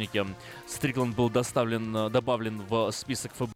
источнике. 0.00 0.26
Стрикланд 0.66 1.16
был 1.16 1.30
доставлен, 1.30 2.10
добавлен 2.10 2.62
в 2.62 2.90
список 2.92 3.32
ФБР 3.34 3.52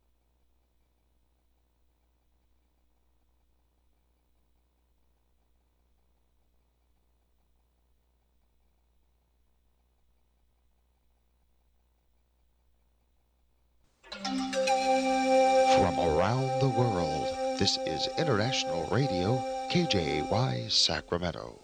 This 17.57 17.79
is 17.87 18.09
International 18.19 18.87
Radio, 18.91 19.41
KJY 19.71 20.69
Sacramento. 20.69 21.64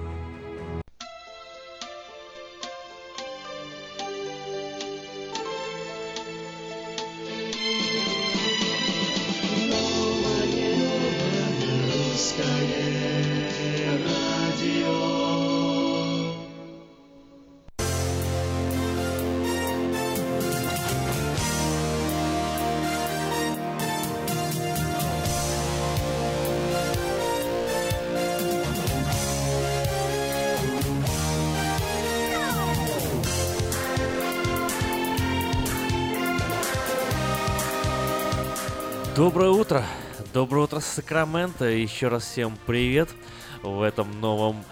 Доброе 39.15 39.49
утро! 39.49 39.83
Доброе 40.33 40.63
утро, 40.63 40.79
Сакраменто! 40.79 41.65
Еще 41.65 42.07
раз 42.07 42.23
всем 42.23 42.57
привет 42.65 43.09
в 43.61 43.81
этом 43.81 44.21
новом 44.21 44.63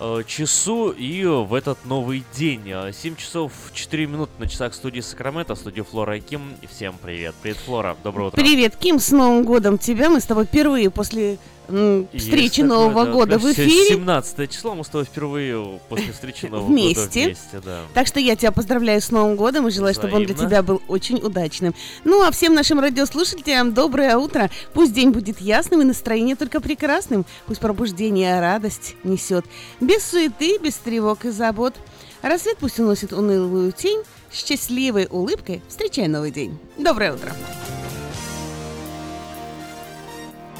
э, 0.00 0.22
часу 0.26 0.90
и 0.90 1.22
в 1.26 1.52
этот 1.52 1.84
новый 1.84 2.24
день. 2.34 2.72
7 2.90 3.16
часов 3.16 3.52
4 3.74 4.06
минуты 4.06 4.32
на 4.38 4.48
часах 4.48 4.72
студии 4.72 5.00
Сакраменто, 5.00 5.54
студии 5.56 5.82
Флора 5.82 6.16
и 6.16 6.20
Ким. 6.20 6.40
Всем 6.70 6.94
привет! 7.02 7.34
Привет, 7.42 7.58
Флора! 7.58 7.94
Доброе 8.02 8.28
утро! 8.28 8.40
Привет, 8.40 8.76
Ким! 8.76 8.98
С 8.98 9.10
Новым 9.10 9.44
годом 9.44 9.76
тебя! 9.76 10.08
Мы 10.08 10.20
с 10.20 10.24
тобой 10.24 10.46
впервые 10.46 10.88
после 10.88 11.36
встречи 11.66 12.60
Есть 12.60 12.68
Нового 12.68 13.04
такое, 13.06 13.12
года 13.12 13.38
в 13.38 13.52
эфире. 13.52 13.88
17 13.88 14.50
число 14.50 14.74
мы 14.74 14.84
с 14.84 14.88
тобой 14.88 15.04
впервые 15.04 15.80
после 15.88 16.12
встречи 16.12 16.46
Нового 16.50 16.66
вместе. 16.68 17.00
года 17.02 17.10
вместе. 17.12 17.60
Да. 17.64 17.80
Так 17.94 18.06
что 18.06 18.20
я 18.20 18.36
тебя 18.36 18.52
поздравляю 18.52 19.00
с 19.00 19.10
Новым 19.10 19.36
годом 19.36 19.68
и 19.68 19.70
желаю, 19.70 19.92
Взаимно. 19.94 20.10
чтобы 20.10 20.20
он 20.22 20.26
для 20.26 20.34
тебя 20.46 20.62
был 20.62 20.82
очень 20.88 21.16
удачным. 21.18 21.74
Ну 22.04 22.22
а 22.26 22.30
всем 22.30 22.54
нашим 22.54 22.80
радиослушателям 22.80 23.74
доброе 23.74 24.16
утро. 24.16 24.50
Пусть 24.74 24.92
день 24.92 25.10
будет 25.10 25.40
ясным 25.40 25.80
и 25.80 25.84
настроение 25.84 26.36
только 26.36 26.60
прекрасным. 26.60 27.24
Пусть 27.46 27.60
пробуждение 27.60 28.40
радость 28.40 28.96
несет. 29.04 29.44
Без 29.80 30.04
суеты, 30.04 30.58
без 30.58 30.74
тревог 30.76 31.24
и 31.24 31.30
забот. 31.30 31.74
Рассвет 32.22 32.58
пусть 32.58 32.78
уносит 32.78 33.12
унылую 33.12 33.72
тень. 33.72 34.02
Счастливой 34.32 35.08
улыбкой 35.10 35.60
встречай 35.68 36.08
новый 36.08 36.30
день. 36.30 36.58
Доброе 36.78 37.12
утро. 37.14 37.32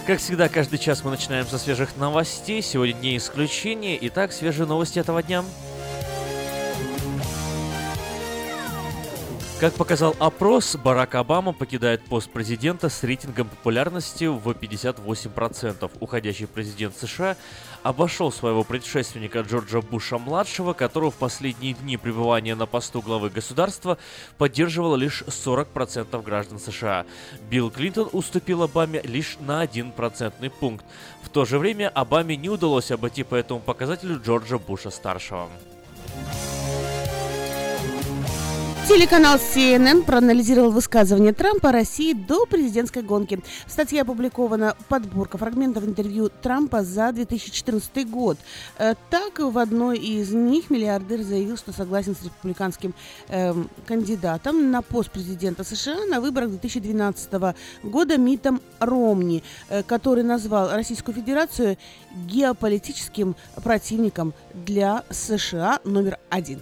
Как 0.04 0.18
всегда, 0.18 0.48
каждый 0.48 0.80
час 0.80 1.04
мы 1.04 1.12
начинаем 1.12 1.46
со 1.46 1.58
свежих 1.58 1.96
новостей. 1.96 2.60
Сегодня 2.60 2.94
не 2.94 3.16
исключение. 3.16 3.96
Итак, 4.08 4.32
свежие 4.32 4.66
новости 4.66 4.98
этого 4.98 5.22
дня. 5.22 5.44
Как 9.60 9.74
показал 9.74 10.16
опрос, 10.18 10.74
Барак 10.74 11.14
Обама 11.14 11.52
покидает 11.52 12.04
пост 12.06 12.28
президента 12.28 12.88
с 12.88 13.04
рейтингом 13.04 13.48
популярности 13.48 14.24
в 14.24 14.48
58%. 14.48 15.88
Уходящий 16.00 16.48
президент 16.48 16.96
США 16.96 17.36
обошел 17.82 18.32
своего 18.32 18.64
предшественника 18.64 19.40
Джорджа 19.40 19.80
Буша-младшего, 19.80 20.72
которого 20.72 21.10
в 21.10 21.16
последние 21.16 21.74
дни 21.74 21.96
пребывания 21.96 22.54
на 22.54 22.66
посту 22.66 23.00
главы 23.00 23.30
государства 23.30 23.98
поддерживало 24.38 24.96
лишь 24.96 25.22
40% 25.22 26.22
граждан 26.22 26.58
США. 26.58 27.06
Билл 27.50 27.70
Клинтон 27.70 28.08
уступил 28.12 28.62
Обаме 28.62 29.00
лишь 29.02 29.36
на 29.40 29.60
1 29.60 29.92
процентный 29.92 30.50
пункт. 30.50 30.84
В 31.22 31.28
то 31.28 31.44
же 31.44 31.58
время 31.58 31.88
Обаме 31.88 32.36
не 32.36 32.48
удалось 32.48 32.90
обойти 32.90 33.22
по 33.22 33.34
этому 33.34 33.60
показателю 33.60 34.20
Джорджа 34.22 34.58
Буша-старшего. 34.58 35.48
Телеканал 38.88 39.36
CNN 39.36 40.02
проанализировал 40.02 40.72
высказывания 40.72 41.32
Трампа 41.32 41.68
о 41.68 41.72
России 41.72 42.14
до 42.14 42.46
президентской 42.46 43.02
гонки. 43.02 43.40
В 43.66 43.70
статье 43.70 44.02
опубликована 44.02 44.76
подборка 44.88 45.38
фрагментов 45.38 45.84
интервью 45.84 46.28
Трампа 46.42 46.82
за 46.82 47.12
2014 47.12 48.10
год. 48.10 48.38
Э, 48.78 48.94
так, 49.08 49.38
в 49.38 49.56
одной 49.56 49.98
из 49.98 50.32
них 50.32 50.68
миллиардер 50.68 51.22
заявил, 51.22 51.56
что 51.56 51.72
согласен 51.72 52.16
с 52.16 52.24
республиканским 52.24 52.92
э, 53.28 53.54
кандидатом 53.86 54.72
на 54.72 54.82
пост 54.82 55.12
президента 55.12 55.62
США 55.62 56.04
на 56.06 56.20
выборах 56.20 56.50
2012 56.50 57.54
года 57.84 58.18
Митом 58.18 58.60
Ромни, 58.80 59.44
э, 59.68 59.84
который 59.84 60.24
назвал 60.24 60.72
Российскую 60.72 61.14
Федерацию 61.14 61.78
геополитическим 62.26 63.36
противником 63.62 64.34
для 64.54 65.04
США 65.08 65.78
номер 65.84 66.18
один. 66.30 66.60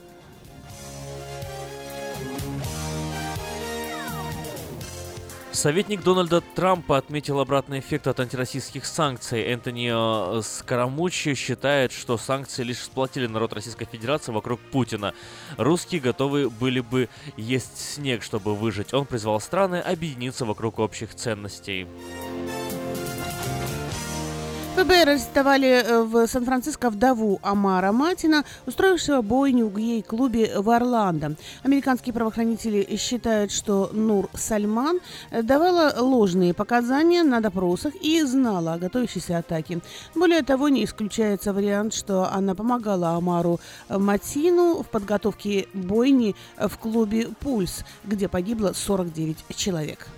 Советник 5.53 6.05
Дональда 6.05 6.41
Трампа 6.41 6.97
отметил 6.97 7.41
обратный 7.41 7.81
эффект 7.81 8.07
от 8.07 8.21
антироссийских 8.21 8.87
санкций. 8.87 9.43
Энтони 9.43 10.41
Скоромучи 10.43 11.35
считает, 11.35 11.91
что 11.91 12.17
санкции 12.17 12.63
лишь 12.63 12.79
сплотили 12.79 13.27
народ 13.27 13.53
Российской 13.53 13.85
Федерации 13.85 14.31
вокруг 14.31 14.61
Путина. 14.61 15.13
Русские 15.59 16.01
готовы 16.01 16.49
были 16.49 16.81
бы 16.81 17.09
есть 17.37 17.77
снег, 17.79 18.23
чтобы 18.23 18.55
выжить. 18.55 18.95
Он 18.95 19.07
призвал 19.07 19.41
страны 19.41 19.81
объединиться 19.81 20.45
вокруг 20.45 20.79
общих 20.79 21.15
ценностей. 21.15 21.87
ФБР 24.81 25.11
арестовали 25.11 25.69
э, 25.69 26.03
в 26.05 26.27
Сан-Франциско 26.27 26.89
вдову 26.89 27.39
Амара 27.43 27.93
Матина, 27.93 28.45
устроившего 28.65 29.21
бойню 29.21 29.67
в 29.67 29.77
гей-клубе 29.77 30.59
в 30.59 30.71
Орландо. 30.71 31.37
Американские 31.63 32.15
правоохранители 32.15 32.97
считают, 32.97 33.53
что 33.53 33.91
Нур 33.93 34.31
Сальман 34.33 35.01
давала 35.31 35.93
ложные 36.01 36.55
показания 36.55 37.23
на 37.23 37.43
допросах 37.43 37.95
и 37.97 38.23
знала 38.23 38.73
о 38.73 38.79
готовящейся 38.79 39.37
атаке. 39.37 39.81
Более 40.15 40.43
того, 40.43 40.71
не 40.71 40.85
исключается 40.85 41.53
вариант, 41.53 41.93
что 41.93 42.33
она 42.33 42.55
помогала 42.55 43.11
Амару 43.11 43.61
Матину 43.91 44.83
в 44.83 44.89
подготовке 44.89 45.69
бойни 45.75 46.35
в 46.57 46.79
клубе 46.79 47.29
«Пульс», 47.41 47.85
где 48.05 48.29
погибло 48.29 48.73
49 48.73 49.45
человек. 49.55 50.09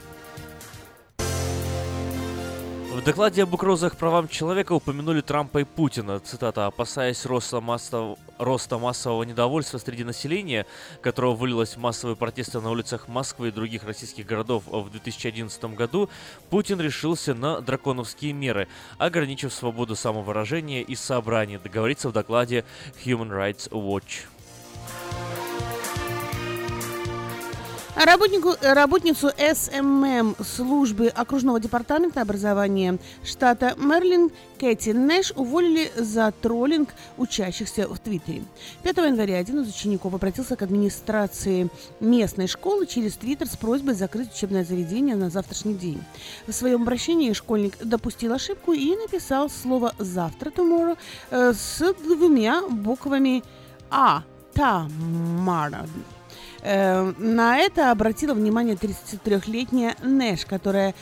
В 2.92 3.02
докладе 3.02 3.42
об 3.42 3.54
угрозах 3.54 3.96
правам 3.96 4.28
человека 4.28 4.74
упомянули 4.74 5.22
Трампа 5.22 5.62
и 5.62 5.64
Путина. 5.64 6.20
Цитата. 6.20 6.66
«Опасаясь 6.66 7.24
роста, 7.24 7.62
массов... 7.62 8.18
роста 8.36 8.78
массового 8.78 9.22
недовольства 9.22 9.78
среди 9.78 10.04
населения, 10.04 10.66
которого 11.00 11.34
вылилось 11.34 11.74
в 11.74 11.78
массовые 11.78 12.16
протесты 12.16 12.60
на 12.60 12.70
улицах 12.70 13.08
Москвы 13.08 13.48
и 13.48 13.50
других 13.50 13.84
российских 13.84 14.26
городов 14.26 14.64
в 14.66 14.90
2011 14.90 15.64
году, 15.74 16.10
Путин 16.50 16.82
решился 16.82 17.32
на 17.34 17.62
драконовские 17.62 18.34
меры, 18.34 18.68
ограничив 18.98 19.54
свободу 19.54 19.96
самовыражения 19.96 20.82
и 20.82 20.94
собраний», 20.94 21.56
договорится 21.56 22.10
в 22.10 22.12
докладе 22.12 22.62
Human 23.06 23.30
Rights 23.30 23.70
Watch. 23.70 24.26
Работнику, 27.94 28.54
работницу 28.62 29.30
SMM 29.36 30.36
службы 30.42 31.08
окружного 31.08 31.60
департамента 31.60 32.22
образования 32.22 32.98
штата 33.22 33.74
Мэриленд 33.76 34.30
Кэти 34.58 34.90
Нэш 34.90 35.32
уволили 35.36 35.92
за 35.94 36.32
троллинг 36.32 36.88
учащихся 37.18 37.86
в 37.86 37.98
Твиттере. 37.98 38.44
5 38.82 38.96
января 38.96 39.36
один 39.36 39.60
из 39.60 39.68
учеников 39.68 40.14
обратился 40.14 40.56
к 40.56 40.62
администрации 40.62 41.68
местной 42.00 42.46
школы 42.46 42.86
через 42.86 43.14
Твиттер 43.16 43.46
с 43.46 43.58
просьбой 43.58 43.92
закрыть 43.92 44.32
учебное 44.32 44.64
заведение 44.64 45.14
на 45.14 45.28
завтрашний 45.28 45.74
день. 45.74 46.02
В 46.46 46.52
своем 46.52 46.82
обращении 46.82 47.34
школьник 47.34 47.76
допустил 47.84 48.32
ошибку 48.32 48.72
и 48.72 48.96
написал 48.96 49.50
слово 49.50 49.94
«завтра» 49.98 50.48
tomorrow 50.48 50.96
э, 51.30 51.52
с 51.52 51.94
двумя 52.02 52.62
буквами 52.68 53.44
«а» 53.90 54.22
Тамара 54.54 55.86
на 56.62 57.58
это 57.58 57.90
обратила 57.90 58.34
внимание 58.34 58.76
33-летняя 58.76 59.96
Нэш, 60.02 60.46
которая 60.46 60.94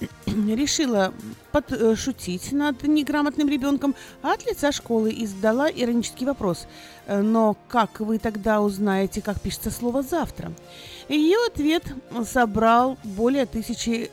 решила 0.26 1.12
подшутить 1.52 2.52
над 2.52 2.82
неграмотным 2.82 3.48
ребенком, 3.48 3.94
от 4.22 4.46
лица 4.46 4.72
школы 4.72 5.10
и 5.10 5.26
задала 5.26 5.68
иронический 5.70 6.26
вопрос. 6.26 6.66
«Э, 7.06 7.20
но 7.20 7.56
как 7.68 8.00
вы 8.00 8.18
тогда 8.18 8.60
узнаете, 8.60 9.22
как 9.22 9.40
пишется 9.40 9.70
слово 9.70 10.02
«завтра»? 10.02 10.52
Ее 11.08 11.38
ответ 11.46 11.84
собрал 12.24 12.98
более 13.02 13.46
тысячи 13.46 14.10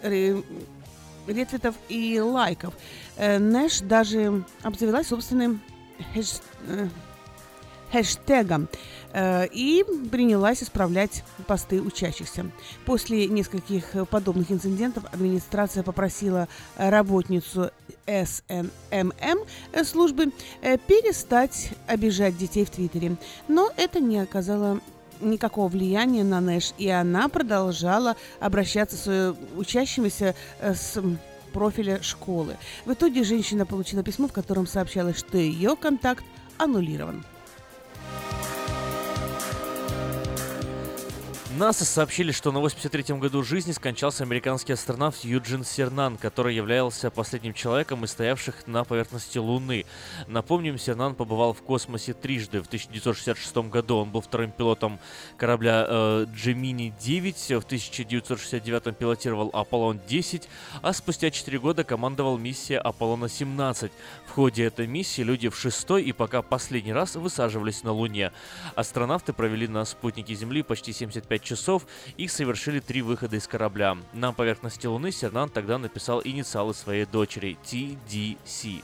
ретвитов 1.27 1.75
и 1.89 2.19
лайков. 2.19 2.73
Э, 3.17 3.37
Нэш 3.37 3.81
даже 3.81 4.43
обзавелась 4.63 5.07
собственным 5.07 5.61
хэштегом 7.91 8.63
э, 8.63 8.67
и 9.15 9.85
принялась 10.11 10.61
исправлять 10.61 11.23
посты 11.47 11.81
учащихся. 11.81 12.51
После 12.85 13.27
нескольких 13.27 14.07
подобных 14.09 14.51
инцидентов 14.51 15.05
администрация 15.11 15.83
попросила 15.83 16.47
работницу 16.75 17.71
СНММ 18.07 19.39
службы 19.83 20.31
э, 20.61 20.77
перестать 20.77 21.71
обижать 21.87 22.37
детей 22.37 22.65
в 22.65 22.69
Твиттере. 22.69 23.17
Но 23.47 23.71
это 23.77 23.99
не 23.99 24.19
оказало 24.19 24.79
никакого 25.21 25.67
влияния 25.67 26.23
на 26.23 26.41
Нэш, 26.41 26.73
и 26.77 26.89
она 26.89 27.29
продолжала 27.29 28.15
обращаться 28.39 28.97
с 28.97 29.35
учащимися 29.55 30.35
э, 30.59 30.73
с 30.73 31.01
профиля 31.53 32.01
школы. 32.01 32.57
В 32.85 32.93
итоге 32.93 33.23
женщина 33.23 33.65
получила 33.65 34.03
письмо, 34.03 34.27
в 34.27 34.33
котором 34.33 34.67
сообщалось, 34.67 35.17
что 35.17 35.37
ее 35.37 35.75
контакт 35.75 36.23
аннулирован. 36.57 37.23
НАСА 41.57 41.85
сообщили, 41.85 42.33
что 42.33 42.51
на 42.51 42.57
83-м 42.57 43.17
году 43.17 43.41
жизни 43.41 43.71
скончался 43.71 44.23
американский 44.23 44.73
астронавт 44.73 45.23
Юджин 45.23 45.63
Сернан, 45.63 46.17
который 46.17 46.53
являлся 46.53 47.09
последним 47.09 47.53
человеком 47.53 48.03
из 48.03 48.11
стоявших 48.11 48.67
на 48.67 48.83
поверхности 48.83 49.37
Луны. 49.37 49.85
Напомним, 50.27 50.77
Сернан 50.77 51.15
побывал 51.15 51.53
в 51.53 51.61
космосе 51.61 52.11
трижды. 52.11 52.61
В 52.61 52.67
1966 52.67 53.55
году 53.69 53.99
он 53.99 54.09
был 54.09 54.19
вторым 54.19 54.51
пилотом 54.51 54.99
корабля 55.37 55.85
э, 55.87 56.25
Gemini-9, 56.35 57.61
в 57.61 57.65
1969 57.65 58.97
пилотировал 58.97 59.49
Аполлон-10, 59.53 60.43
а 60.81 60.91
спустя 60.91 61.31
4 61.31 61.57
года 61.59 61.85
командовал 61.85 62.37
миссией 62.37 62.79
Аполлона-17. 62.79 63.91
В 64.27 64.31
ходе 64.31 64.65
этой 64.65 64.87
миссии 64.87 65.21
люди 65.21 65.47
в 65.47 65.57
шестой 65.57 66.03
и 66.03 66.11
пока 66.11 66.41
последний 66.41 66.91
раз 66.91 67.15
высаживались 67.15 67.83
на 67.83 67.93
Луне. 67.93 68.33
Астронавты 68.75 69.31
провели 69.31 69.69
на 69.69 69.85
спутнике 69.85 70.35
Земли 70.35 70.61
почти 70.61 70.91
75 70.91 71.44
часов 71.45 71.87
и 72.17 72.27
совершили 72.27 72.79
три 72.81 73.01
выхода 73.01 73.37
из 73.37 73.47
корабля. 73.47 73.97
На 74.11 74.33
поверхности 74.33 74.87
Луны 74.87 75.11
Сернан 75.11 75.49
тогда 75.49 75.77
написал 75.77 76.21
инициалы 76.23 76.73
своей 76.73 77.05
дочери 77.05 77.57
TDC. 77.63 78.83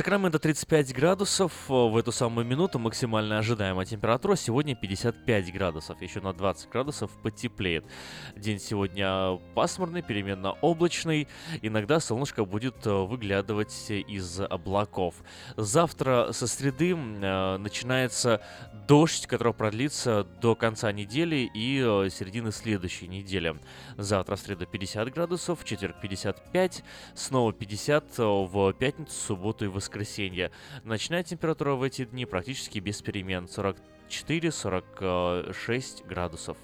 Сакраменто 0.00 0.38
35 0.38 0.94
градусов. 0.94 1.52
В 1.68 1.94
эту 1.94 2.10
самую 2.10 2.46
минуту 2.46 2.78
максимально 2.78 3.36
ожидаемая 3.36 3.84
температура 3.84 4.34
сегодня 4.34 4.74
55 4.74 5.52
градусов. 5.52 6.00
Еще 6.00 6.22
на 6.22 6.32
20 6.32 6.70
градусов 6.70 7.10
потеплеет. 7.22 7.84
День 8.34 8.58
сегодня 8.58 9.38
пасмурный, 9.54 10.00
переменно 10.00 10.52
облачный. 10.62 11.28
Иногда 11.60 12.00
солнышко 12.00 12.46
будет 12.46 12.86
э, 12.86 12.90
выглядывать 12.90 13.90
из 13.90 14.40
облаков. 14.40 15.16
Завтра 15.58 16.32
со 16.32 16.46
среды 16.46 16.92
э, 16.92 17.56
начинается 17.58 18.40
дождь, 18.88 19.26
который 19.26 19.52
продлится 19.52 20.24
до 20.40 20.54
конца 20.54 20.92
недели 20.92 21.50
и 21.52 21.78
э, 21.78 22.08
середины 22.08 22.52
следующей 22.52 23.06
недели. 23.06 23.54
Завтра 23.98 24.36
в 24.36 24.40
среду 24.40 24.64
50 24.64 25.12
градусов, 25.12 25.60
в 25.60 25.64
четверг 25.66 26.00
55, 26.00 26.84
снова 27.14 27.52
50 27.52 28.16
в 28.16 28.72
пятницу, 28.72 29.12
субботу 29.12 29.66
и 29.66 29.68
воскресенье. 29.68 29.89
Ночная 30.84 31.22
температура 31.22 31.74
в 31.74 31.82
эти 31.82 32.04
дни 32.04 32.26
практически 32.26 32.78
без 32.78 33.00
перемен 33.02 33.46
44-46 33.46 36.06
градусов. 36.06 36.56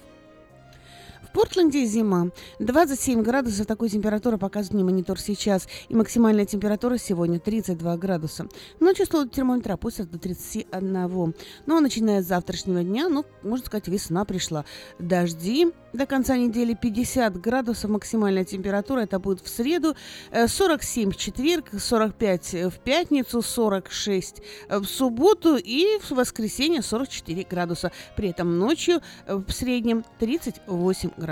Портленде 1.37 1.85
зима. 1.85 2.31
27 2.57 3.21
градусов 3.21 3.67
такой 3.67 3.89
температуры 3.89 4.39
показывает 4.39 4.73
мне 4.73 4.83
монитор 4.83 5.19
сейчас. 5.19 5.67
И 5.87 5.93
максимальная 5.93 6.47
температура 6.47 6.97
сегодня 6.97 7.39
32 7.39 7.95
градуса. 7.97 8.47
Ночью 8.79 9.05
стол 9.05 9.27
термометра 9.27 9.73
опустят 9.73 10.09
до 10.09 10.17
31. 10.17 11.35
Ну 11.67 11.77
а 11.77 11.79
начиная 11.79 12.23
с 12.23 12.25
завтрашнего 12.25 12.83
дня, 12.83 13.07
ну, 13.07 13.23
можно 13.43 13.67
сказать, 13.67 13.87
весна 13.87 14.25
пришла. 14.25 14.65
Дожди 14.97 15.71
до 15.93 16.07
конца 16.07 16.35
недели 16.37 16.73
50 16.73 17.39
градусов 17.39 17.91
максимальная 17.91 18.43
температура. 18.43 19.01
Это 19.01 19.19
будет 19.19 19.41
в 19.41 19.47
среду. 19.47 19.95
47 20.33 21.11
в 21.11 21.17
четверг, 21.17 21.65
45 21.79 22.53
в 22.73 22.79
пятницу, 22.79 23.43
46 23.43 24.41
в 24.69 24.85
субботу 24.85 25.55
и 25.55 25.99
в 25.99 26.11
воскресенье 26.13 26.81
44 26.81 27.45
градуса. 27.47 27.91
При 28.15 28.29
этом 28.29 28.57
ночью 28.57 29.01
в 29.27 29.51
среднем 29.51 30.03
38 30.17 31.09
градусов. 31.09 31.26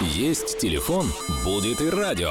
Есть 0.00 0.58
телефон, 0.60 1.06
будет 1.44 1.80
и 1.80 1.90
радио. 1.90 2.30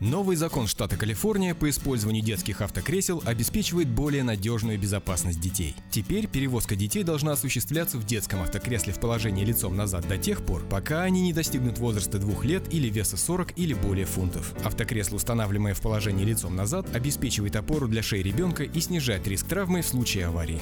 Новый 0.00 0.36
закон 0.36 0.68
штата 0.68 0.96
Калифорния 0.96 1.56
по 1.56 1.68
использованию 1.68 2.22
детских 2.22 2.60
автокресел 2.60 3.20
обеспечивает 3.24 3.88
более 3.88 4.22
надежную 4.22 4.78
безопасность 4.78 5.40
детей. 5.40 5.74
Теперь 5.90 6.28
перевозка 6.28 6.76
детей 6.76 7.02
должна 7.02 7.32
осуществляться 7.32 7.98
в 7.98 8.06
детском 8.06 8.40
автокресле 8.40 8.92
в 8.92 9.00
положении 9.00 9.44
лицом 9.44 9.74
назад 9.74 10.06
до 10.06 10.16
тех 10.16 10.46
пор, 10.46 10.62
пока 10.62 11.02
они 11.02 11.22
не 11.22 11.32
достигнут 11.32 11.78
возраста 11.78 12.20
двух 12.20 12.44
лет 12.44 12.72
или 12.72 12.88
веса 12.88 13.16
40 13.16 13.58
или 13.58 13.74
более 13.74 14.06
фунтов. 14.06 14.52
Автокресло, 14.64 15.16
устанавливаемое 15.16 15.74
в 15.74 15.80
положении 15.80 16.24
лицом 16.24 16.54
назад, 16.54 16.86
обеспечивает 16.94 17.56
опору 17.56 17.88
для 17.88 18.02
шеи 18.02 18.22
ребенка 18.22 18.62
и 18.62 18.80
снижает 18.80 19.26
риск 19.26 19.48
травмы 19.48 19.82
в 19.82 19.88
случае 19.88 20.26
аварии. 20.26 20.60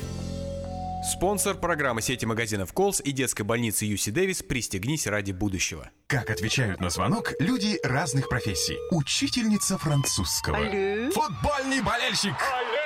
Спонсор 1.03 1.57
программы 1.57 2.03
сети 2.03 2.25
магазинов 2.25 2.73
Колс 2.73 3.01
и 3.01 3.13
детской 3.13 3.43
больницы 3.43 3.85
Юси 3.85 4.11
Дэвис 4.11 4.43
«Пристегнись 4.43 5.07
ради 5.07 5.33
будущего». 5.33 5.91
Как 6.07 6.31
отвечают 6.31 6.81
на 6.81 6.91
звонок 6.91 7.35
люди 7.39 7.79
разных 7.85 8.29
профессий. 8.29 8.77
Учительница 8.91 9.79
французского. 9.79 10.57
Алле. 10.57 11.11
Футбольный 11.11 11.83
болельщик. 11.83 12.35
Алле, 12.35 12.81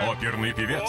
алле, 0.00 0.12
Оперный 0.12 0.52
певец. 0.52 0.88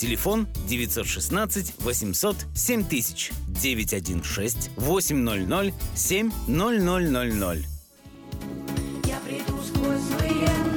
Телефон 0.00 0.46
916 0.66 1.74
800 1.84 2.36
7000 2.54 3.32
916 3.48 4.70
800 4.78 5.74
7000. 5.94 7.66
Я 9.04 9.18
приду 9.20 9.60
сквозь 9.62 10.00
злые 10.00 10.69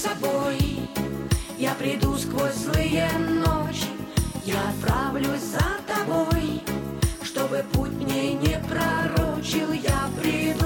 собой, 0.00 0.58
я 1.58 1.74
приду 1.74 2.16
сквозь 2.16 2.54
злые 2.54 3.10
ночи, 3.18 3.88
я 4.46 4.56
отправлюсь 4.70 5.42
за 5.42 5.64
тобой, 5.86 6.62
чтобы 7.22 7.62
путь 7.72 7.92
мне 7.92 8.32
не 8.32 8.58
пророчил, 8.68 9.72
я 9.72 10.08
приду 10.20 10.59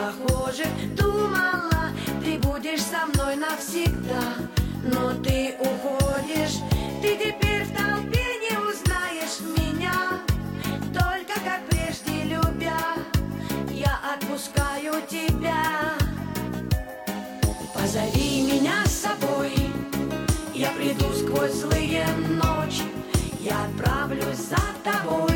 прохожих 0.00 0.68
думала 0.96 1.90
Ты 2.24 2.38
будешь 2.38 2.82
со 2.82 3.06
мной 3.06 3.36
навсегда. 3.36 4.22
Но 4.82 5.12
ты 5.22 5.54
уходишь 5.58 6.58
Ты 7.02 7.16
теперь 7.16 7.64
в 7.64 7.76
толпе 7.76 8.24
не 8.44 8.56
узнаешь 8.58 9.40
меня. 9.58 10.20
Только 10.92 11.38
как 11.44 11.60
прежде 11.68 12.24
любя 12.24 12.80
Я 13.70 13.98
отпускаю 14.14 14.94
тебя. 15.08 15.94
Позови 17.74 18.42
меня 18.42 18.84
с 18.86 18.92
собой 18.92 19.52
Я 20.54 20.70
приду 20.70 21.12
сквозь 21.14 21.52
злые 21.52 22.06
ночи 22.28 22.84
Я 23.40 23.64
отправлюсь 23.64 24.36
за 24.36 24.60
тобой 24.84 25.29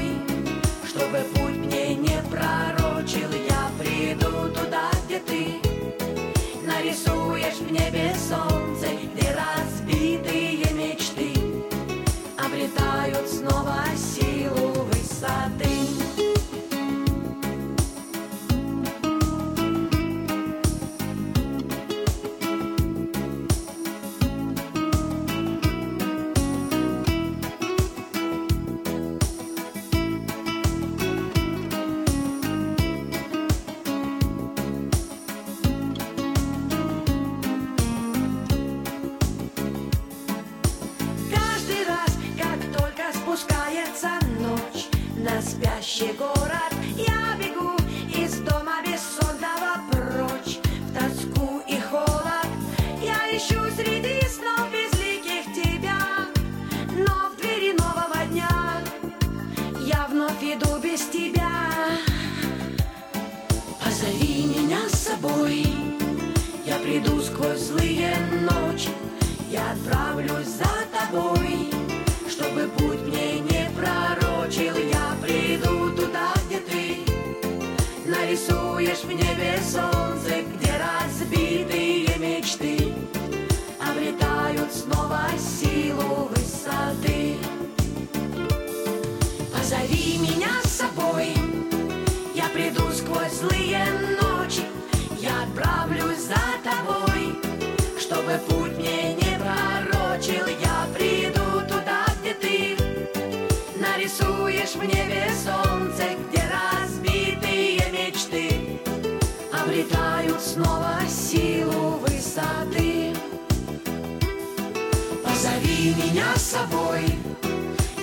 собой, 116.54 117.18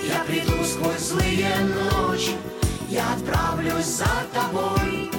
я 0.06 0.18
приду 0.26 0.62
сквозь 0.64 1.00
злые 1.00 1.54
ночи, 1.74 2.36
я 2.88 3.14
отправлюсь 3.14 3.86
за 3.86 4.12
тобой, 4.34 5.10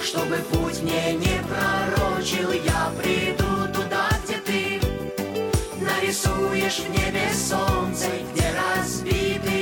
чтобы 0.00 0.36
путь 0.52 0.82
мне 0.82 1.14
не 1.14 1.42
пророчил. 1.48 2.52
Я 2.52 2.92
приду 2.96 3.66
туда, 3.74 4.08
где 4.24 4.36
ты 4.46 4.80
нарисуешь 5.80 6.78
в 6.78 6.90
небе 6.90 7.28
солнце, 7.34 8.06
где 8.32 8.54
разбитые 8.54 9.55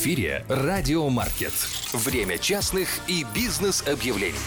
эфире 0.00 0.46
«Радио 0.48 1.10
Маркет». 1.10 1.52
Время 1.92 2.38
частных 2.38 2.88
и 3.06 3.26
бизнес-объявлений. 3.34 4.38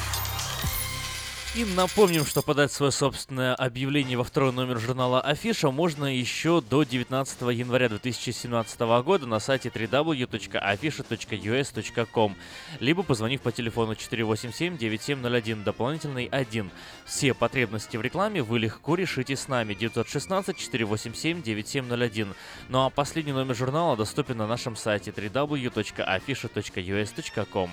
И 1.55 1.65
напомним, 1.65 2.25
что 2.25 2.41
подать 2.41 2.71
свое 2.71 2.91
собственное 2.91 3.53
объявление 3.53 4.17
во 4.17 4.23
второй 4.23 4.51
номер 4.51 4.79
журнала 4.79 5.21
Афиша 5.21 5.69
можно 5.69 6.05
еще 6.05 6.61
до 6.61 6.83
19 6.83 7.41
января 7.41 7.89
2017 7.89 8.79
года 9.05 9.27
на 9.27 9.37
сайте 9.37 9.69
www.afisha.us.com, 9.69 12.35
либо 12.79 13.03
позвонив 13.03 13.41
по 13.41 13.51
телефону 13.51 13.93
487-9701, 13.93 15.63
дополнительный 15.63 16.25
1. 16.25 16.71
Все 17.05 17.35
потребности 17.35 17.97
в 17.97 18.01
рекламе 18.01 18.41
вы 18.41 18.57
легко 18.57 18.95
решите 18.95 19.35
с 19.35 19.47
нами 19.47 19.75
916-487-9701. 19.75 22.33
Ну 22.69 22.83
а 22.83 22.89
последний 22.89 23.33
номер 23.33 23.53
журнала 23.53 23.95
доступен 23.95 24.37
на 24.37 24.47
нашем 24.47 24.75
сайте 24.75 25.11
www.afisha.us.com. 25.11 27.69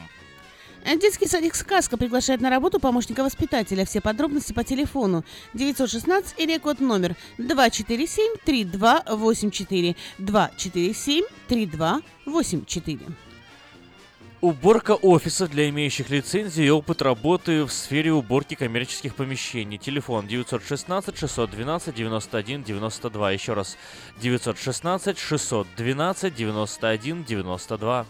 Детский 0.84 1.26
садик 1.26 1.54
«Сказка» 1.54 1.96
приглашает 1.96 2.40
на 2.40 2.50
работу 2.50 2.80
помощника 2.80 3.22
воспитателя. 3.22 3.84
Все 3.84 4.00
подробности 4.00 4.52
по 4.52 4.64
телефону 4.64 5.24
916 5.54 6.34
или 6.38 6.58
код 6.58 6.80
номер 6.80 7.14
247-3284. 7.38 9.94
247-3284. 10.18 13.12
Уборка 14.40 14.92
офиса 14.92 15.46
для 15.46 15.68
имеющих 15.68 16.08
лицензию 16.08 16.66
и 16.66 16.70
опыт 16.70 17.02
работы 17.02 17.64
в 17.64 17.72
сфере 17.72 18.10
уборки 18.10 18.54
коммерческих 18.54 19.14
помещений. 19.14 19.76
Телефон 19.76 20.26
916 20.26 21.18
612 21.18 21.94
91 21.94 22.62
92. 22.62 23.32
Еще 23.32 23.52
раз 23.52 23.76
916 24.22 25.18
612 25.18 26.34
91 26.34 27.24
92. 27.24 28.06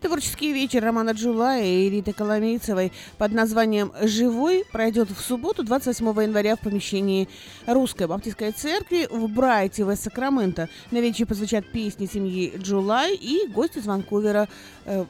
Творческий 0.00 0.54
вечер 0.54 0.82
Романа 0.82 1.10
Джулая 1.10 1.62
и 1.62 1.90
Риты 1.90 2.14
Коломейцевой 2.14 2.90
под 3.18 3.32
названием 3.32 3.92
«Живой» 4.00 4.64
пройдет 4.72 5.10
в 5.10 5.20
субботу, 5.20 5.62
28 5.62 6.06
января 6.22 6.56
в 6.56 6.60
помещении 6.60 7.28
Русской 7.66 8.06
Баптистской 8.06 8.52
Церкви 8.52 9.06
в 9.10 9.28
Брайте, 9.28 9.84
в 9.84 9.94
Сакраменто. 9.94 10.70
На 10.90 11.02
вечере 11.02 11.26
позвучат 11.26 11.70
песни 11.70 12.06
семьи 12.06 12.54
Джулай 12.56 13.14
и 13.14 13.46
гости 13.48 13.76
из 13.76 13.86
Ванкувера 13.86 14.48
э, 14.86 15.04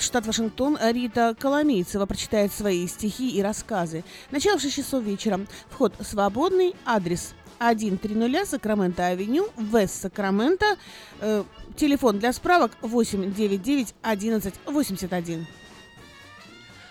штат 0.00 0.26
Вашингтон 0.26 0.78
Рита 0.80 1.34
Коломейцева 1.38 2.06
прочитает 2.06 2.52
свои 2.52 2.86
стихи 2.86 3.30
и 3.30 3.42
рассказы. 3.42 4.04
Начало 4.30 4.58
в 4.58 4.62
6 4.62 4.76
часов 4.76 5.04
вечера. 5.04 5.40
Вход 5.70 5.94
свободный. 6.00 6.74
Адрес 6.84 7.34
130 7.58 8.48
Сакраменто-авеню, 8.48 9.48
Вест 9.56 10.02
Сакраменто. 10.02 10.76
Э, 11.20 11.44
телефон 11.76 12.18
для 12.18 12.32
справок 12.32 12.72
899 12.82 13.94
11 14.02 14.54
81. 14.66 15.46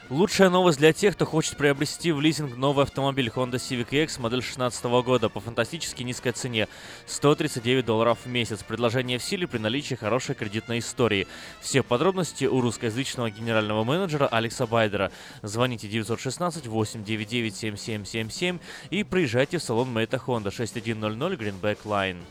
Лучшая 0.10 0.50
новость 0.50 0.78
для 0.78 0.94
тех, 0.94 1.16
кто 1.16 1.26
хочет 1.26 1.58
приобрести 1.58 2.14
в 2.14 2.22
лизинг 2.22 2.56
новый 2.56 2.84
автомобиль 2.84 3.28
Honda 3.28 3.56
Civic 3.56 4.04
X 4.04 4.20
модель 4.20 4.40
2016 4.40 4.86
года 5.04 5.28
по 5.28 5.42
фантастически 5.42 6.04
низкой 6.04 6.32
цене– 6.32 6.70
139 7.08 7.86
долларов 7.86 8.20
в 8.24 8.30
месяц. 8.30 8.64
Предложение 8.64 9.18
в 9.18 9.24
силе 9.24 9.48
при 9.48 9.58
наличии 9.58 9.96
хорошей 9.96 10.34
кредитной 10.34 10.80
истории. 10.80 11.28
Все 11.60 11.84
подробности 11.84 12.46
у 12.46 12.62
русскоязычного 12.62 13.32
генерального 13.32 13.84
менеджера 13.84 14.28
Алекса 14.28 14.66
Байдера. 14.66 15.12
Звоните 15.42 15.90
916 15.90 16.68
899 16.68 17.58
7777 17.58 18.60
и 18.92 19.04
приезжайте 19.04 19.58
в 19.58 19.64
салон 19.64 19.92
Мэйта 19.92 20.22
Honda 20.26 20.52
6100 20.52 21.34
Greenback 21.34 21.80
Line. 21.84 22.22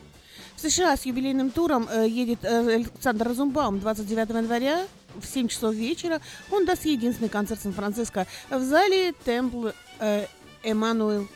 В 0.55 0.61
США 0.61 0.97
с 0.97 1.05
юбилейным 1.05 1.51
туром 1.51 1.87
э, 1.87 2.07
едет 2.09 2.39
э, 2.41 2.77
Александр 2.77 3.27
Разумбаум 3.27 3.79
29 3.79 4.29
января 4.29 4.87
в 5.21 5.25
7 5.25 5.47
часов 5.47 5.75
вечера. 5.75 6.21
Он 6.51 6.65
даст 6.65 6.85
единственный 6.85 7.29
концерт 7.29 7.61
Сан-Франциско 7.61 8.27
в 8.49 8.61
зале 8.61 9.13
Темпл 9.23 9.69
э, 9.99 10.25
Эммануэл. 10.63 11.27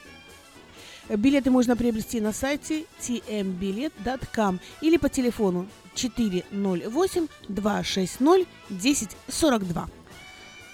Билеты 1.10 1.52
можно 1.52 1.76
приобрести 1.76 2.22
на 2.22 2.32
сайте 2.32 2.86
tmbilet.com 3.02 4.60
или 4.82 4.98
по 4.98 5.10
телефону 5.10 5.68
408 5.96 7.28
260 7.50 8.22
1042. 8.22 10.01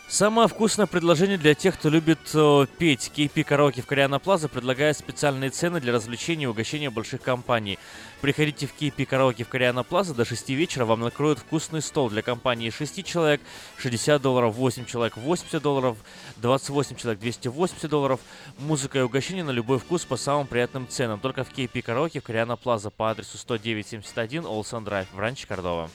Самое 0.10 0.48
вкусное 0.48 0.86
предложение 0.86 1.38
для 1.38 1.54
тех, 1.54 1.78
кто 1.78 1.89
любит 1.89 2.20
э, 2.34 2.65
петь. 2.78 3.12
KP 3.13 3.43
Караоке 3.43 3.82
в 3.82 3.86
Кориана 3.86 4.20
Плаза 4.20 4.48
предлагает 4.48 4.98
специальные 4.98 5.50
цены 5.50 5.82
для 5.82 5.91
развлечений 5.91 6.46
и 6.46 6.48
угощения 6.48 6.89
больших 6.89 7.22
компаний. 7.22 7.78
Приходите 8.22 8.67
в 8.67 8.74
KP 8.74 9.06
Караоке 9.06 9.43
в 9.43 9.50
Кориана 9.50 9.84
Плаза 9.84 10.13
до 10.13 10.24
6 10.24 10.50
вечера, 10.52 10.86
вам 10.86 11.02
накроют 11.02 11.39
вкусный 11.39 11.82
стол 11.82 12.10
для 12.10 12.22
компании 12.22 12.70
6 12.70 13.04
человек, 13.04 13.41
60 13.80 14.22
долларов, 14.22 14.56
8 14.56 14.86
человек, 14.86 15.17
80 15.17 15.62
долларов, 15.62 15.98
28 16.38 16.96
человек, 16.96 17.20
280 17.20 17.89
долларов. 17.89 18.22
Музыка 18.60 19.00
и 19.00 19.02
угощение 19.02 19.43
на 19.43 19.52
любой 19.52 19.78
вкус 19.78 20.06
по 20.06 20.15
самым 20.15 20.48
приятным 20.48 20.88
ценам. 20.88 21.20
Только 21.20 21.43
в 21.43 21.52
KP 21.52 21.82
Караоке 21.82 22.22
в 22.22 22.24
Кориана 22.24 22.56
Плаза 22.56 22.91
по 22.91 23.12
адресу 23.12 23.38
10971 23.38 24.46
Олсен 24.46 24.86
Драйв 24.86 25.08
в 25.12 25.20
Ранче 25.20 25.46
Кордова. 25.48 25.89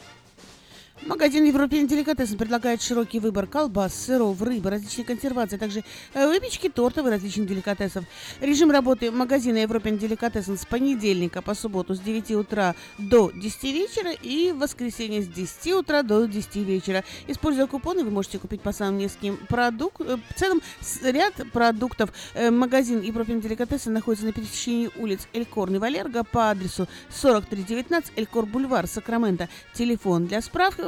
Магазин 1.06 1.44
Европейный 1.44 1.88
деликатесен 1.88 2.38
предлагает 2.38 2.80
широкий 2.80 3.18
выбор 3.18 3.48
колбас, 3.48 3.92
сыров, 3.92 4.40
рыбы, 4.40 4.70
различные 4.70 5.04
консервации, 5.04 5.56
а 5.56 5.58
также 5.58 5.82
э, 6.14 6.26
выпечки, 6.28 6.68
тортов 6.68 7.06
и 7.06 7.10
различных 7.10 7.48
деликатесов. 7.48 8.04
Режим 8.40 8.70
работы 8.70 9.10
магазина 9.10 9.58
Европейный 9.58 9.98
деликатесен 9.98 10.56
с 10.56 10.64
понедельника 10.64 11.42
по 11.42 11.54
субботу 11.54 11.94
с 11.94 11.98
9 11.98 12.30
утра 12.32 12.76
до 12.98 13.32
10 13.32 13.62
вечера 13.64 14.12
и 14.12 14.52
в 14.52 14.58
воскресенье 14.58 15.22
с 15.22 15.26
10 15.26 15.72
утра 15.72 16.04
до 16.04 16.24
10 16.26 16.56
вечера. 16.56 17.02
Используя 17.26 17.66
купоны, 17.66 18.04
вы 18.04 18.10
можете 18.12 18.38
купить 18.38 18.60
по 18.60 18.72
самым 18.72 18.98
низким 18.98 19.38
продук... 19.48 20.00
Э, 20.00 20.18
ценам 20.36 20.60
ряд 21.02 21.34
продуктов. 21.52 22.12
Э, 22.34 22.52
магазин 22.52 23.00
Европейный 23.00 23.42
деликатесен 23.42 23.92
находится 23.92 24.24
на 24.24 24.32
пересечении 24.32 24.90
улиц 24.96 25.26
Элькорн 25.32 25.74
и 25.74 25.78
Валерго 25.78 26.22
по 26.22 26.50
адресу 26.50 26.86
4319 27.20 28.12
Элькор 28.14 28.46
Бульвар, 28.46 28.86
Сакраменто. 28.86 29.48
Телефон 29.74 30.28
для 30.28 30.40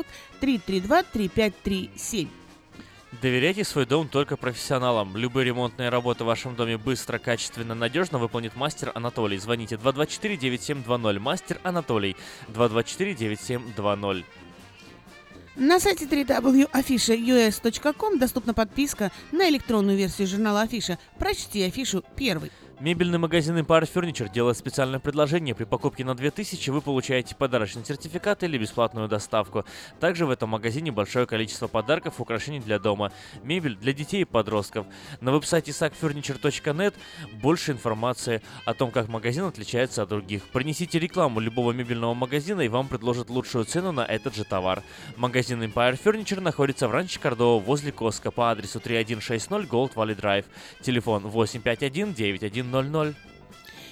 справок 0.05 0.31
332-3537. 0.41 2.29
Доверяйте 3.23 3.63
свой 3.65 3.87
дом 3.87 4.09
только 4.09 4.37
профессионалам. 4.37 5.17
Любые 5.17 5.47
ремонтные 5.47 5.89
работы 5.89 6.25
в 6.25 6.27
вашем 6.27 6.57
доме 6.57 6.77
быстро, 6.77 7.19
качественно, 7.19 7.75
надежно 7.75 8.19
выполнит 8.19 8.57
мастер 8.57 8.91
Анатолий. 8.95 9.39
Звоните 9.39 9.77
224-9720. 9.77 11.19
Мастер 11.21 11.61
Анатолий 11.63 12.17
224-9720. 12.49 14.25
На 15.57 15.79
сайте 15.79 16.07
www.afisha.us.com 16.07 18.19
доступна 18.19 18.55
подписка 18.55 19.13
на 19.31 19.49
электронную 19.49 19.97
версию 19.97 20.27
журнала 20.27 20.63
Афиша. 20.63 20.99
Прочти 21.21 21.63
афишу 21.63 22.03
первый. 22.17 22.51
Мебельный 22.81 23.19
магазин 23.19 23.57
Empire 23.57 23.89
Furniture 23.93 24.31
делает 24.31 24.59
специальное 24.59 24.99
предложение. 24.99 25.55
При 25.55 25.63
покупке 25.63 26.05
на 26.05 26.17
2000 26.17 26.71
вы 26.71 26.81
получаете 26.81 27.37
подарочный 27.37 27.85
сертификат 27.85 28.43
или 28.43 28.59
бесплатную 28.59 29.09
доставку. 29.09 29.65
Также 30.01 30.27
в 30.27 30.31
этом 30.31 30.51
магазине 30.51 30.91
большое 30.91 31.27
количество 31.27 31.69
подарков 31.69 32.21
украшений 32.21 32.59
для 32.59 32.81
дома. 32.81 33.13
Мебель 33.45 33.77
для 33.77 33.93
детей 33.93 34.23
и 34.23 34.25
подростков. 34.25 34.87
На 35.21 35.31
веб-сайте 35.31 35.71
sackfurniture.net 35.71 36.95
больше 37.41 37.71
информации 37.71 38.43
о 38.67 38.75
том, 38.75 38.91
как 38.91 39.09
магазин 39.09 39.45
отличается 39.45 40.03
от 40.03 40.09
других. 40.09 40.43
Принесите 40.49 40.99
рекламу 40.99 41.39
любого 41.39 41.71
мебельного 41.71 42.15
магазина 42.15 42.63
и 42.63 42.69
вам 42.69 42.89
предложат 42.89 43.31
лучшую 43.31 43.67
цену 43.67 43.93
на 43.93 44.05
этот 44.05 44.35
же 44.35 44.43
товар. 44.43 44.83
Магазин 45.17 45.63
Empire 45.63 45.97
Furniture 46.03 46.41
находится 46.41 46.89
в 46.89 46.91
Ранче 46.91 47.21
Кордова 47.21 47.61
возле 47.61 47.93
Коска 47.93 48.33
по 48.33 48.51
адресу 48.51 48.81
3160 48.81 49.71
Gold 49.71 49.95
Valley 49.95 50.21
Drive. 50.21 50.47
Телефон 50.83 51.29
851 51.29 52.15
9100 52.71 53.15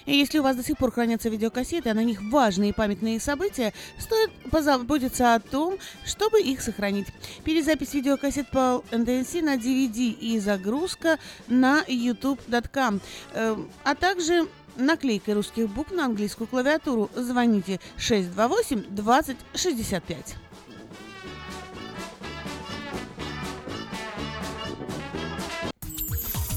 и 0.07 0.17
если 0.17 0.39
у 0.39 0.43
вас 0.43 0.57
до 0.57 0.63
сих 0.63 0.77
пор 0.79 0.93
хранятся 0.93 1.29
видеокассеты, 1.29 1.91
а 1.91 1.95
на 1.95 2.05
них 2.05 2.21
важные 2.23 2.73
памятные 2.73 3.21
события, 3.21 3.73
стоит 3.99 4.31
позаботиться 4.51 5.35
о 5.35 5.41
том, 5.41 5.79
чтобы 6.05 6.41
их 6.41 6.61
сохранить. 6.61 7.07
Перезапись 7.45 7.95
видеокассет 7.95 8.51
по 8.51 8.83
НТНС 8.91 9.35
на 9.35 9.57
DVD 9.57 10.11
и 10.11 10.39
загрузка 10.39 11.19
на 11.49 11.83
youtube.com, 11.85 13.01
э, 13.35 13.57
а 13.85 13.95
также 13.95 14.49
наклейкой 14.77 15.35
русских 15.35 15.69
букв 15.69 15.93
на 15.93 16.07
английскую 16.07 16.49
клавиатуру. 16.49 17.11
Звоните 17.15 17.79
628 17.97 18.95
20 18.95 19.37
65. 19.55 20.37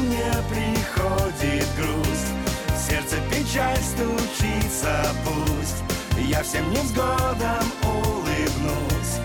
Мне 0.00 0.32
приходит 0.48 1.66
грусть. 1.76 2.32
В 2.74 2.90
сердце 2.90 3.16
печаль 3.30 3.78
стучится 3.78 5.14
пусть. 5.24 5.82
Я 6.18 6.42
всем 6.42 6.70
невзгодам 6.70 7.64
улыбнусь. 7.82 9.18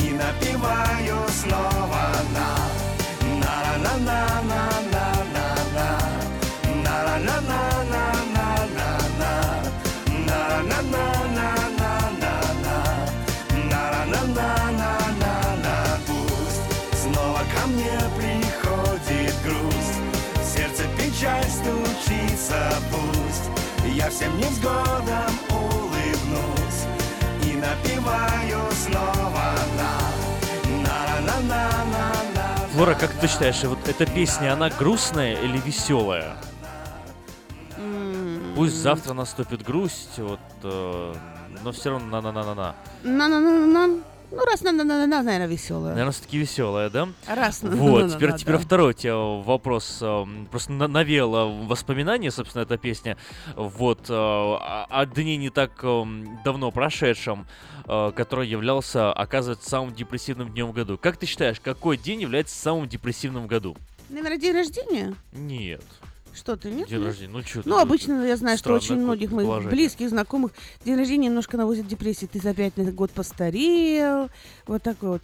И 0.00 0.10
напиваю 0.12 1.26
снова 1.42 2.10
на 2.32 2.50
на 3.40 3.78
на 3.78 3.98
на 3.98 4.42
на 4.42 4.64
на 4.92 5.03
пусть 22.90 23.94
Я 23.94 24.10
всем 24.10 24.36
невзгодам 24.36 25.32
улыбнусь 25.50 26.84
И 27.44 27.56
напиваю 27.56 28.60
снова 28.72 29.54
на 29.76 30.14
на-на-на-на-на 30.82 32.68
Флора, 32.74 32.94
как 32.94 33.12
ты 33.12 33.28
считаешь, 33.28 33.62
вот 33.62 33.86
эта 33.86 34.04
песня, 34.04 34.52
она 34.52 34.68
грустная 34.68 35.34
или 35.34 35.58
веселая? 35.58 36.36
Пусть 38.54 38.74
завтра 38.74 39.14
наступит 39.14 39.62
грусть, 39.62 40.18
вот, 40.18 40.40
э, 40.62 41.14
но 41.62 41.72
все 41.72 41.90
равно 41.90 42.06
на-на-на-на-на. 42.06 42.74
На-на-на-на. 43.02 44.00
Ну, 44.36 44.44
раз 44.44 44.62
на-на-на-на, 44.62 45.22
наверное, 45.22 45.46
веселая. 45.46 45.90
Наверное, 45.92 46.12
все-таки 46.12 46.38
веселая, 46.38 46.90
да? 46.90 47.08
Раз 47.26 47.62
на- 47.62 47.70
Вот, 47.70 48.00
на- 48.02 48.06
на- 48.08 48.14
теперь, 48.14 48.30
на- 48.30 48.38
теперь 48.38 48.56
да. 48.56 48.60
второй 48.60 48.94
тебе 48.94 49.14
вопрос. 49.14 49.98
эм, 50.00 50.46
Просто 50.50 50.72
на- 50.72 50.88
навела 50.88 51.46
воспоминания, 51.46 52.30
собственно, 52.30 52.62
эта 52.62 52.76
песня. 52.76 53.16
Вот, 53.54 54.10
э, 54.10 54.12
о 54.14 55.06
дне 55.06 55.36
не 55.36 55.50
так 55.50 55.72
давно 56.44 56.70
прошедшем, 56.70 57.46
э, 57.86 58.12
который 58.16 58.48
являлся, 58.48 59.12
оказывается, 59.12 59.68
самым 59.68 59.94
депрессивным 59.94 60.50
днем 60.50 60.68
в 60.68 60.72
году. 60.72 60.98
Как 60.98 61.16
ты 61.16 61.26
считаешь, 61.26 61.60
какой 61.60 61.96
день 61.96 62.20
является 62.22 62.56
самым 62.56 62.88
депрессивным 62.88 63.44
в 63.44 63.46
году? 63.46 63.76
Наверное, 64.08 64.38
день 64.38 64.54
рождения? 64.54 65.14
Нет. 65.32 65.82
Что 66.34 66.56
ты, 66.56 66.68
нет? 66.70 66.88
День 66.88 66.98
нет? 66.98 67.06
рождения, 67.08 67.32
ну 67.32 67.42
чё 67.42 67.62
ты, 67.62 67.68
Ну, 67.68 67.78
обычно 67.78 68.26
я 68.26 68.36
знаю, 68.36 68.58
что 68.58 68.74
очень 68.74 68.96
многих 68.96 69.30
моих 69.30 69.46
положение. 69.48 69.70
близких, 69.74 70.08
знакомых 70.08 70.52
день 70.84 70.96
рождения 70.96 71.26
немножко 71.28 71.56
наводит 71.56 71.86
депрессии. 71.86 72.26
Ты 72.26 72.40
за 72.40 72.52
пять 72.54 72.76
на 72.76 72.90
год 72.90 73.10
постарел. 73.12 74.28
Вот 74.66 74.82
такой 74.82 75.08
вот. 75.10 75.22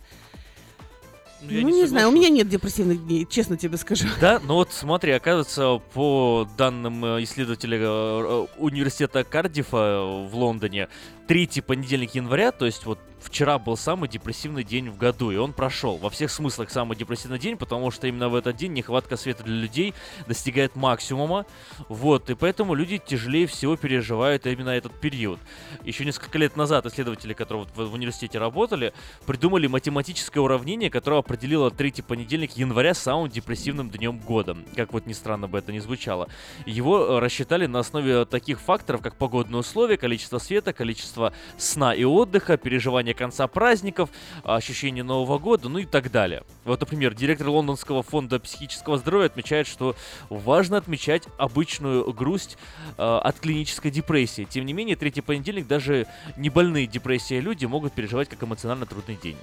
Ну, 1.43 1.51
я 1.53 1.63
Ну, 1.63 1.69
не 1.71 1.73
не, 1.81 1.87
знаю, 1.87 2.11
у 2.11 2.13
меня 2.13 2.29
нет 2.29 2.51
депрессивных 2.51 3.03
дней, 3.07 3.27
честно 3.29 3.57
тебе 3.57 3.79
скажу. 3.79 4.07
Да, 4.21 4.41
ну 4.45 4.55
вот 4.57 4.73
смотри, 4.73 5.13
оказывается, 5.13 5.81
по 5.95 6.47
данным 6.59 7.03
э, 7.03 7.23
исследователя 7.23 7.79
э, 7.79 7.83
э, 7.83 8.47
университета 8.59 9.25
Кардифа 9.25 10.27
в 10.31 10.37
Лондоне, 10.37 10.89
третий 11.31 11.61
понедельник 11.61 12.17
января, 12.17 12.51
то 12.51 12.67
есть 12.67 12.85
вот 12.87 12.99
вчера 13.21 13.59
был 13.59 13.77
самый 13.77 14.09
депрессивный 14.09 14.65
день 14.65 14.91
в 14.91 14.97
году, 14.97 15.31
и 15.31 15.37
он 15.37 15.53
прошел. 15.53 15.97
Во 15.97 16.11
всех 16.11 16.29
смыслах 16.29 16.71
самый 16.71 16.97
депрессивный 16.97 17.39
день, 17.39 17.57
потому 17.57 17.93
что 17.93 18.09
именно 18.09 18.29
в 18.29 18.35
этот 18.35 18.57
день 18.57 18.73
нехватка 18.73 19.17
света 19.17 19.45
для 19.45 19.55
людей 19.55 19.95
достигает 20.27 20.75
максимума. 20.75 21.47
Вот, 21.89 22.31
и 22.31 22.35
поэтому 22.35 22.75
люди 22.75 22.99
тяжелее 22.99 23.47
всего 23.47 23.77
переживают 23.77 24.45
именно 24.47 24.71
этот 24.71 24.99
период. 25.01 25.39
Еще 25.85 26.05
несколько 26.05 26.37
лет 26.39 26.57
назад 26.57 26.87
исследователи, 26.87 27.33
которые 27.33 27.67
вот 27.77 27.89
в, 27.89 27.95
университете 27.95 28.39
работали, 28.39 28.93
придумали 29.25 29.69
математическое 29.69 30.41
уравнение, 30.41 30.91
которое 30.91 31.21
определило 31.21 31.71
третий 31.71 32.03
понедельник 32.03 32.57
января 32.57 32.93
самым 32.93 33.29
депрессивным 33.29 33.89
днем 33.91 34.19
года. 34.19 34.57
Как 34.75 34.93
вот 34.93 35.07
ни 35.07 35.13
странно 35.13 35.47
бы 35.47 35.59
это 35.59 35.73
ни 35.73 35.79
звучало. 35.79 36.29
Его 36.67 36.99
э, 36.99 37.19
рассчитали 37.21 37.67
на 37.67 37.79
основе 37.81 38.25
таких 38.25 38.61
факторов, 38.61 39.01
как 39.01 39.17
погодные 39.17 39.61
условия, 39.61 39.97
количество 39.97 40.39
света, 40.39 40.73
количество 40.73 41.20
сна 41.57 41.95
и 41.95 42.05
отдыха, 42.05 42.57
переживание 42.57 43.15
конца 43.15 43.47
праздников, 43.47 44.11
ощущение 44.43 45.05
Нового 45.05 45.39
года, 45.39 45.69
ну 45.69 45.79
и 45.79 45.85
так 45.85 46.11
далее. 46.11 46.43
Вот, 46.65 46.81
например, 46.81 47.15
директор 47.15 47.49
Лондонского 47.49 48.03
фонда 48.03 48.39
психического 48.41 48.99
здоровья 48.99 49.27
отмечает, 49.27 49.67
что 49.67 49.97
важно 50.29 50.77
отмечать 50.77 51.25
обычную 51.39 52.13
грусть 52.13 52.57
э, 52.97 53.03
от 53.03 53.39
клинической 53.41 53.91
депрессии. 53.91 54.45
Тем 54.45 54.67
не 54.67 54.73
менее, 54.73 54.97
третий 54.97 55.21
понедельник 55.21 55.67
даже 55.67 56.07
не 56.37 56.51
больные 56.51 56.87
депрессией 56.87 57.41
люди 57.41 57.67
могут 57.67 57.93
переживать 57.93 58.29
как 58.29 58.43
эмоционально 58.43 58.87
трудный 58.87 59.17
день. 59.17 59.37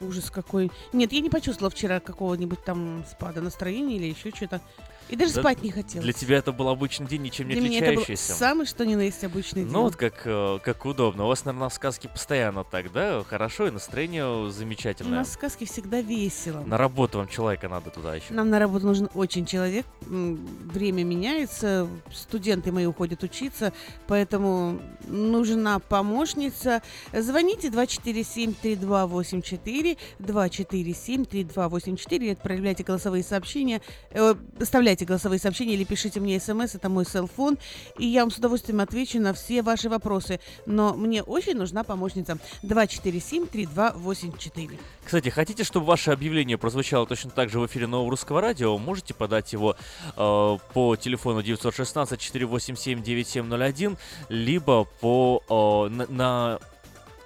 Ужас 0.00 0.30
какой. 0.30 0.70
Нет, 0.92 1.12
я 1.12 1.20
не 1.20 1.30
почувствовала 1.30 1.70
вчера 1.70 1.98
какого-нибудь 1.98 2.62
там 2.64 3.04
спада 3.10 3.40
настроения 3.40 3.96
или 3.96 4.06
еще 4.06 4.30
что-то. 4.30 4.60
И 5.08 5.16
даже 5.16 5.34
Да 5.34 5.40
спать 5.40 5.62
не 5.62 5.70
хотелось. 5.70 6.04
Для 6.04 6.12
тебя 6.12 6.38
это 6.38 6.52
был 6.52 6.68
обычный 6.68 7.06
день, 7.06 7.22
ничем 7.22 7.48
не 7.48 7.54
Для 7.54 7.62
меня 7.62 7.78
это 7.78 7.92
был 7.94 8.02
отличающийся. 8.02 8.34
самый 8.34 8.66
что 8.66 8.84
ни 8.84 8.94
на 8.94 9.02
есть 9.02 9.24
обычный 9.24 9.64
день. 9.64 9.72
Ну 9.72 9.82
вот 9.82 9.96
как, 9.96 10.22
э, 10.24 10.58
как 10.62 10.84
удобно. 10.84 11.24
У 11.24 11.28
вас, 11.28 11.44
наверное, 11.44 11.68
в 11.68 11.74
сказке 11.74 12.08
постоянно 12.08 12.64
так, 12.64 12.92
да? 12.92 13.22
Хорошо, 13.24 13.68
и 13.68 13.70
настроение 13.70 14.26
У 14.26 14.48
замечательное. 14.50 15.18
нас 15.18 15.28
в 15.28 15.32
сказке 15.32 15.64
всегда 15.66 16.00
весело. 16.00 16.62
На 16.64 16.76
работу 16.76 17.18
вам 17.18 17.28
человека 17.28 17.68
надо 17.68 17.90
туда 17.90 18.14
еще. 18.14 18.34
Нам 18.34 18.50
на 18.50 18.58
работу 18.58 18.86
нужен 18.86 19.08
очень 19.14 19.46
человек. 19.46 19.86
Время 20.02 21.04
меняется, 21.04 21.88
студенты 22.12 22.72
мои 22.72 22.86
уходят 22.86 23.22
учиться, 23.22 23.72
поэтому 24.06 24.80
нужна 25.06 25.78
помощница. 25.78 26.82
Звоните 27.12 27.68
247-3284, 27.68 29.96
247-3284, 30.18 32.16
или 32.16 32.30
отправляйте 32.30 32.82
голосовые 32.84 33.22
сообщения, 33.22 33.80
э, 34.10 34.34
оставляйте 34.60 34.97
голосовые 35.04 35.38
сообщения 35.38 35.74
или 35.74 35.84
пишите 35.84 36.18
мне 36.20 36.40
смс, 36.40 36.74
это 36.74 36.88
мой 36.88 37.04
селфон, 37.04 37.58
и 37.98 38.06
я 38.06 38.22
вам 38.22 38.30
с 38.30 38.38
удовольствием 38.38 38.80
отвечу 38.80 39.20
на 39.20 39.34
все 39.34 39.62
ваши 39.62 39.88
вопросы. 39.88 40.40
Но 40.66 40.94
мне 40.94 41.22
очень 41.22 41.56
нужна 41.56 41.84
помощница. 41.84 42.38
247-3284. 42.62 44.78
Кстати, 45.04 45.28
хотите, 45.30 45.64
чтобы 45.64 45.86
ваше 45.86 46.10
объявление 46.10 46.58
прозвучало 46.58 47.06
точно 47.06 47.30
так 47.30 47.48
же 47.50 47.60
в 47.60 47.66
эфире 47.66 47.86
Нового 47.86 48.10
Русского 48.10 48.40
Радио? 48.40 48.76
Можете 48.78 49.14
подать 49.14 49.52
его 49.52 49.76
э, 50.16 50.58
по 50.74 50.96
телефону 50.96 51.40
916-487-9701, 51.40 53.96
либо 54.28 54.88
по, 55.00 55.40
э, 55.48 55.88
на, 55.94 56.06
на 56.06 56.58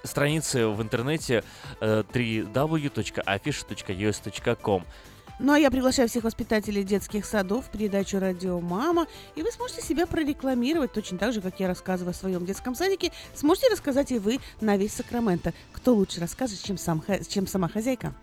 странице 0.03 0.67
в 0.67 0.79
интернете 0.81 1.43
э, 1.79 2.03
www.afisha.us.com. 2.13 4.83
Ну 5.43 5.51
а 5.51 5.59
я 5.59 5.69
приглашаю 5.69 6.07
всех 6.07 6.23
воспитателей 6.23 6.85
детских 6.85 7.25
садов 7.25 7.65
в 7.65 7.69
передачу 7.69 8.17
«Радио 8.17 8.61
Мама», 8.61 9.07
и 9.35 9.41
вы 9.41 9.51
сможете 9.51 9.81
себя 9.81 10.07
прорекламировать 10.07 10.93
точно 10.93 11.17
так 11.17 11.33
же, 11.33 11.41
как 11.41 11.59
я 11.59 11.67
рассказываю 11.67 12.11
о 12.11 12.13
своем 12.13 12.45
детском 12.45 12.75
садике. 12.75 13.11
Сможете 13.35 13.67
рассказать 13.67 14.13
и 14.13 14.19
вы 14.19 14.39
на 14.61 14.77
весь 14.77 14.93
Сакраменто. 14.93 15.53
Кто 15.73 15.95
лучше 15.95 16.21
расскажет, 16.21 16.63
чем, 16.63 16.77
сам, 16.77 17.03
чем 17.27 17.45
сама 17.45 17.67
хозяйка? 17.67 18.13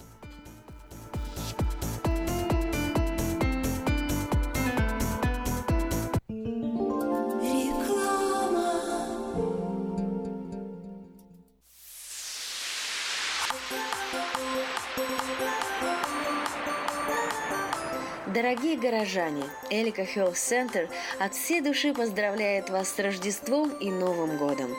Дорогие 18.40 18.78
горожане, 18.78 19.42
Элика 19.68 20.00
Health 20.00 20.32
Center 20.32 20.88
от 21.18 21.34
всей 21.34 21.60
души 21.60 21.92
поздравляет 21.92 22.70
вас 22.70 22.88
с 22.88 22.98
Рождеством 22.98 23.68
и 23.68 23.90
Новым 23.90 24.38
годом. 24.38 24.74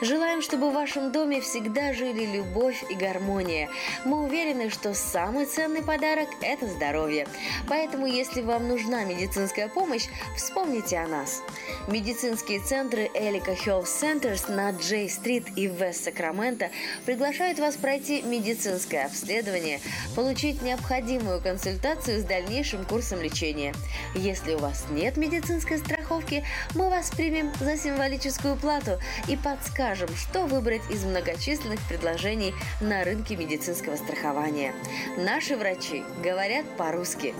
Желаем, 0.00 0.42
чтобы 0.42 0.70
в 0.70 0.74
вашем 0.74 1.12
доме 1.12 1.40
всегда 1.40 1.92
жили 1.92 2.26
любовь 2.26 2.82
и 2.90 2.94
гармония. 2.96 3.70
Мы 4.04 4.24
уверены, 4.24 4.68
что 4.68 4.94
самый 4.94 5.46
ценный 5.46 5.84
подарок– 5.84 6.28
это 6.40 6.66
здоровье. 6.66 7.28
Поэтому, 7.68 8.06
если 8.06 8.42
вам 8.42 8.66
нужна 8.66 9.04
медицинская 9.04 9.68
помощь, 9.68 10.08
вспомните 10.36 10.98
о 10.98 11.06
нас. 11.06 11.40
Медицинские 11.86 12.58
центры 12.58 13.08
Элика 13.14 13.52
Health 13.52 13.84
Centers 13.84 14.50
на 14.50 14.72
Джей-стрит 14.72 15.56
и 15.56 15.68
Вест-Сакраменто 15.68 16.68
приглашают 17.06 17.60
вас 17.60 17.76
пройти 17.76 18.22
медицинское 18.22 19.04
обследование, 19.04 19.78
получить 20.16 20.62
необходимую 20.62 21.40
консультацию 21.40 22.18
с 22.20 22.24
дальнейшим 22.24 22.84
курсом 22.84 23.03
лечения. 23.12 23.74
Если 24.14 24.54
у 24.54 24.58
вас 24.58 24.86
нет 24.90 25.16
медицинской 25.16 25.78
страховки, 25.78 26.44
мы 26.74 26.88
вас 26.90 27.10
примем 27.10 27.52
за 27.60 27.76
символическую 27.76 28.56
плату 28.56 28.98
и 29.28 29.36
подскажем, 29.36 30.08
что 30.16 30.46
выбрать 30.46 30.82
из 30.90 31.04
многочисленных 31.04 31.80
предложений 31.88 32.54
на 32.80 33.04
рынке 33.04 33.36
медицинского 33.36 33.96
страхования. 33.96 34.74
Наши 35.18 35.56
врачи 35.56 36.04
говорят 36.22 36.64
по-русски. 36.76 37.34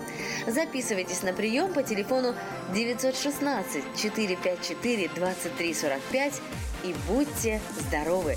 Записывайтесь 0.47 1.23
на 1.23 1.33
прием 1.33 1.73
по 1.73 1.83
телефону 1.83 2.35
916 2.75 3.85
454 3.97 5.09
2345 5.15 6.41
и 6.85 6.95
будьте 7.09 7.61
здоровы! 7.89 8.37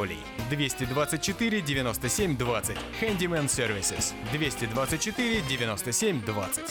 Анатолий. 0.01 0.19
224 0.49 1.61
97 1.61 2.37
20. 2.37 2.77
Handyman 3.01 3.45
Services. 3.45 4.13
224 4.31 5.41
97 5.41 6.21
20. 6.25 6.63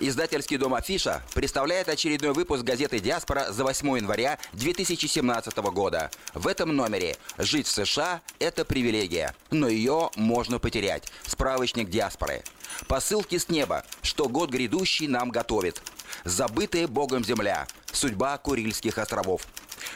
Издательский 0.00 0.56
дом 0.58 0.74
«Афиша» 0.74 1.22
представляет 1.34 1.88
очередной 1.88 2.32
выпуск 2.32 2.62
газеты 2.62 3.00
«Диаспора» 3.00 3.50
за 3.50 3.64
8 3.64 3.96
января 3.96 4.38
2017 4.52 5.56
года. 5.58 6.10
В 6.34 6.46
этом 6.46 6.74
номере 6.74 7.16
«Жить 7.36 7.66
в 7.66 7.70
США– 7.70 8.22
это 8.38 8.64
привилегия, 8.64 9.34
но 9.50 9.68
ее 9.68 10.10
можно 10.14 10.60
потерять». 10.60 11.12
Справочник 11.26 11.90
«Диаспоры». 11.90 12.44
Посылки 12.86 13.38
с 13.38 13.48
неба, 13.48 13.84
что 14.02 14.28
год 14.28 14.50
грядущий 14.50 15.08
нам 15.08 15.30
готовит. 15.30 15.82
Забытая 16.24 16.88
Богом 16.88 17.24
земля. 17.24 17.66
Судьба 17.92 18.36
Курильских 18.38 18.98
островов. 18.98 19.42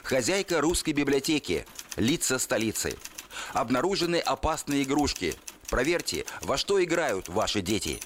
Хозяйка 0.02 0.60
русской 0.60 0.92
библиотеки. 0.92 1.66
Лица 1.96 2.38
столицы. 2.38 2.96
Обнаружены 3.52 4.16
опасные 4.16 4.82
игрушки. 4.82 5.34
Проверьте, 5.68 6.24
во 6.42 6.56
что 6.56 6.82
играют 6.82 7.28
ваши 7.28 7.60
дети. 7.60 8.00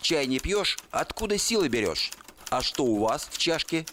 Чай 0.00 0.26
не 0.26 0.38
пьешь, 0.38 0.78
откуда 0.90 1.38
силы 1.38 1.68
берешь? 1.68 2.10
А 2.50 2.62
что 2.62 2.84
у 2.84 2.98
вас 2.98 3.28
в 3.30 3.38
чашке? 3.38 3.86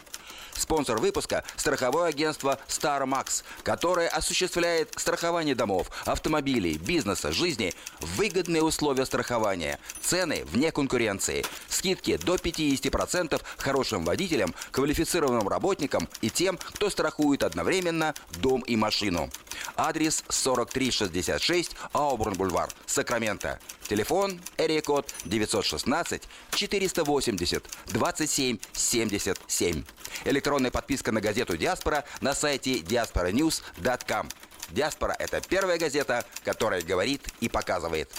Спонсор 0.56 1.00
выпуска– 1.00 1.44
страховое 1.58 2.10
агентство 2.10 2.60
StarMax, 2.68 3.44
которое 3.64 4.08
осуществляет 4.08 4.94
страхование 4.98 5.54
домов, 5.54 5.90
автомобилей, 6.06 6.78
бизнеса, 6.78 7.32
жизни 7.32 7.74
выгодные 8.00 8.64
условия 8.64 9.06
страхования, 9.06 9.80
цены 10.02 10.46
вне 10.46 10.72
конкуренции, 10.72 11.46
скидки 11.68 12.18
до 12.18 12.36
50% 12.36 13.42
хорошим 13.58 14.06
водителям, 14.06 14.56
квалифицированным 14.72 15.48
работникам 15.48 16.08
и 16.22 16.30
тем, 16.30 16.58
кто 16.58 16.90
страхует 16.90 17.44
одновременно 17.44 18.14
дом 18.40 18.62
и 18.62 18.76
машину. 18.76 19.30
Адрес 19.76 20.24
4366 20.30 21.76
Аубурн-Бульвар, 21.94 22.70
Сакраменто. 22.86 23.60
Телефон 23.88 24.40
код 24.86 25.14
916 25.26 26.24
480 26.52 27.64
27 27.88 28.58
77. 28.74 29.84
Электронная 30.24 30.72
подписка 30.72 31.12
на 31.12 31.22
газету 31.22 31.58
«Диаспора» 31.58 32.06
на 32.22 32.34
сайте 32.34 32.80
diasporanews.com. 32.80 34.30
«Диаспора»— 34.72 35.16
это 35.20 35.42
первая 35.42 35.78
газета, 35.78 36.26
которая 36.44 36.82
говорит 36.82 37.22
и 37.40 37.50
показывает. 37.50 38.10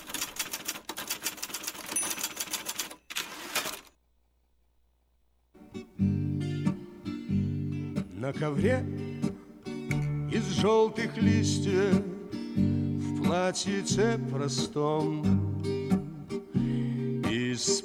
На 8.26 8.32
ковре 8.32 8.84
из 10.32 10.44
желтых 10.48 11.16
листьев 11.16 12.02
В 12.56 13.22
платьице 13.22 14.18
простом 14.30 15.22
из 17.30 17.80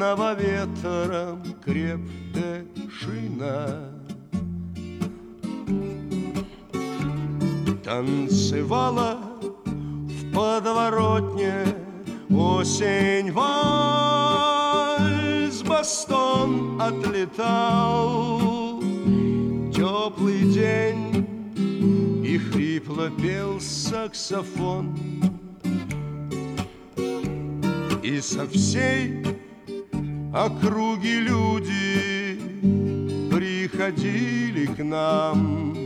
подаренного 0.00 0.34
ветром 0.34 1.42
крепкая 1.62 2.64
шина. 2.90 3.92
Танцевала 7.84 9.18
в 9.66 10.32
подворотне 10.34 11.66
осень 12.30 13.30
вальс 13.32 13.92
Бастон 15.62 16.80
отлетал. 16.80 18.40
Теплый 19.72 20.52
день 20.52 21.26
И 22.24 22.38
хрипло 22.38 23.10
пел 23.10 23.60
саксофон. 23.60 24.96
И 28.02 28.20
со 28.20 28.46
всей 28.46 29.39
округи 30.32 31.20
люди 31.20 32.38
приходили 33.30 34.66
к 34.66 34.82
нам. 34.84 35.76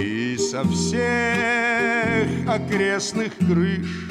И 0.00 0.36
со 0.38 0.62
всех 0.68 2.28
окрестных 2.48 3.36
крыш 3.38 4.08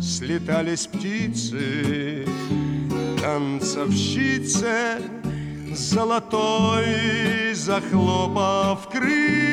слетались 0.00 0.86
птицы 0.86 2.26
Танцовщицы 3.22 5.00
Золотой 5.74 7.54
захлопав 7.54 8.88
крыльями. 8.88 9.46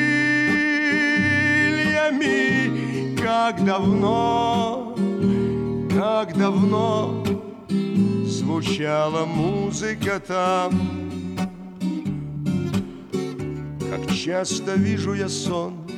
Как 3.16 3.64
давно, 3.64 4.96
как 5.92 6.36
давно 6.36 7.24
Звучала 8.44 9.24
музыка 9.24 10.20
там. 10.20 10.70
Как 13.90 14.12
часто 14.12 14.74
вижу 14.74 15.14
я 15.14 15.30
сон 15.30 15.88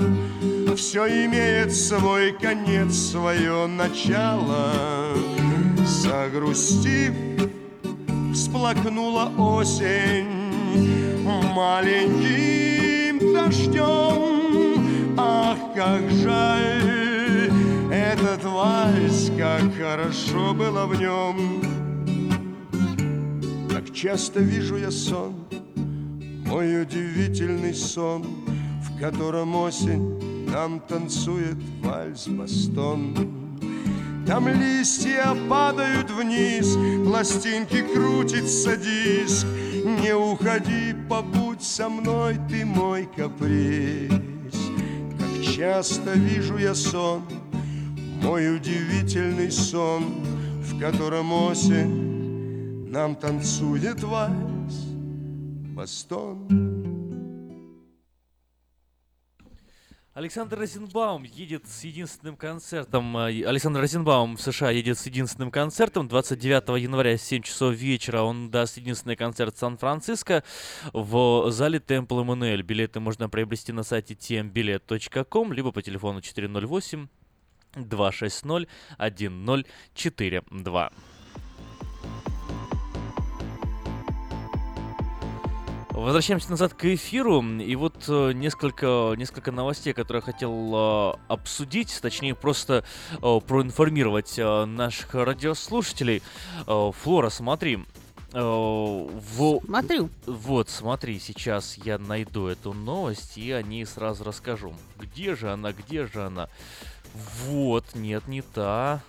Все 0.75 1.07
имеет 1.27 1.73
свой 1.73 2.33
конец, 2.33 2.93
свое 2.93 3.67
начало 3.67 5.15
Загрустив, 5.85 7.13
всплакнула 8.33 9.31
осень. 9.37 10.25
Маленьким 11.53 13.33
дождем. 13.33 15.15
Ах, 15.17 15.57
как 15.75 16.09
жаль 16.11 17.51
этот 17.91 18.43
вальс 18.43 19.31
Как 19.37 19.61
хорошо 19.75 20.53
было 20.53 20.85
в 20.85 20.99
нем. 20.99 21.61
Как 23.69 23.93
часто 23.93 24.39
вижу 24.41 24.77
я 24.77 24.91
сон 24.91 25.35
Мой 26.45 26.81
удивительный 26.81 27.73
сон 27.73 28.25
В 28.81 28.99
котором 28.99 29.55
осень 29.55 30.45
нам 30.49 30.79
танцует 30.79 31.57
вальс-бастон 31.81 33.44
там 34.25 34.47
листья 34.47 35.35
падают 35.49 36.09
вниз, 36.09 36.77
пластинки 37.05 37.81
крутится 37.81 38.75
диск. 38.75 39.45
Не 40.01 40.15
уходи, 40.15 40.95
побудь 41.07 41.61
со 41.61 41.89
мной, 41.89 42.39
ты 42.49 42.65
мой 42.65 43.07
каприз. 43.15 44.11
Как 45.19 45.53
часто 45.55 46.13
вижу 46.13 46.57
я 46.57 46.73
сон, 46.73 47.21
мой 48.21 48.55
удивительный 48.55 49.51
сон, 49.51 50.23
в 50.61 50.79
котором 50.79 51.31
осень 51.31 52.89
нам 52.89 53.15
танцует 53.15 54.01
вальс, 54.03 54.85
бастон. 55.75 56.94
Александр 60.15 60.57
Розенбаум 60.59 61.23
едет 61.23 61.67
с 61.67 61.83
единственным 61.83 62.37
концертом. 62.37 63.17
э, 63.17 63.43
Александр 63.45 63.81
Розенбаум 63.81 64.37
в 64.37 64.41
США 64.41 64.71
едет 64.71 64.97
с 64.97 65.05
единственным 65.07 65.51
концертом. 65.51 66.07
29 66.07 66.81
января 66.81 67.17
в 67.17 67.21
7 67.21 67.41
часов 67.41 67.73
вечера 67.75 68.21
он 68.21 68.49
даст 68.49 68.77
единственный 68.77 69.17
концерт 69.17 69.57
в 69.57 69.59
Сан-Франциско 69.59 70.45
в 70.93 71.51
зале 71.51 71.81
Темпл 71.81 72.21
Эммануэль. 72.21 72.61
Билеты 72.61 73.01
можно 73.01 73.27
приобрести 73.27 73.73
на 73.73 73.83
сайте 73.83 74.13
tmbilet.com, 74.13 75.51
либо 75.51 75.73
по 75.73 75.81
телефону 75.81 76.21
408 76.21 77.07
260 77.75 78.69
1042. 78.97 80.91
Возвращаемся 85.95 86.49
назад 86.49 86.73
к 86.73 86.83
эфиру. 86.83 87.41
И 87.41 87.73
вот 87.77 88.03
э, 88.09 88.33
несколько, 88.33 89.13
несколько 89.15 89.53
новостей, 89.53 89.93
которые 89.93 90.21
я 90.25 90.33
хотел 90.33 90.73
э, 90.75 91.13
обсудить, 91.29 91.97
точнее 92.01 92.35
просто 92.35 92.83
э, 93.13 93.39
проинформировать 93.47 94.37
наших 94.37 95.15
радиослушателей. 95.15 96.21
Флора, 96.65 97.29
смотри. 97.29 97.79
в... 98.33 99.61
Смотрю. 99.63 100.09
Вот, 100.25 100.69
смотри, 100.69 101.17
сейчас 101.17 101.77
я 101.77 101.97
найду 101.97 102.47
эту 102.47 102.73
новость 102.73 103.37
и 103.37 103.53
о 103.53 103.61
ней 103.61 103.85
сразу 103.85 104.25
расскажу. 104.25 104.73
Где 104.99 105.33
же 105.35 105.49
она, 105.49 105.71
где 105.71 106.07
же 106.07 106.25
она? 106.25 106.49
Вот, 107.45 107.95
нет, 107.95 108.27
не 108.27 108.41
та. 108.41 109.01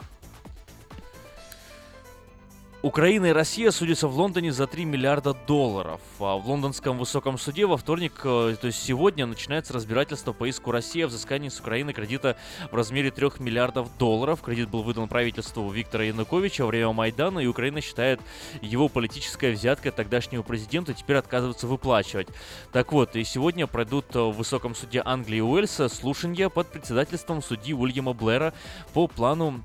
Украина 2.86 3.26
и 3.26 3.32
Россия 3.32 3.72
судятся 3.72 4.06
в 4.06 4.16
Лондоне 4.16 4.52
за 4.52 4.68
3 4.68 4.84
миллиарда 4.84 5.34
долларов. 5.34 6.00
А 6.20 6.36
в 6.36 6.48
лондонском 6.48 6.98
высоком 6.98 7.36
суде 7.36 7.66
во 7.66 7.76
вторник, 7.76 8.20
э, 8.22 8.54
то 8.60 8.68
есть 8.68 8.80
сегодня, 8.80 9.26
начинается 9.26 9.72
разбирательство 9.72 10.32
по 10.32 10.48
иску 10.48 10.70
России 10.70 11.02
о 11.02 11.08
взыскании 11.08 11.48
с 11.48 11.58
Украины 11.58 11.92
кредита 11.92 12.36
в 12.70 12.76
размере 12.76 13.10
3 13.10 13.40
миллиардов 13.40 13.88
долларов. 13.98 14.40
Кредит 14.40 14.68
был 14.68 14.84
выдан 14.84 15.08
правительству 15.08 15.68
Виктора 15.68 16.04
Януковича 16.04 16.62
во 16.62 16.68
время 16.68 16.92
Майдана, 16.92 17.40
и 17.40 17.48
Украина 17.48 17.80
считает 17.80 18.20
его 18.62 18.88
политическая 18.88 19.50
взятка 19.50 19.90
тогдашнего 19.90 20.44
президента 20.44 20.94
теперь 20.94 21.16
отказывается 21.16 21.66
выплачивать. 21.66 22.28
Так 22.70 22.92
вот, 22.92 23.16
и 23.16 23.24
сегодня 23.24 23.66
пройдут 23.66 24.14
э, 24.14 24.20
в 24.20 24.30
высоком 24.30 24.76
суде 24.76 25.02
Англии 25.04 25.38
и 25.38 25.40
Уэльса 25.40 25.88
слушания 25.88 26.48
под 26.48 26.68
председательством 26.68 27.42
судьи 27.42 27.74
Уильяма 27.74 28.12
Блэра 28.12 28.54
по 28.94 29.08
плану 29.08 29.64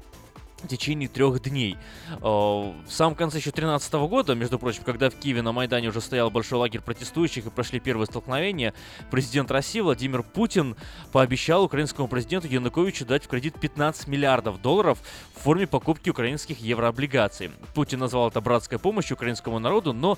в 0.64 0.68
течение 0.68 1.10
трех 1.10 1.42
дней. 1.42 1.78
Э, 2.12 2.18
В 2.22 2.74
самом 2.90 3.16
конце 3.16 3.38
еще 3.38 3.52
2013 3.52 3.94
года, 4.08 4.36
между 4.36 4.60
прочим, 4.60 4.84
когда 4.84 5.10
в 5.10 5.16
Киеве 5.16 5.42
на 5.42 5.52
Майдане 5.52 5.90
уже 5.90 6.02
стоял 6.02 6.30
большой 6.30 6.60
лагерь 6.60 6.82
протестующих 6.82 7.46
и 7.46 7.50
прошли 7.50 7.80
первые 7.80 8.06
столкновения, 8.06 8.74
президент 9.10 9.52
России 9.52 9.80
Владимир 9.80 10.24
Путин 10.24 10.76
пообещал 11.12 11.64
украинскому 11.64 12.08
президенту 12.08 12.48
Януковичу 12.48 13.06
дать 13.06 13.26
в 13.26 13.28
кредит 13.28 13.60
15 13.60 14.08
миллиардов 14.08 14.62
долларов 14.62 15.00
в 15.36 15.44
форме 15.44 15.68
покупки 15.68 16.10
украинских 16.10 16.60
еврооблигаций. 16.60 17.52
Путин 17.74 18.00
назвал 18.00 18.30
это 18.30 18.42
братской 18.42 18.80
помощью 18.80 19.16
украинскому 19.16 19.60
народу, 19.60 19.94
но 19.94 20.18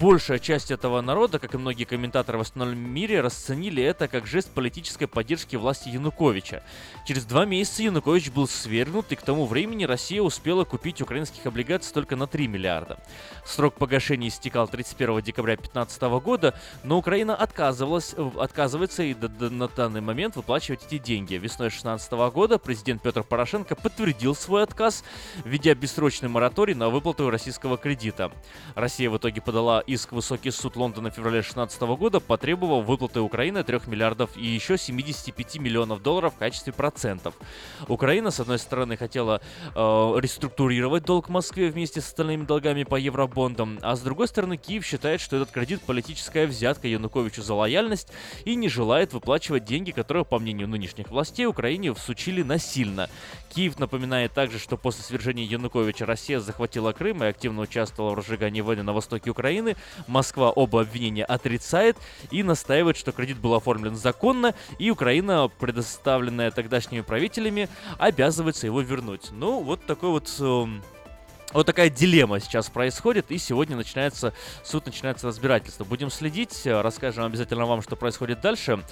большая 0.00 0.38
часть 0.38 0.70
этого 0.70 1.00
народа, 1.00 1.38
как 1.38 1.54
и 1.54 1.58
многие 1.58 1.84
комментаторы 1.84 2.38
в 2.38 2.42
остальном 2.42 2.78
мире, 2.78 3.20
расценили 3.20 3.82
это 3.82 4.08
как 4.08 4.26
жест 4.26 4.50
политической 4.50 5.06
поддержки 5.06 5.56
власти 5.56 5.88
Януковича. 5.88 6.62
Через 7.06 7.24
два 7.24 7.44
месяца 7.44 7.82
Янукович 7.82 8.30
был 8.30 8.48
свергнут, 8.48 9.12
и 9.12 9.16
к 9.16 9.22
тому 9.22 9.46
времени 9.46 9.81
Россия 9.86 10.22
успела 10.22 10.64
купить 10.64 11.00
украинских 11.00 11.46
облигаций 11.46 11.92
только 11.92 12.16
на 12.16 12.26
3 12.26 12.48
миллиарда. 12.48 12.98
Срок 13.44 13.74
погашения 13.74 14.28
истекал 14.28 14.68
31 14.68 15.22
декабря 15.22 15.56
2015 15.56 16.02
года, 16.22 16.58
но 16.84 16.98
Украина 16.98 17.34
отказывалась, 17.34 18.14
отказывается 18.38 19.02
и 19.02 19.14
на 19.14 19.68
данный 19.68 20.00
момент 20.00 20.36
выплачивать 20.36 20.86
эти 20.86 20.98
деньги. 20.98 21.34
Весной 21.34 21.68
2016 21.68 22.12
года 22.32 22.58
президент 22.58 23.02
Петр 23.02 23.22
Порошенко 23.22 23.76
подтвердил 23.76 24.34
свой 24.34 24.62
отказ, 24.62 25.04
введя 25.44 25.74
бессрочный 25.74 26.28
мораторий 26.28 26.74
на 26.74 26.88
выплату 26.88 27.30
российского 27.30 27.76
кредита. 27.76 28.32
Россия 28.74 29.10
в 29.10 29.16
итоге 29.16 29.40
подала 29.40 29.80
иск 29.80 30.12
в 30.12 30.16
высокий 30.16 30.50
суд 30.50 30.76
Лондона 30.76 31.10
в 31.10 31.14
феврале 31.14 31.40
2016 31.40 31.82
года, 31.82 32.20
потребовав 32.20 32.84
выплаты 32.84 33.20
Украины 33.20 33.64
3 33.64 33.80
миллиардов 33.86 34.36
и 34.36 34.46
еще 34.46 34.78
75 34.78 35.58
миллионов 35.58 36.02
долларов 36.02 36.34
в 36.34 36.38
качестве 36.38 36.72
процентов. 36.72 37.34
Украина, 37.88 38.30
с 38.30 38.40
одной 38.40 38.58
стороны, 38.58 38.96
хотела 38.96 39.40
реструктурировать 39.74 41.04
долг 41.04 41.28
Москве 41.28 41.70
вместе 41.70 42.00
с 42.00 42.06
остальными 42.06 42.44
долгами 42.44 42.84
по 42.84 42.96
евробондам, 42.96 43.78
а 43.82 43.96
с 43.96 44.00
другой 44.00 44.28
стороны 44.28 44.56
Киев 44.56 44.84
считает, 44.84 45.20
что 45.20 45.36
этот 45.36 45.50
кредит 45.50 45.80
политическая 45.82 46.46
взятка 46.46 46.88
Януковичу 46.88 47.42
за 47.42 47.54
лояльность 47.54 48.08
и 48.44 48.54
не 48.54 48.68
желает 48.68 49.12
выплачивать 49.12 49.64
деньги, 49.64 49.90
которые, 49.90 50.24
по 50.24 50.38
мнению 50.38 50.68
нынешних 50.68 51.08
властей, 51.08 51.46
Украине 51.46 51.94
всучили 51.94 52.42
насильно. 52.42 53.08
Киев 53.54 53.78
напоминает 53.78 54.32
также, 54.32 54.58
что 54.58 54.76
после 54.76 55.04
свержения 55.04 55.44
Януковича 55.44 56.06
Россия 56.06 56.40
захватила 56.40 56.92
Крым 56.92 57.22
и 57.22 57.26
активно 57.26 57.62
участвовала 57.62 58.12
в 58.12 58.18
разжигании 58.18 58.60
войны 58.60 58.82
на 58.82 58.92
востоке 58.92 59.30
Украины. 59.30 59.76
Москва 60.06 60.50
оба 60.50 60.80
обвинения 60.80 61.24
отрицает 61.24 61.96
и 62.30 62.42
настаивает, 62.42 62.96
что 62.96 63.12
кредит 63.12 63.38
был 63.38 63.54
оформлен 63.54 63.96
законно, 63.96 64.54
и 64.78 64.90
Украина, 64.90 65.50
предоставленная 65.58 66.50
тогдашними 66.50 67.00
правителями, 67.02 67.68
обязывается 67.98 68.66
его 68.66 68.80
вернуть. 68.80 69.30
Ну, 69.32 69.61
вот 69.62 69.84
такой 69.86 70.10
вот... 70.10 70.34
Эм, 70.40 70.82
вот 71.52 71.66
такая 71.66 71.90
дилемма 71.90 72.40
сейчас 72.40 72.70
происходит, 72.70 73.30
и 73.30 73.36
сегодня 73.36 73.76
начинается 73.76 74.32
суд, 74.64 74.86
начинается 74.86 75.26
разбирательство. 75.26 75.84
Будем 75.84 76.10
следить, 76.10 76.62
э, 76.64 76.80
расскажем 76.80 77.24
обязательно 77.24 77.66
вам, 77.66 77.82
что 77.82 77.94
происходит 77.94 78.40
дальше. 78.40 78.82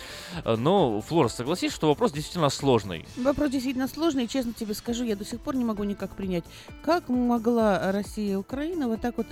Э, 0.45 0.57
но, 0.57 1.01
Флора, 1.01 1.29
согласись, 1.29 1.73
что 1.73 1.89
вопрос 1.89 2.13
действительно 2.13 2.51
сложный. 2.51 3.07
Вопрос 3.17 3.51
действительно 3.51 3.89
сложный, 3.89 4.25
и 4.25 4.29
честно 4.29 4.53
тебе 4.53 4.75
скажу, 4.75 5.05
я 5.05 5.17
до 5.17 5.25
сих 5.25 5.41
пор 5.41 5.57
не 5.57 5.65
могу 5.65 5.85
никак 5.85 6.15
принять, 6.15 6.45
как 6.83 7.09
могла 7.09 7.93
Россия 7.93 8.33
и 8.33 8.37
Украина 8.37 8.89
вот 8.89 9.01
так 9.01 9.17
вот 9.17 9.27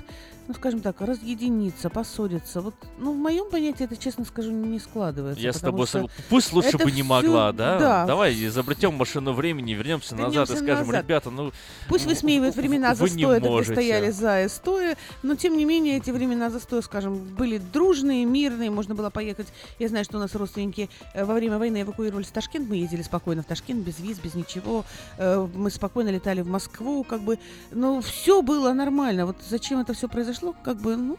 ну, 0.49 0.55
скажем 0.55 0.81
так, 0.81 0.99
разъединиться, 1.03 1.91
поссориться. 1.91 2.63
Вот, 2.63 2.75
ну, 2.97 3.13
в 3.13 3.17
моем 3.17 3.51
понятии 3.51 3.85
это, 3.85 3.99
честно 3.99 4.25
скажу, 4.25 4.51
не 4.51 4.79
складывается. 4.79 5.43
Я 5.43 5.53
с 5.53 5.61
тобой 5.61 5.87
согласен. 5.87 6.17
Пусть 6.31 6.55
лучше 6.55 6.79
бы 6.79 6.91
не 6.91 7.03
могла, 7.03 7.53
да? 7.53 7.79
да? 7.79 8.07
Давай 8.07 8.35
изобретем 8.47 8.95
машину 8.95 9.35
времени, 9.35 9.73
вернемся, 9.73 10.15
вернемся 10.15 10.41
назад 10.41 10.57
и 10.57 10.65
скажем, 10.65 10.87
назад. 10.87 11.05
ребята, 11.05 11.31
ну... 11.31 11.53
Пусть 11.87 12.07
высмеивают 12.07 12.57
времена 12.57 12.95
застоя, 12.95 13.41
когда 13.41 13.63
стояли 13.63 14.11
за 14.11 14.45
и 14.45 14.49
стоя, 14.49 14.97
но, 15.23 15.37
тем 15.37 15.59
не 15.59 15.67
менее, 15.67 15.99
эти 15.99 16.11
времена 16.11 16.49
застоя, 16.49 16.81
скажем, 16.81 17.19
были 17.19 17.59
дружные, 17.59 18.25
мирные, 18.25 18.71
можно 18.71 18.95
было 18.95 19.11
поехать. 19.11 19.49
Я 19.79 19.89
знаю, 19.89 20.07
что 20.07 20.17
у 20.17 20.21
нас 20.21 20.35
родственники 20.35 20.89
э, 21.13 21.27
во 21.27 21.35
время 21.35 21.59
войны 21.59 21.83
эвакуировались 21.83 22.29
в 22.29 22.33
Ташкент, 22.33 22.71
мы 22.71 22.77
ездили 22.77 23.03
спокойно 23.03 23.43
в 23.43 23.47
Ташкент, 23.47 23.85
без 23.85 23.99
виз, 23.99 24.19
без 24.19 24.35
ничего. 24.35 24.87
Э, 25.19 25.47
мы 25.55 25.71
спокойно 25.71 26.09
летали 26.09 26.41
в 26.41 26.49
Москву, 26.49 27.05
как 27.05 27.21
бы, 27.21 27.39
ну, 27.71 28.01
все 28.01 28.41
было 28.41 28.73
нормально. 28.73 29.27
Вот 29.27 29.37
зачем 29.47 29.81
это 29.81 29.93
все 29.93 30.09
произошло? 30.09 30.38
Произошло, 30.39 30.55
как 30.63 30.77
бы, 30.79 30.97
ну, 30.97 31.17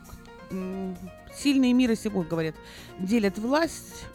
сильные 1.33 1.73
мира 1.73 1.95
сего, 1.95 2.23
говорят, 2.23 2.55
делят 2.99 3.37
власть. 3.37 4.05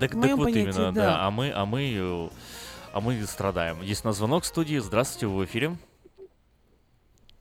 Так, 0.00 0.10
так 0.10 0.36
вот 0.36 0.44
понятии, 0.44 0.62
именно, 0.62 0.92
да. 0.92 1.06
да. 1.06 1.26
А 1.26 1.30
мы, 1.30 1.52
а 1.54 1.64
мы, 1.64 1.94
э, 1.94 2.28
а 2.92 3.00
мы 3.00 3.22
страдаем. 3.22 3.80
Есть 3.80 4.04
на 4.04 4.12
звонок 4.12 4.42
в 4.42 4.46
студии. 4.46 4.78
Здравствуйте, 4.78 5.26
вы 5.26 5.42
в 5.42 5.44
эфире. 5.44 5.76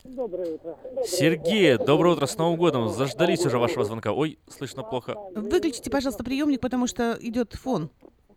Доброе 0.03 0.53
утро. 0.53 0.77
Сергей, 1.05 1.77
доброе 1.77 2.13
утро, 2.13 2.27
с 2.27 2.37
Новым 2.37 2.57
годом. 2.57 2.89
Заждались 2.89 3.45
уже 3.45 3.57
вашего 3.57 3.83
звонка. 3.83 4.13
Ой, 4.13 4.37
слышно 4.47 4.83
плохо. 4.83 5.15
Выключите, 5.35 5.89
пожалуйста, 5.89 6.23
приемник, 6.23 6.61
потому 6.61 6.87
что 6.87 7.17
идет 7.19 7.53
фон. 7.55 7.89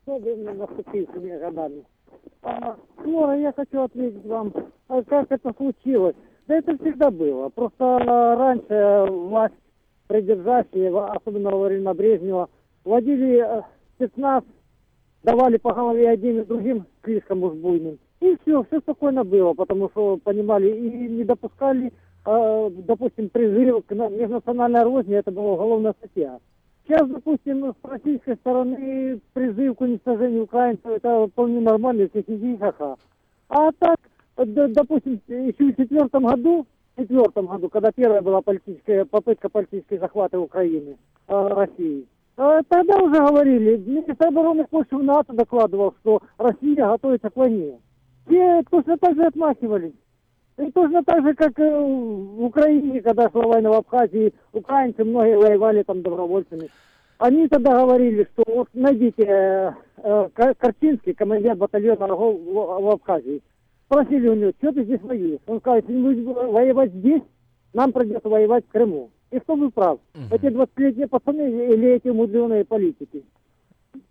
Годами. 0.07 1.85
А, 2.43 2.77
я 3.37 3.53
хочу 3.53 3.83
ответить 3.83 4.25
вам, 4.25 4.53
а 4.89 5.03
как 5.05 5.31
это 5.31 5.53
случилось. 5.57 6.17
Да 6.51 6.57
это 6.57 6.77
всегда 6.79 7.13
было. 7.13 7.49
Просто 7.51 7.99
раньше 8.05 9.07
власть 9.09 9.55
придержащие, 10.09 10.89
особенно 10.99 11.51
во 11.53 11.69
время 11.69 11.95
Брежнева, 11.95 12.49
вводили 12.85 13.39
э, 13.39 13.63
спецназ, 13.95 14.43
давали 15.23 15.59
по 15.59 15.73
голове 15.73 16.11
один 16.11 16.41
и 16.41 16.45
другим 16.45 16.87
слишком 17.05 17.45
уж 17.45 17.53
буйным. 17.55 18.01
И 18.19 18.37
все, 18.43 18.65
все 18.65 18.81
спокойно 18.81 19.23
было, 19.23 19.55
потому 19.55 19.91
что 19.91 20.17
понимали 20.17 20.77
и 20.77 20.91
не 21.09 21.23
допускали, 21.23 21.93
э, 22.27 22.71
допустим, 22.79 23.29
призыв 23.29 23.87
к 23.87 23.95
межнациональной 23.95 24.83
розни, 24.83 25.15
это 25.15 25.31
была 25.31 25.53
уголовная 25.53 25.95
статья. 26.01 26.41
Сейчас, 26.85 27.09
допустим, 27.09 27.73
с 27.81 27.89
российской 27.89 28.35
стороны 28.35 29.21
призыв 29.35 29.77
к 29.77 29.83
уничтожению 29.83 30.43
украинцев, 30.43 30.91
это 30.91 31.29
вполне 31.29 31.61
нормально, 31.61 32.01
если 32.13 32.23
хихи 32.23 32.59
ха 32.59 32.97
А 33.51 33.71
так, 33.79 33.99
допустим, 34.47 35.21
еще 35.29 35.73
в 35.73 35.77
четвертом 35.77 36.27
году, 36.27 36.67
в 36.97 37.03
четвертом 37.03 37.47
году, 37.47 37.69
когда 37.69 37.93
первая 37.93 38.23
была 38.23 38.41
политическая 38.41 39.05
попытка 39.05 39.49
политической 39.49 39.99
захвата 39.99 40.39
Украины, 40.39 40.97
э, 41.29 41.49
России, 41.49 42.07
э, 42.37 42.61
тогда 42.69 42.99
уже 42.99 43.19
говорили, 43.21 43.77
министр 43.77 44.17
обороны 44.27 44.67
Польши 44.69 44.97
в 44.97 45.03
НАТО 45.03 45.33
докладывал, 45.33 45.95
что 46.01 46.21
Россия 46.39 46.87
готовится 46.87 47.31
к 47.31 47.37
войне. 47.37 47.79
Все 48.27 48.63
точно 48.71 48.97
так 48.99 49.15
же 49.15 49.27
отмахивались. 49.27 49.95
И 50.59 50.71
точно 50.73 51.03
так 51.05 51.23
же, 51.25 51.35
как 51.35 51.59
э, 51.59 51.81
в 51.81 52.45
Украине, 52.45 53.01
когда 53.01 53.31
шла 53.31 53.47
война 53.47 53.71
в 53.71 53.75
Абхазии, 53.75 54.35
украинцы 54.53 55.05
многие 55.05 55.39
воевали 55.39 55.83
там 55.83 56.03
добровольцами. 56.03 56.69
Они 57.19 57.49
тогда 57.49 57.81
говорили, 57.81 58.29
что 58.33 58.45
вот 58.47 58.69
найдите 58.75 59.25
э, 59.25 59.73
э, 60.03 61.15
командир 61.15 61.55
батальона 61.55 62.07
в 62.09 62.91
Абхазии. 62.91 63.43
Спросили 63.91 64.29
у 64.29 64.35
него, 64.35 64.53
что 64.59 64.71
ты 64.71 64.85
здесь 64.85 65.03
воюешь? 65.03 65.41
Он 65.49 65.59
сказал, 65.59 65.79
если 65.79 65.93
не 65.93 66.03
будешь 66.03 66.25
воевать 66.25 66.93
здесь, 66.93 67.23
нам 67.73 67.91
придется 67.91 68.29
воевать 68.29 68.65
в 68.65 68.71
Крыму. 68.71 69.11
И 69.33 69.41
кто 69.41 69.57
был 69.57 69.73
прав? 69.73 69.99
Эти 70.31 70.47
20-летние 70.47 71.09
пацаны 71.09 71.51
или 71.73 71.95
эти 71.95 72.07
мудреные 72.07 72.65
политики? 72.65 73.25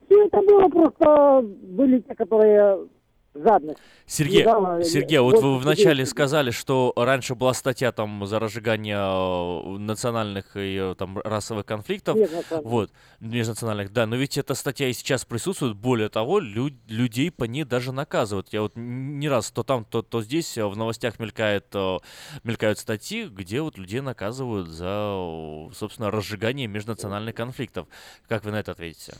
Все 0.05 0.25
это 0.25 0.41
было 0.41 0.67
просто, 0.67 1.45
были 1.63 1.99
те, 1.99 2.13
которые 2.13 2.89
жадность. 3.33 3.79
Сергей, 4.05 4.41
Недавно, 4.41 4.83
Сергей, 4.83 5.19
вот 5.19 5.41
вы 5.41 5.57
вначале 5.59 6.05
сказали, 6.05 6.51
что 6.51 6.93
раньше 6.95 7.35
была 7.35 7.53
статья 7.53 7.91
там 7.91 8.25
за 8.25 8.39
разжигание 8.39 8.97
э, 8.97 9.77
национальных 9.77 10.55
и 10.55 10.77
э, 10.79 10.95
там 10.97 11.19
расовых 11.19 11.65
конфликтов. 11.65 12.15
Межнациональных. 12.17 12.71
Вот, 12.71 12.91
межнациональных, 13.19 13.93
да, 13.93 14.05
но 14.05 14.15
ведь 14.15 14.37
эта 14.37 14.55
статья 14.55 14.87
и 14.87 14.93
сейчас 14.93 15.25
присутствует. 15.25 15.75
Более 15.75 16.09
того, 16.09 16.39
лю- 16.39 16.75
людей 16.87 17.31
по 17.31 17.43
ней 17.43 17.63
даже 17.63 17.91
наказывают. 17.91 18.51
Я 18.51 18.61
вот 18.61 18.73
не 18.75 19.29
раз 19.29 19.51
то 19.51 19.63
там, 19.63 19.85
то, 19.85 20.01
то 20.01 20.21
здесь 20.21 20.57
в 20.57 20.75
новостях 20.75 21.19
мелькает, 21.19 21.67
э, 21.73 21.97
мелькают 22.43 22.79
статьи, 22.79 23.25
где 23.25 23.61
вот 23.61 23.77
людей 23.77 24.01
наказывают 24.01 24.67
за, 24.67 25.69
собственно, 25.73 26.11
разжигание 26.11 26.67
межнациональных 26.67 27.35
конфликтов. 27.35 27.87
Как 28.27 28.43
вы 28.43 28.51
на 28.51 28.59
это 28.59 28.71
ответите? 28.71 29.13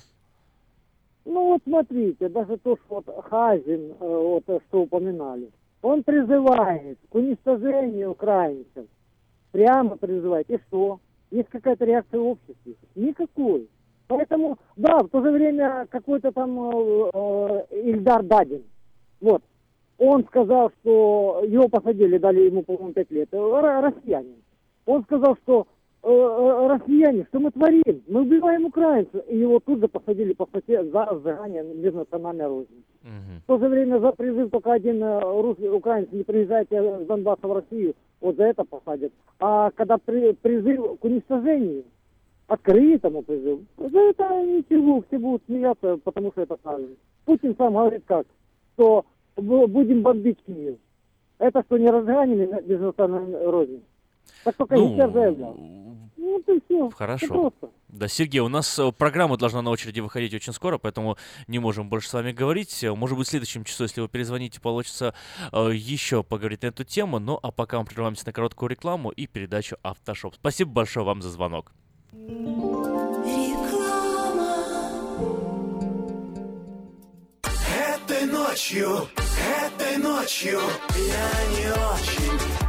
Ну 1.26 1.50
вот 1.50 1.62
смотрите, 1.64 2.30
даже 2.30 2.58
то, 2.58 2.78
что 2.78 3.04
вот 3.06 3.26
Хазин, 3.26 3.92
э, 3.92 3.96
вот 4.00 4.44
э, 4.48 4.60
что 4.68 4.82
упоминали, 4.82 5.50
он 5.82 6.04
призывает 6.04 6.98
к 7.10 7.16
уничтожению 7.16 8.12
украинцев. 8.12 8.86
Прямо 9.52 9.98
призывает. 9.98 10.50
И 10.50 10.60
что? 10.68 11.00
Есть 11.32 11.50
какая-то 11.50 11.86
реакция 11.86 12.20
в 12.20 12.28
обществе? 12.28 12.76
Никакой. 12.96 13.68
Поэтому, 14.08 14.58
да, 14.76 15.00
в 15.00 15.10
то 15.10 15.22
же 15.22 15.32
время 15.32 15.88
какой-то 15.90 16.32
там 16.32 16.60
э, 16.60 17.10
э, 17.14 17.66
Ильдар 17.84 18.24
Дадин, 18.24 18.64
вот, 19.22 19.44
он 20.00 20.24
сказал, 20.26 20.72
что 20.82 21.44
его 21.46 21.68
посадили, 21.68 22.18
дали 22.18 22.42
ему, 22.42 22.64
по-моему, 22.64 22.94
пять 22.94 23.12
лет, 23.12 23.30
россиянин. 23.32 24.38
Он 24.86 25.04
сказал, 25.04 25.36
что 25.44 25.68
россияне, 26.04 27.26
что 27.26 27.40
мы 27.40 27.52
творим? 27.52 27.84
Мы 28.08 28.22
убиваем 28.22 28.66
украинцев. 28.66 29.22
И 29.28 29.38
его 29.38 29.60
тут 29.60 29.80
же 29.80 29.88
посадили 29.88 30.34
по 30.34 30.46
статье 30.46 30.84
за 30.86 31.08
сжигание 31.22 31.64
межнациональной 31.64 32.48
розни. 32.48 32.84
Угу. 33.04 33.42
В 33.44 33.48
то 33.48 33.58
же 33.60 33.68
время 33.68 34.00
за 34.00 34.12
призыв 34.12 34.50
только 34.52 34.74
один 34.74 35.04
э, 35.04 35.20
русский 35.20 35.70
украинец 35.70 36.10
не 36.12 36.24
приезжайте 36.24 36.82
с 36.82 37.06
Донбасса 37.06 37.48
в 37.48 37.54
Россию, 37.54 37.96
вот 38.22 38.36
за 38.36 38.44
это 38.44 38.64
посадят. 38.64 39.12
А 39.40 39.72
когда 39.72 39.98
при, 39.98 40.34
призыв 40.34 41.00
к 41.00 41.06
уничтожению, 41.06 41.84
открытому 42.48 43.22
призыву, 43.22 43.62
за 43.78 44.00
это 44.00 44.24
ничего, 44.44 45.04
все 45.08 45.18
будут 45.18 45.44
смеяться, 45.46 45.98
потому 46.04 46.32
что 46.32 46.42
это 46.42 46.56
правильно. 46.58 46.96
Путин 47.26 47.56
сам 47.58 47.74
говорит 47.74 48.04
как, 48.06 48.26
что 48.74 49.06
будем 49.36 50.02
бомбить 50.02 50.40
Киев. 50.46 50.78
Это 51.38 51.64
что, 51.64 51.78
не 51.78 51.88
разгонили 51.88 52.64
межнациональной 52.66 53.46
розни? 53.46 53.82
Так 54.44 54.56
только 54.56 54.76
ну, 54.76 54.96
заявлял. 54.96 55.56
Ну, 56.30 56.44
ты 56.46 56.62
все. 56.66 56.90
Хорошо. 56.92 57.54
Да, 57.88 58.08
Сергей, 58.08 58.40
у 58.42 58.50
нас 58.50 58.78
э, 58.78 58.92
программа 58.92 59.38
должна 59.38 59.62
на 59.62 59.72
очереди 59.72 60.00
выходить 60.00 60.34
очень 60.34 60.54
скоро, 60.54 60.78
поэтому 60.78 61.18
не 61.48 61.60
можем 61.60 61.90
больше 61.90 62.10
с 62.10 62.14
вами 62.14 62.32
говорить. 62.32 62.84
Может 62.84 63.18
быть, 63.18 63.28
в 63.28 63.30
следующем 63.30 63.64
часу, 63.64 63.84
если 63.84 64.02
вы 64.02 64.10
перезвоните, 64.10 64.62
получится 64.62 65.16
э, 65.52 65.72
еще 65.74 66.24
поговорить 66.24 66.62
на 66.62 66.68
эту 66.68 66.84
тему. 66.84 67.20
Ну, 67.20 67.40
а 67.42 67.52
пока 67.52 67.80
мы 67.80 67.86
прерываемся 67.86 68.28
на 68.28 68.34
короткую 68.34 68.70
рекламу 68.70 69.10
и 69.10 69.28
передачу 69.28 69.78
Автошоп. 69.82 70.36
Спасибо 70.36 70.72
большое 70.72 71.06
вам 71.06 71.22
за 71.22 71.30
звонок. 71.30 71.72
Этой 77.98 78.26
ночью, 78.28 79.08
этой 79.66 79.98
ночью 79.98 80.60
я 80.96 81.32
не 81.56 81.72
очень 81.72 82.69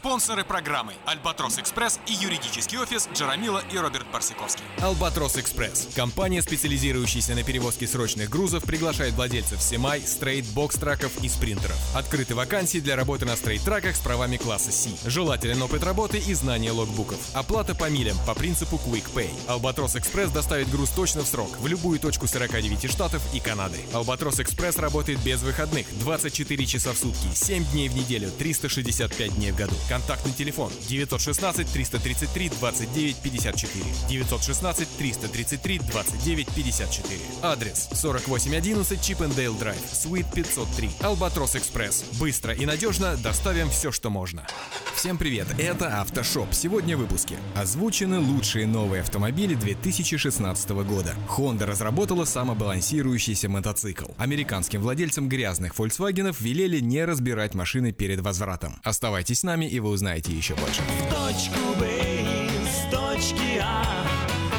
Спонсоры 0.00 0.44
программы 0.44 0.94
«Альбатрос 1.04 1.58
Экспресс» 1.58 2.00
и 2.06 2.14
юридический 2.14 2.78
офис 2.78 3.06
Джарамила 3.12 3.62
и 3.70 3.76
Роберт 3.76 4.06
Барсиковский. 4.10 4.64
Альбатрос 4.80 5.36
Экспресс. 5.36 5.88
Компания, 5.94 6.40
специализирующаяся 6.40 7.34
на 7.34 7.42
перевозке 7.42 7.86
срочных 7.86 8.30
грузов, 8.30 8.64
приглашает 8.64 9.12
владельцев 9.12 9.60
semi, 9.60 10.00
straight, 10.00 10.46
box 10.54 10.74
truck 10.74 11.08
ов 11.08 11.22
и 11.22 11.28
спринтеров. 11.28 11.76
Открыты 11.94 12.34
вакансии 12.34 12.78
для 12.78 12.96
работы 12.96 13.26
на 13.26 13.36
straight 13.36 13.65
truck 13.65 13.83
ах 13.83 13.94
с 13.94 13.98
правами 13.98 14.38
класса 14.38 14.72
C. 14.72 14.88
Желателен 15.04 15.60
опыт 15.60 15.84
работы 15.84 16.16
и 16.16 16.32
знание 16.32 16.72
logbook 16.72 17.04
ов. 17.04 17.18
Оплата 17.34 17.74
по 17.74 17.90
милям 17.90 18.16
по 18.26 18.34
принципу 18.34 18.76
Quick 18.76 19.04
Pay. 19.14 19.28
Альбатрос 19.48 19.96
Экспресс 19.96 20.30
доставит 20.30 20.70
груз 20.70 20.88
точно 20.88 21.24
в 21.24 21.26
срок 21.26 21.50
в 21.58 21.66
любую 21.66 22.00
точку 22.00 22.26
49 22.26 22.90
штатов 22.90 23.22
и 23.34 23.40
Канады. 23.40 23.80
Альбатрос 23.92 24.40
Экспресс 24.40 24.78
работает 24.78 25.22
без 25.22 25.42
выходных 25.42 25.86
24 25.98 26.64
часа 26.64 26.94
в 26.94 26.96
сутки, 26.96 27.28
7 27.34 27.66
дней 27.66 27.90
в 27.90 27.94
неделю, 27.94 28.30
365 28.30 29.34
дней 29.34 29.52
в 29.52 29.56
году. 29.56 29.76
Контактный 29.90 30.30
телефон 30.30 30.70
916 30.88 31.66
333 31.72 32.50
29 32.60 33.16
54. 33.16 33.84
916 34.08 34.88
333 34.96 35.78
29 35.80 36.48
54. 36.54 37.20
Адрес 37.42 37.88
4811 38.00 39.02
Chippendale 39.02 39.52
Drive, 39.56 39.80
Suite 39.92 40.26
503. 40.32 40.90
Албатрос 41.00 41.56
Экспресс. 41.56 42.04
Быстро 42.20 42.54
и 42.54 42.66
надежно 42.66 43.16
доставим 43.16 43.68
все, 43.68 43.90
что 43.90 44.10
можно. 44.10 44.46
Всем 44.94 45.18
привет, 45.18 45.48
это 45.58 46.00
Автошоп. 46.00 46.52
Сегодня 46.52 46.96
в 46.96 47.00
выпуске. 47.00 47.38
Озвучены 47.56 48.20
лучшие 48.20 48.68
новые 48.68 49.02
автомобили 49.02 49.54
2016 49.54 50.70
года. 50.70 51.16
Honda 51.28 51.64
разработала 51.64 52.26
самобалансирующийся 52.26 53.48
мотоцикл. 53.48 54.12
Американским 54.18 54.82
владельцам 54.82 55.28
грязных 55.28 55.74
Volkswagen 55.74 56.32
велели 56.38 56.78
не 56.78 57.04
разбирать 57.04 57.54
машины 57.54 57.90
перед 57.90 58.20
возвратом. 58.20 58.78
Оставайтесь 58.84 59.40
с 59.40 59.42
нами 59.42 59.64
и 59.64 59.79
вы 59.80 59.90
узнаете 59.90 60.32
еще 60.32 60.54
больше. 60.54 60.82
точку 61.10 61.74
Б 61.78 61.86
из 61.88 62.90
точки 62.90 63.60
А, 63.62 63.82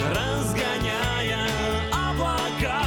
разгоняя 0.10 1.48
облака, 1.92 2.84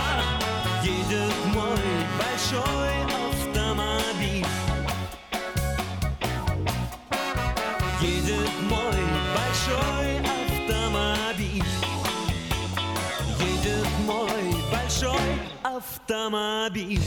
едет 0.83 1.35
мой 1.55 1.87
большой 2.19 2.97
автомобиль. 3.31 4.47
Едет 8.01 8.51
мой 8.69 9.01
большой 9.35 10.19
автомобиль. 10.19 11.65
Едет 13.39 13.89
мой 14.07 14.55
большой 14.73 15.39
автомобиль. 15.63 17.01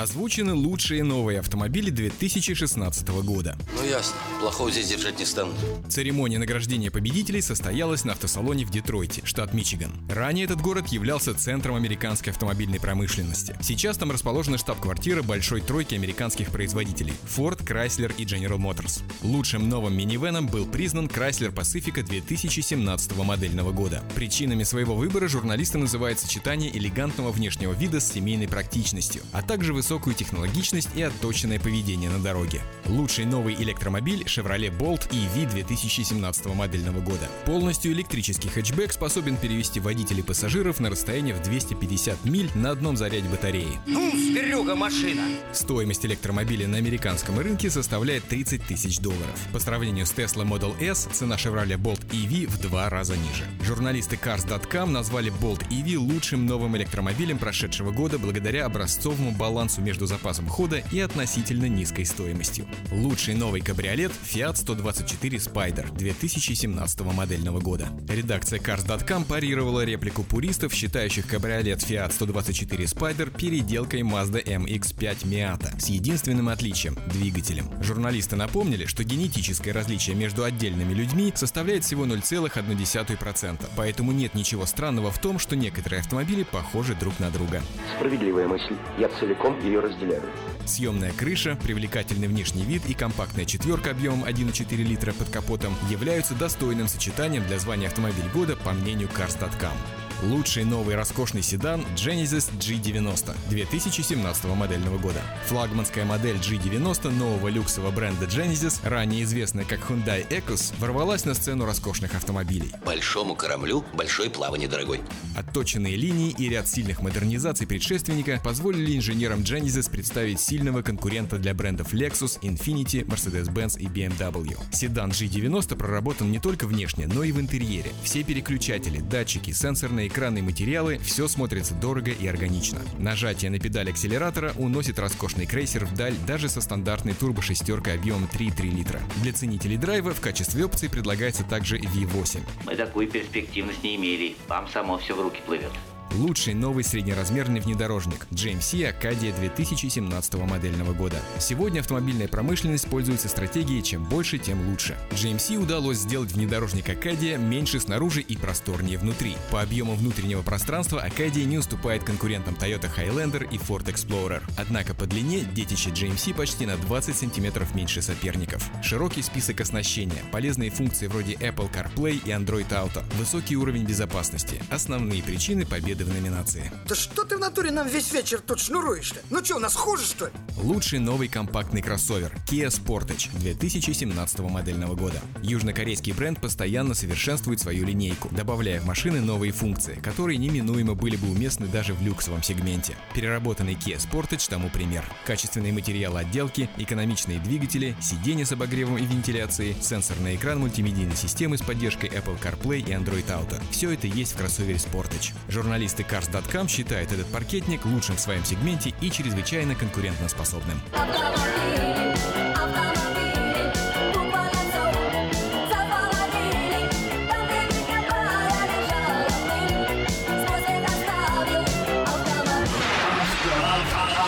Озвучены 0.00 0.54
лучшие 0.54 1.04
новые 1.04 1.40
автомобили 1.40 1.90
2016 1.90 3.06
года. 3.22 3.58
Ну 3.76 3.86
ясно, 3.86 4.16
плохого 4.40 4.70
здесь 4.70 4.88
держать 4.88 5.18
не 5.18 5.26
станут. 5.26 5.54
Церемония 5.90 6.38
награждения 6.38 6.90
победителей 6.90 7.42
состоялась 7.42 8.06
на 8.06 8.12
автосалоне 8.12 8.64
в 8.64 8.70
Детройте, 8.70 9.20
штат 9.26 9.52
Мичиган. 9.52 9.92
Ранее 10.08 10.46
этот 10.46 10.62
город 10.62 10.88
являлся 10.88 11.34
центром 11.34 11.74
американской 11.74 12.32
автомобильной 12.32 12.80
промышленности. 12.80 13.54
Сейчас 13.60 13.98
там 13.98 14.10
расположена 14.10 14.56
штаб-квартира 14.56 15.22
большой 15.22 15.60
тройки 15.60 15.94
американских 15.94 16.48
производителей– 16.48 17.12
Ford, 17.36 17.62
Chrysler 17.62 18.14
и 18.16 18.24
General 18.24 18.56
Motors. 18.56 19.02
Лучшим 19.20 19.68
новым 19.68 19.94
минивеном 19.94 20.46
был 20.46 20.64
признан 20.64 21.08
Chrysler 21.08 21.52
Pacifica 21.52 22.02
2017 22.02 23.16
модельного 23.18 23.72
года. 23.72 24.02
Причинами 24.14 24.62
своего 24.62 24.94
выбора 24.94 25.28
журналисты 25.28 25.76
называют 25.76 26.18
сочетание 26.18 26.74
элегантного 26.74 27.32
внешнего 27.32 27.74
вида 27.74 28.00
с 28.00 28.10
семейной 28.10 28.48
практичностью, 28.48 29.20
а 29.32 29.42
также 29.42 29.74
высокую 29.90 30.14
технологичность 30.14 30.90
и 30.94 31.02
отточенное 31.02 31.58
поведение 31.58 32.10
на 32.10 32.20
дороге. 32.20 32.62
Лучший 32.86 33.24
новый 33.24 33.54
электромобиль 33.54 34.22
Chevrolet 34.22 34.70
Bolt 34.70 35.10
EV 35.10 35.50
2017 35.50 36.46
модельного 36.46 37.00
года. 37.00 37.28
Полностью 37.44 37.90
электрический 37.90 38.48
хэтчбэк 38.48 38.92
способен 38.92 39.36
перевести 39.36 39.80
водителей 39.80 40.22
пассажиров 40.22 40.78
на 40.78 40.90
расстояние 40.90 41.34
в 41.34 41.42
250 41.42 42.24
миль 42.24 42.48
на 42.54 42.70
одном 42.70 42.96
заряде 42.96 43.28
батареи. 43.28 43.80
Ну, 43.88 44.12
зверюга 44.12 44.76
машина. 44.76 45.22
Стоимость 45.52 46.06
электромобиля 46.06 46.68
на 46.68 46.76
американском 46.76 47.40
рынке 47.40 47.68
составляет 47.68 48.22
30 48.28 48.62
тысяч 48.62 49.00
долларов. 49.00 49.40
По 49.52 49.58
сравнению 49.58 50.06
с 50.06 50.12
Tesla 50.12 50.46
Model 50.46 50.80
S, 50.80 51.08
цена 51.12 51.34
Chevrolet 51.34 51.78
Bolt 51.78 52.06
EV 52.10 52.46
в 52.46 52.60
два 52.60 52.88
раза 52.90 53.16
ниже. 53.16 53.44
Журналисты 53.64 54.14
Cars.com 54.14 54.92
назвали 54.92 55.32
Bolt 55.32 55.68
EV 55.68 55.96
лучшим 55.96 56.46
новым 56.46 56.76
электромобилем 56.76 57.38
прошедшего 57.38 57.90
года 57.90 58.20
благодаря 58.20 58.66
образцовому 58.66 59.32
балансу 59.32 59.79
между 59.80 60.06
запасом 60.06 60.46
хода 60.46 60.82
и 60.92 61.00
относительно 61.00 61.66
низкой 61.66 62.04
стоимостью. 62.04 62.66
Лучший 62.90 63.34
новый 63.34 63.60
кабриолет 63.60 64.12
Fiat 64.22 64.56
124 64.56 65.38
Spider 65.38 65.96
2017 65.96 67.00
модельного 67.00 67.60
года. 67.60 67.88
Редакция 68.08 68.58
Cars.com 68.58 69.24
парировала 69.24 69.84
реплику 69.84 70.22
пуристов, 70.22 70.72
считающих 70.72 71.26
кабриолет 71.26 71.78
Fiat 71.78 72.12
124 72.12 72.84
Spider 72.84 73.36
переделкой 73.36 74.02
Mazda 74.02 74.44
MX-5 74.44 75.26
Miata 75.26 75.78
с 75.80 75.86
единственным 75.86 76.48
отличием– 76.48 76.96
двигателем. 77.12 77.70
Журналисты 77.82 78.36
напомнили, 78.36 78.86
что 78.86 79.04
генетическое 79.04 79.72
различие 79.72 80.16
между 80.16 80.44
отдельными 80.44 80.92
людьми 80.92 81.32
составляет 81.34 81.84
всего 81.84 82.06
0,1%, 82.06 83.68
поэтому 83.76 84.12
нет 84.12 84.34
ничего 84.34 84.66
странного 84.66 85.10
в 85.10 85.18
том, 85.20 85.38
что 85.38 85.56
некоторые 85.56 86.00
автомобили 86.00 86.42
похожи 86.42 86.94
друг 86.94 87.18
на 87.20 87.30
друга. 87.30 87.62
Справедливая 87.96 88.48
мысль. 88.48 88.74
Я 88.98 89.08
целиком 89.20 89.59
ее 89.62 89.80
разделяю. 89.80 90.22
Съемная 90.66 91.12
крыша, 91.12 91.56
привлекательный 91.62 92.28
внешний 92.28 92.62
вид 92.62 92.82
и 92.88 92.94
компактная 92.94 93.44
четверка 93.44 93.90
объемом 93.90 94.24
1,4 94.24 94.76
литра 94.76 95.12
под 95.12 95.28
капотом 95.30 95.74
являются 95.90 96.34
достойным 96.34 96.88
сочетанием 96.88 97.46
для 97.46 97.58
звания 97.58 97.88
автомобиль 97.88 98.28
года 98.32 98.56
по 98.56 98.72
мнению 98.72 99.08
Cars.com. 99.08 100.09
Лучший 100.22 100.64
новый 100.64 100.96
роскошный 100.96 101.40
седан 101.40 101.80
Genesis 101.96 102.52
G90 102.58 103.34
2017 103.48 104.44
модельного 104.44 104.98
года. 104.98 105.22
Флагманская 105.46 106.04
модель 106.04 106.36
G90 106.36 107.08
нового 107.10 107.48
люксового 107.48 107.90
бренда 107.90 108.26
Genesis, 108.26 108.86
ранее 108.86 109.22
известная 109.22 109.64
как 109.64 109.80
Hyundai 109.80 110.28
Ecos, 110.28 110.74
ворвалась 110.78 111.24
на 111.24 111.32
сцену 111.32 111.64
роскошных 111.64 112.14
автомобилей. 112.14 112.70
Большому 112.84 113.34
кораблю 113.34 113.82
большое 113.94 114.28
плавание, 114.28 114.68
дорогой. 114.68 115.00
Отточенные 115.38 115.96
линии 115.96 116.34
и 116.36 116.50
ряд 116.50 116.68
сильных 116.68 117.00
модернизаций 117.00 117.66
предшественника 117.66 118.42
позволили 118.44 118.94
инженерам 118.98 119.40
Genesis 119.40 119.90
представить 119.90 120.38
сильного 120.38 120.82
конкурента 120.82 121.38
для 121.38 121.54
брендов 121.54 121.94
Lexus, 121.94 122.38
Infiniti, 122.42 123.06
Mercedes-Benz 123.06 123.78
и 123.78 123.86
BMW. 123.86 124.58
Седан 124.70 125.12
G90 125.12 125.76
проработан 125.76 126.30
не 126.30 126.40
только 126.40 126.66
внешне, 126.66 127.06
но 127.06 127.24
и 127.24 127.32
в 127.32 127.40
интерьере. 127.40 127.90
Все 128.02 128.22
переключатели, 128.22 128.98
датчики, 128.98 129.52
сенсорные 129.52 130.09
экраны 130.10 130.38
и 130.38 130.42
материалы– 130.42 130.98
все 131.02 131.26
смотрится 131.28 131.74
дорого 131.74 132.10
и 132.10 132.26
органично. 132.26 132.80
Нажатие 132.98 133.50
на 133.50 133.58
педаль 133.58 133.90
акселератора 133.90 134.52
уносит 134.56 134.98
роскошный 134.98 135.46
крейсер 135.46 135.86
вдаль 135.86 136.14
даже 136.26 136.48
со 136.48 136.60
стандартной 136.60 137.14
турбо-шестеркой 137.14 137.94
объемом 137.94 138.28
3,3 138.32 138.62
литра. 138.70 139.00
Для 139.22 139.32
ценителей 139.32 139.76
драйва 139.76 140.12
в 140.12 140.20
качестве 140.20 140.64
опции 140.64 140.88
предлагается 140.88 141.44
также 141.44 141.78
V8. 141.78 142.40
Мы 142.66 142.76
такую 142.76 143.08
перспективность 143.08 143.82
не 143.82 143.96
имели. 143.96 144.36
Вам 144.48 144.68
само 144.68 144.98
все 144.98 145.14
в 145.14 145.20
руки 145.20 145.40
плывет. 145.46 145.72
Лучший 146.14 146.54
новый 146.54 146.82
среднеразмерный 146.82 147.60
внедорожник 147.60 148.26
GMC 148.32 148.92
Acadia 148.92 149.34
2017 149.38 150.34
модельного 150.34 150.92
года. 150.92 151.16
Сегодня 151.38 151.80
автомобильная 151.80 152.26
промышленность 152.26 152.88
пользуется 152.88 153.28
стратегией 153.28 153.80
«чем 153.80 154.04
больше, 154.04 154.38
тем 154.38 154.68
лучше». 154.68 154.98
GMC 155.12 155.58
удалось 155.58 155.98
сделать 155.98 156.32
внедорожник 156.32 156.88
Acadia 156.88 157.38
меньше 157.38 157.78
снаружи 157.78 158.22
и 158.22 158.36
просторнее 158.36 158.98
внутри. 158.98 159.36
По 159.52 159.62
объему 159.62 159.94
внутреннего 159.94 160.42
пространства 160.42 161.06
Acadia 161.06 161.44
не 161.44 161.58
уступает 161.58 162.02
конкурентам 162.02 162.54
Toyota 162.54 162.90
Highlander 162.92 163.48
и 163.48 163.58
Ford 163.58 163.84
Explorer. 163.86 164.42
Однако 164.58 164.94
по 164.94 165.06
длине 165.06 165.42
детище 165.54 165.90
GMC 165.90 166.34
почти 166.34 166.66
на 166.66 166.76
20 166.76 167.16
сантиметров 167.16 167.72
меньше 167.76 168.02
соперников. 168.02 168.68
Широкий 168.82 169.22
список 169.22 169.60
оснащения, 169.60 170.24
полезные 170.32 170.70
функции 170.70 171.06
вроде 171.06 171.34
Apple 171.34 171.70
CarPlay 171.72 172.20
и 172.24 172.30
Android 172.30 172.68
Auto, 172.70 173.04
высокий 173.16 173.56
уровень 173.56 173.84
безопасности– 173.84 174.60
основные 174.70 175.22
причины 175.22 175.64
победы 175.64 175.99
в 176.04 176.12
номинации. 176.12 176.72
Да 176.88 176.94
что 176.94 177.24
ты 177.24 177.36
в 177.36 177.40
натуре 177.40 177.70
нам 177.70 177.88
весь 177.88 178.12
вечер 178.12 178.40
тут 178.40 178.60
шнуруешь-то? 178.60 179.20
Ну 179.30 179.44
что, 179.44 179.56
у 179.56 179.58
нас 179.58 179.74
хуже, 179.74 180.04
что 180.04 180.26
ли? 180.26 180.32
Лучший 180.56 180.98
новый 180.98 181.28
компактный 181.28 181.82
кроссовер 181.82 182.32
Kia 182.48 182.68
Sportage 182.68 183.28
2017 183.38 184.40
модельного 184.40 184.94
года. 184.94 185.20
Южнокорейский 185.42 186.12
бренд 186.12 186.40
постоянно 186.40 186.94
совершенствует 186.94 187.60
свою 187.60 187.86
линейку, 187.86 188.28
добавляя 188.30 188.80
в 188.80 188.86
машины 188.86 189.20
новые 189.20 189.52
функции, 189.52 189.94
которые 190.02 190.38
неминуемо 190.38 190.94
были 190.94 191.16
бы 191.16 191.30
уместны 191.30 191.66
даже 191.66 191.94
в 191.94 192.02
люксовом 192.02 192.42
сегменте. 192.42 192.96
Переработанный 193.14 193.74
Kia 193.74 193.96
Sportage 193.96 194.48
тому 194.48 194.70
пример. 194.70 195.04
Качественные 195.26 195.72
материалы 195.72 196.20
отделки, 196.20 196.68
экономичные 196.76 197.38
двигатели, 197.38 197.96
сиденья 198.00 198.44
с 198.44 198.52
обогревом 198.52 198.98
и 198.98 199.04
вентиляцией, 199.04 199.76
сенсорный 199.80 200.36
экран 200.36 200.60
мультимедийной 200.60 201.16
системы 201.16 201.58
с 201.58 201.62
поддержкой 201.62 202.10
Apple 202.10 202.38
CarPlay 202.40 202.80
и 202.80 202.92
Android 202.92 203.26
Auto. 203.26 203.60
Все 203.70 203.90
это 203.90 204.06
есть 204.06 204.32
в 204.32 204.36
кроссовере 204.36 204.78
Sportage. 204.78 205.32
Журналист 205.48 205.89
Журналисты 205.90 206.02
Cars.com 206.02 206.68
считают 206.68 207.10
этот 207.12 207.26
паркетник 207.28 207.84
лучшим 207.84 208.16
в 208.16 208.20
своем 208.20 208.44
сегменте 208.44 208.94
и 209.00 209.10
чрезвычайно 209.10 209.74
конкурентоспособным. 209.74 210.80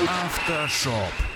Автошоп. 0.08 1.31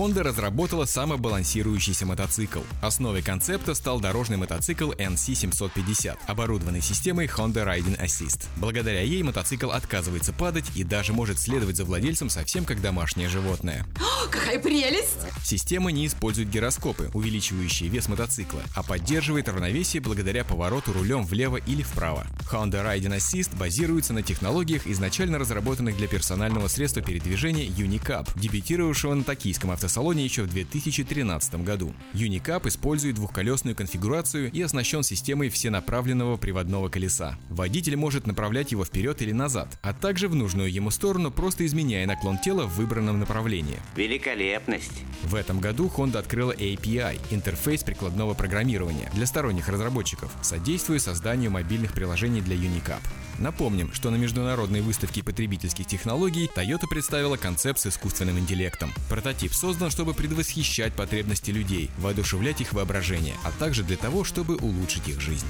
Honda 0.00 0.22
разработала 0.22 0.86
самобалансирующийся 0.86 2.06
мотоцикл. 2.06 2.60
Основой 2.80 3.20
концепта 3.20 3.74
стал 3.74 4.00
дорожный 4.00 4.38
мотоцикл 4.38 4.92
NC750, 4.92 6.16
оборудованный 6.26 6.80
системой 6.80 7.26
Honda 7.26 7.66
Riding 7.66 8.02
Assist. 8.02 8.46
Благодаря 8.56 9.02
ей 9.02 9.22
мотоцикл 9.22 9.70
отказывается 9.70 10.32
падать 10.32 10.64
и 10.74 10.84
даже 10.84 11.12
может 11.12 11.38
следовать 11.38 11.76
за 11.76 11.84
владельцем 11.84 12.30
совсем 12.30 12.64
как 12.64 12.80
домашнее 12.80 13.28
животное. 13.28 13.84
О, 14.00 14.26
какая 14.28 14.58
прелесть! 14.58 15.18
Система 15.44 15.92
не 15.92 16.06
использует 16.06 16.48
гироскопы, 16.48 17.10
увеличивающие 17.12 17.90
вес 17.90 18.08
мотоцикла, 18.08 18.62
а 18.74 18.82
поддерживает 18.82 19.50
равновесие 19.50 20.00
благодаря 20.00 20.44
повороту 20.44 20.94
рулем 20.94 21.26
влево 21.26 21.58
или 21.58 21.82
вправо. 21.82 22.26
Honda 22.50 22.82
Riding 22.82 23.18
Assist 23.18 23.54
базируется 23.54 24.14
на 24.14 24.22
технологиях, 24.22 24.86
изначально 24.86 25.38
разработанных 25.38 25.98
для 25.98 26.08
персонального 26.08 26.68
средства 26.68 27.02
передвижения 27.02 27.66
Unicap, 27.66 28.30
дебютировавшего 28.40 29.12
на 29.12 29.24
токийском 29.24 29.70
автосалоне 29.70 29.89
еще 30.24 30.42
в 30.42 30.50
2013 30.50 31.64
году. 31.64 31.92
Unicap 32.14 32.68
использует 32.68 33.16
двухколесную 33.16 33.74
конфигурацию 33.74 34.50
и 34.50 34.62
оснащен 34.62 35.02
системой 35.02 35.48
всенаправленного 35.48 36.36
приводного 36.36 36.88
колеса. 36.88 37.38
Водитель 37.48 37.96
может 37.96 38.26
направлять 38.26 38.72
его 38.72 38.84
вперед 38.84 39.22
или 39.22 39.32
назад, 39.32 39.78
а 39.82 39.92
также 39.92 40.28
в 40.28 40.34
нужную 40.34 40.72
ему 40.72 40.90
сторону, 40.90 41.30
просто 41.30 41.66
изменяя 41.66 42.06
наклон 42.06 42.38
тела 42.38 42.66
в 42.66 42.76
выбранном 42.76 43.18
направлении. 43.18 43.78
Великолепность! 43.96 45.02
В 45.22 45.34
этом 45.34 45.60
году 45.60 45.90
Honda 45.94 46.18
открыла 46.18 46.52
API– 46.52 47.18
интерфейс 47.30 47.82
прикладного 47.82 48.34
программирования 48.34 49.10
для 49.14 49.26
сторонних 49.26 49.68
разработчиков, 49.68 50.30
содействуя 50.42 50.98
созданию 50.98 51.50
мобильных 51.50 51.92
приложений 51.92 52.42
для 52.42 52.56
Unicap. 52.56 53.00
Напомним, 53.40 53.90
что 53.94 54.10
на 54.10 54.16
международной 54.16 54.82
выставке 54.82 55.22
потребительских 55.22 55.86
технологий 55.86 56.50
Toyota 56.54 56.86
представила 56.88 57.36
концепт 57.38 57.80
с 57.80 57.86
искусственным 57.86 58.38
интеллектом. 58.38 58.92
Прототип 59.08 59.54
создан, 59.54 59.69
чтобы 59.90 60.14
предвосхищать 60.14 60.92
потребности 60.94 61.50
людей, 61.50 61.90
воодушевлять 61.98 62.60
их 62.60 62.72
воображение, 62.72 63.34
а 63.44 63.50
также 63.52 63.82
для 63.82 63.96
того, 63.96 64.24
чтобы 64.24 64.56
улучшить 64.56 65.08
их 65.08 65.20
жизнь. 65.20 65.46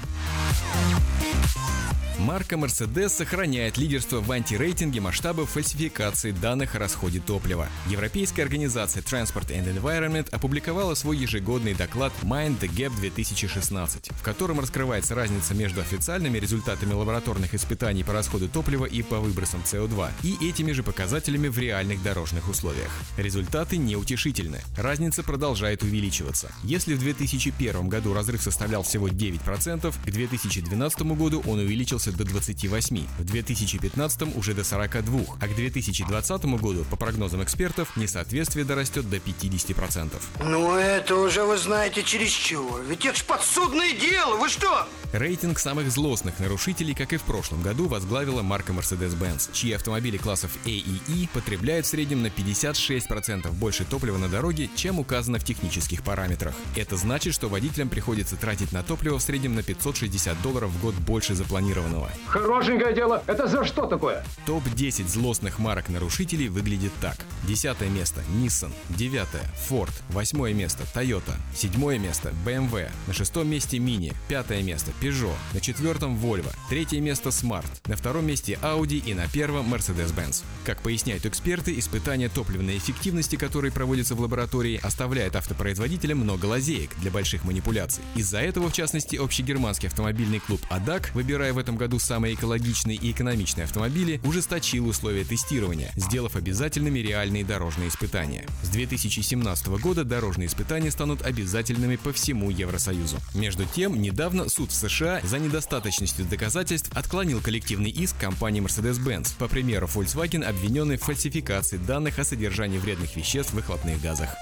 Марка 2.21 2.55
Mercedes 2.55 3.09
сохраняет 3.09 3.77
лидерство 3.77 4.21
в 4.21 4.31
антирейтинге 4.31 5.01
масштабов 5.01 5.49
фальсификации 5.49 6.31
данных 6.31 6.75
о 6.75 6.79
расходе 6.79 7.19
топлива. 7.19 7.67
Европейская 7.87 8.43
организация 8.43 9.01
Transport 9.01 9.47
and 9.47 9.75
Environment 9.75 10.29
опубликовала 10.31 10.93
свой 10.93 11.17
ежегодный 11.17 11.73
доклад 11.73 12.13
Mind 12.21 12.59
the 12.59 12.69
Gap 12.69 12.95
2016, 12.99 14.11
в 14.11 14.21
котором 14.21 14.59
раскрывается 14.59 15.15
разница 15.15 15.55
между 15.55 15.81
официальными 15.81 16.37
результатами 16.37 16.93
лабораторных 16.93 17.55
испытаний 17.55 18.03
по 18.03 18.13
расходу 18.13 18.47
топлива 18.47 18.85
и 18.85 19.01
по 19.01 19.19
выбросам 19.19 19.61
CO2 19.61 20.11
и 20.21 20.47
этими 20.47 20.73
же 20.73 20.83
показателями 20.83 21.47
в 21.47 21.57
реальных 21.57 22.03
дорожных 22.03 22.47
условиях. 22.49 22.91
Результаты 23.17 23.77
неутешительны. 24.11 24.61
Разница 24.77 25.23
продолжает 25.23 25.83
увеличиваться. 25.83 26.51
Если 26.63 26.93
в 26.93 26.99
2001 26.99 27.87
году 27.87 28.13
разрыв 28.13 28.41
составлял 28.41 28.83
всего 28.83 29.07
9%, 29.07 29.93
к 30.05 30.11
2012 30.11 31.01
году 31.01 31.41
он 31.47 31.59
увеличился 31.59 32.11
до 32.11 32.25
28, 32.25 33.07
в 33.19 33.23
2015 33.23 34.35
уже 34.35 34.53
до 34.53 34.63
42, 34.63 35.21
а 35.39 35.47
к 35.47 35.55
2020 35.55 36.45
году, 36.45 36.85
по 36.89 36.97
прогнозам 36.97 37.43
экспертов, 37.43 37.95
несоответствие 37.95 38.65
дорастет 38.65 39.09
до 39.09 39.17
50%. 39.17 40.11
Ну 40.43 40.75
это 40.75 41.15
уже 41.15 41.43
вы 41.43 41.57
знаете 41.57 42.03
чересчур. 42.03 42.81
Ведь 42.87 43.05
это 43.05 43.17
ж 43.17 43.23
подсудное 43.23 43.93
дело, 43.93 44.35
вы 44.35 44.49
что? 44.49 44.87
Рейтинг 45.13 45.59
самых 45.59 45.91
злостных 45.91 46.39
нарушителей, 46.39 46.93
как 46.93 47.13
и 47.13 47.17
в 47.17 47.23
прошлом 47.23 47.61
году, 47.61 47.87
возглавила 47.87 48.41
марка 48.41 48.71
Mercedes-Benz, 48.71 49.49
чьи 49.53 49.73
автомобили 49.73 50.17
классов 50.17 50.51
A 50.65 50.69
и 50.69 50.99
E 51.09 51.27
потребляют 51.33 51.85
в 51.85 51.89
среднем 51.89 52.21
на 52.21 52.27
56% 52.27 53.51
больше 53.51 53.83
топлива 54.01 54.17
на 54.17 54.29
дороге, 54.29 54.67
чем 54.75 54.97
указано 54.97 55.37
в 55.37 55.43
технических 55.43 56.01
параметрах. 56.01 56.55
Это 56.75 56.97
значит, 56.97 57.35
что 57.35 57.49
водителям 57.49 57.87
приходится 57.87 58.35
тратить 58.35 58.71
на 58.71 58.81
топливо 58.81 59.19
в 59.19 59.21
среднем 59.21 59.53
на 59.53 59.61
560 59.61 60.41
долларов 60.41 60.71
в 60.71 60.81
год 60.81 60.95
больше 60.95 61.35
запланированного. 61.35 62.09
Хорошенькое 62.25 62.95
дело. 62.95 63.23
Это 63.27 63.47
за 63.47 63.63
что 63.63 63.85
такое? 63.85 64.25
Топ-10 64.47 65.07
злостных 65.07 65.59
марок 65.59 65.89
нарушителей 65.89 66.47
выглядит 66.47 66.91
так. 66.99 67.15
Десятое 67.43 67.89
место– 67.89 68.23
Nissan. 68.41 68.71
Девятое– 68.89 69.43
Ford. 69.69 69.91
Восьмое 70.09 70.53
место– 70.55 70.83
Toyota. 70.95 71.35
Седьмое 71.55 71.99
место– 71.99 72.33
BMW. 72.45 72.89
На 73.05 73.13
шестом 73.13 73.47
месте– 73.49 73.77
Mini. 73.77 74.15
Пятое 74.27 74.63
место– 74.63 74.91
Peugeot. 75.01 75.35
На 75.53 75.61
четвертом– 75.61 76.15
Volvo. 76.17 76.51
Третье 76.69 76.99
место– 77.01 77.29
Smart. 77.29 77.67
На 77.85 77.95
втором 77.95 78.25
месте– 78.25 78.57
Audi 78.63 78.97
и 78.97 79.13
на 79.13 79.27
первом– 79.27 79.71
Mercedes-Benz. 79.75 80.43
Как 80.65 80.81
поясняют 80.81 81.27
эксперты, 81.27 81.77
испытания 81.77 82.29
топливной 82.29 82.77
эффективности, 82.77 83.35
которые 83.35 83.71
проводят 83.71 83.90
проводится 83.91 84.15
в 84.15 84.21
лаборатории, 84.21 84.79
оставляет 84.81 85.35
автопроизводителям 85.35 86.19
много 86.19 86.45
лазеек 86.45 86.91
для 87.01 87.11
больших 87.11 87.43
манипуляций. 87.43 88.01
Из-за 88.15 88.39
этого, 88.39 88.69
в 88.69 88.73
частности, 88.73 89.17
общегерманский 89.17 89.89
автомобильный 89.89 90.39
клуб 90.39 90.61
«Адак», 90.69 91.13
выбирая 91.13 91.51
в 91.51 91.57
этом 91.57 91.75
году 91.75 91.99
самые 91.99 92.35
экологичные 92.35 92.95
и 92.95 93.11
экономичные 93.11 93.65
автомобили, 93.65 94.21
ужесточил 94.23 94.87
условия 94.87 95.25
тестирования, 95.25 95.91
сделав 95.97 96.37
обязательными 96.37 96.99
реальные 96.99 97.43
дорожные 97.43 97.89
испытания. 97.89 98.45
С 98.63 98.69
2017 98.69 99.67
года 99.81 100.05
дорожные 100.05 100.47
испытания 100.47 100.89
станут 100.89 101.21
обязательными 101.23 101.97
по 101.97 102.13
всему 102.13 102.49
Евросоюзу. 102.49 103.17
Между 103.35 103.65
тем, 103.65 104.01
недавно 104.01 104.47
суд 104.47 104.71
в 104.71 104.73
США 104.73 105.19
за 105.23 105.37
недостаточностью 105.37 106.23
доказательств 106.23 106.91
отклонил 106.93 107.41
коллективный 107.41 107.89
иск 107.89 108.17
компании 108.17 108.63
Mercedes-Benz, 108.63 109.35
по 109.37 109.49
примеру 109.49 109.89
Volkswagen, 109.93 110.45
обвиненной 110.45 110.95
в 110.95 111.03
фальсификации 111.03 111.75
данных 111.75 112.19
о 112.19 112.23
содержании 112.23 112.77
вредных 112.77 113.17
веществ 113.17 113.53
в 113.53 113.59
выхлопных 113.81 114.01
газах. 114.01 114.37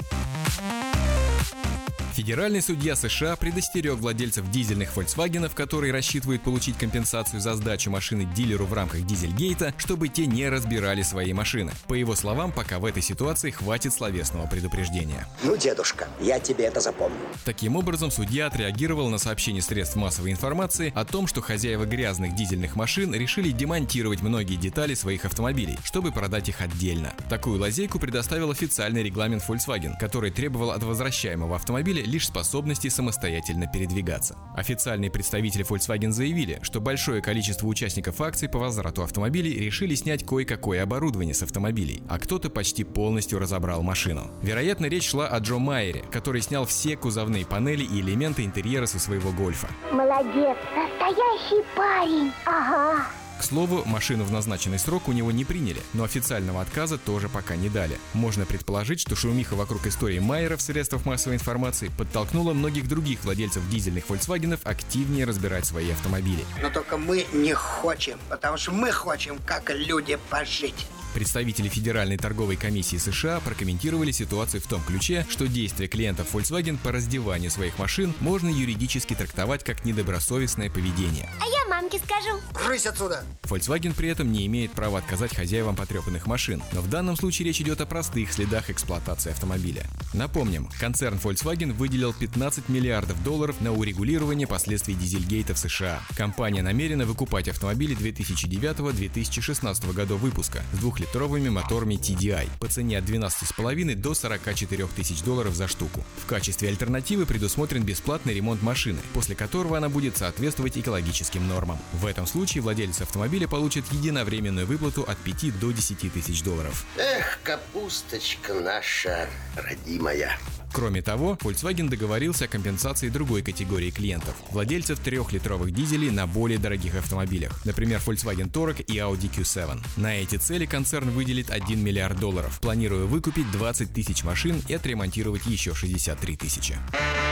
Федеральный 2.19 2.61
судья 2.61 2.97
США 2.97 3.37
предостерег 3.37 3.95
владельцев 3.95 4.51
дизельных 4.51 4.93
Volkswagen, 4.93 5.49
которые 5.55 5.93
рассчитывают 5.93 6.43
получить 6.43 6.77
компенсацию 6.77 7.39
за 7.39 7.55
сдачу 7.55 7.89
машины 7.91 8.25
дилеру 8.35 8.65
в 8.65 8.73
рамках 8.73 9.05
Дизельгейта, 9.05 9.73
чтобы 9.77 10.09
те 10.09 10.25
не 10.25 10.49
разбирали 10.49 11.01
свои 11.01 11.31
машины. 11.31 11.71
По 11.87 11.93
его 11.93 12.15
словам, 12.15 12.51
пока 12.51 12.79
в 12.79 12.83
этой 12.83 13.01
ситуации 13.01 13.51
хватит 13.51 13.93
словесного 13.93 14.47
предупреждения. 14.47 15.29
Ну, 15.43 15.55
дедушка, 15.55 16.09
я 16.19 16.41
тебе 16.41 16.65
это 16.65 16.81
запомню. 16.81 17.17
Таким 17.45 17.77
образом, 17.77 18.11
судья 18.11 18.47
отреагировал 18.47 19.07
на 19.07 19.17
сообщение 19.17 19.61
средств 19.61 19.95
массовой 19.95 20.31
информации 20.31 20.91
о 20.97 21.05
том, 21.05 21.25
что 21.25 21.39
хозяева 21.39 21.85
грязных 21.85 22.35
дизельных 22.35 22.75
машин 22.75 23.13
решили 23.13 23.51
демонтировать 23.51 24.21
многие 24.21 24.57
детали 24.57 24.93
своих 24.93 25.23
автомобилей, 25.23 25.79
чтобы 25.85 26.11
продать 26.11 26.49
их 26.49 26.59
отдельно. 26.59 27.13
Такую 27.29 27.61
лазейку 27.61 27.97
предоставил 27.97 28.51
официальный 28.51 29.03
регламент 29.03 29.41
Volkswagen, 29.47 29.93
который 29.97 30.31
требовал 30.31 30.71
от 30.71 30.83
возвращаемого 30.83 31.55
автомобиля 31.55 32.08
лишь 32.09 32.27
способности 32.27 32.89
самостоятельно 32.89 33.67
передвигаться. 33.67 34.35
Официальные 34.55 35.11
представители 35.11 35.65
Volkswagen 35.65 36.11
заявили, 36.11 36.59
что 36.61 36.81
большое 36.81 37.21
количество 37.21 37.67
участников 37.67 38.19
акций 38.19 38.49
по 38.49 38.59
возврату 38.59 39.03
автомобилей 39.03 39.53
решили 39.53 39.95
снять 39.95 40.25
кое-какое 40.25 40.83
оборудование 40.83 41.33
с 41.33 41.43
автомобилей, 41.43 42.03
а 42.09 42.19
кто-то 42.19 42.49
почти 42.49 42.83
полностью 42.83 43.39
разобрал 43.39 43.81
машину. 43.83 44.29
Вероятно, 44.41 44.87
речь 44.87 45.09
шла 45.09 45.27
о 45.27 45.39
Джо 45.39 45.57
Майере, 45.57 46.03
который 46.11 46.41
снял 46.41 46.65
все 46.65 46.97
кузовные 46.97 47.45
панели 47.45 47.83
и 47.83 48.01
элементы 48.01 48.43
интерьера 48.43 48.85
со 48.85 48.99
своего 48.99 49.31
гольфа. 49.31 49.69
Молодец, 49.91 50.57
настоящий 50.75 51.63
парень. 51.75 52.31
Ага. 52.45 53.05
К 53.39 53.43
слову, 53.43 53.83
машину 53.85 54.25
в 54.25 54.33
назначенный 54.33 54.79
срок 54.79 55.07
у 55.07 55.13
него 55.13 55.31
не 55.31 55.45
приняли, 55.45 55.81
но 55.93 56.03
официального 56.03 56.61
отказа 56.61 56.97
тоже 56.97 57.29
пока 57.29 57.55
не 57.55 57.69
дали. 57.69 57.97
Можно 58.13 58.45
предположить, 58.45 58.99
что 58.99 59.15
шумиха 59.15 59.53
вокруг 59.53 59.87
истории 59.87 60.19
Майера 60.19 60.57
в 60.57 60.61
средствах 60.61 61.05
массовой 61.05 61.37
информации 61.37 61.89
подтолкнула 61.97 62.51
многих 62.51 62.89
других 62.89 63.23
владельцев 63.23 63.63
дизельных 63.69 64.07
Volkswagen 64.07 64.59
активнее 64.65 65.23
разбирать 65.23 65.65
свои 65.65 65.89
автомобили. 65.91 66.43
Но 66.61 66.69
только 66.69 66.97
мы 66.97 67.25
не 67.31 67.53
хотим, 67.53 68.19
потому 68.27 68.57
что 68.57 68.73
мы 68.73 68.91
хотим, 68.91 69.37
как 69.45 69.69
люди, 69.69 70.19
пожить. 70.29 70.87
Представители 71.13 71.67
Федеральной 71.69 72.17
торговой 72.17 72.55
комиссии 72.55 72.97
США 72.97 73.39
прокомментировали 73.39 74.11
ситуацию 74.11 74.61
в 74.61 74.67
том 74.67 74.81
ключе, 74.83 75.25
что 75.29 75.47
действия 75.47 75.87
клиентов 75.87 76.33
Volkswagen 76.33 76.77
по 76.77 76.91
раздеванию 76.91 77.49
своих 77.49 77.79
машин 77.79 78.13
можно 78.19 78.49
юридически 78.49 79.15
трактовать 79.15 79.63
как 79.63 79.85
недобросовестное 79.85 80.69
поведение. 80.69 81.29
А 81.41 81.45
я 81.45 81.59
мамке 81.69 81.99
скажу. 81.99 82.39
Рысь 82.67 82.85
отсюда! 82.85 83.23
Volkswagen 83.43 83.93
при 83.95 84.09
этом 84.09 84.31
не 84.31 84.45
имеет 84.47 84.71
права 84.71 84.99
отказать 84.99 85.35
хозяевам 85.35 85.75
потрепанных 85.75 86.27
машин, 86.27 86.61
но 86.73 86.81
в 86.81 86.89
данном 86.89 87.15
случае 87.15 87.47
речь 87.47 87.61
идет 87.61 87.81
о 87.81 87.85
простых 87.85 88.31
следах 88.33 88.69
эксплуатации 88.69 89.31
автомобиля. 89.31 89.85
Напомним, 90.13 90.69
концерн 90.79 91.17
Volkswagen 91.17 91.71
выделил 91.73 92.13
15 92.13 92.69
миллиардов 92.69 93.23
долларов 93.23 93.61
на 93.61 93.71
урегулирование 93.73 94.47
последствий 94.47 94.93
дизельгейта 94.93 95.53
в 95.53 95.59
США. 95.59 96.01
Компания 96.15 96.61
намерена 96.61 97.05
выкупать 97.05 97.47
автомобили 97.47 97.95
2009-2016 97.97 99.93
годов 99.93 100.21
выпуска 100.21 100.63
с 100.73 100.79
двухлитровыми 100.99 101.49
моторами 101.49 101.95
TDI 101.95 102.49
по 102.59 102.67
цене 102.67 102.97
от 102.97 103.05
12,5 103.05 103.95
до 103.95 104.13
44 104.13 104.87
тысяч 104.87 105.21
долларов 105.21 105.55
за 105.55 105.67
штуку. 105.67 106.03
В 106.17 106.25
качестве 106.25 106.67
альтернативы 106.67 107.25
предусмотрен 107.25 107.83
бесплатный 107.83 108.33
ремонт 108.33 108.61
машины, 108.61 108.99
после 109.13 109.35
которого 109.35 109.77
она 109.77 109.87
будет 109.87 110.17
соответствовать 110.17 110.77
экологическим 110.77 111.47
нормам. 111.47 111.79
В 111.93 112.05
этом 112.05 112.27
случае 112.27 112.61
владельцы 112.61 113.03
автомобиля 113.03 113.47
получат 113.47 113.85
единовременную 113.91 114.67
выплату 114.67 115.03
от 115.03 115.17
5 115.19 115.59
до 115.59 115.71
10 115.71 116.11
тысяч 116.11 116.43
долларов. 116.43 116.85
Эх, 116.97 117.39
капусточка 117.43 118.53
наша 118.53 119.29
родимая. 119.55 120.37
Кроме 120.71 121.01
того, 121.01 121.37
Volkswagen 121.41 121.89
договорился 121.89 122.45
о 122.45 122.47
компенсации 122.47 123.09
другой 123.09 123.41
категории 123.41 123.89
клиентов– 123.89 124.35
владельцев 124.51 124.99
трехлитровых 124.99 125.71
дизелей 125.71 126.11
на 126.11 126.27
более 126.27 126.59
дорогих 126.59 126.95
автомобилях, 126.95 127.65
например, 127.65 128.01
Volkswagen 128.05 128.51
Touareg 128.51 128.83
и 128.83 128.97
Audi 128.97 129.29
Q7. 129.29 129.79
На 129.97 130.15
эти 130.15 130.35
цели 130.35 130.65
концерн 130.65 131.09
выделит 131.09 131.49
1 131.49 131.83
миллиард 131.83 132.19
долларов, 132.19 132.59
планируя 132.61 133.05
выкупить 133.05 133.51
20 133.51 133.93
тысяч 133.93 134.23
машин 134.23 134.61
и 134.67 134.73
отремонтировать 134.73 135.45
еще 135.45 135.73
63 135.73 136.37
тысячи. 136.37 136.77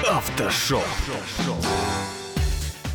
Автошоп. 0.08 0.86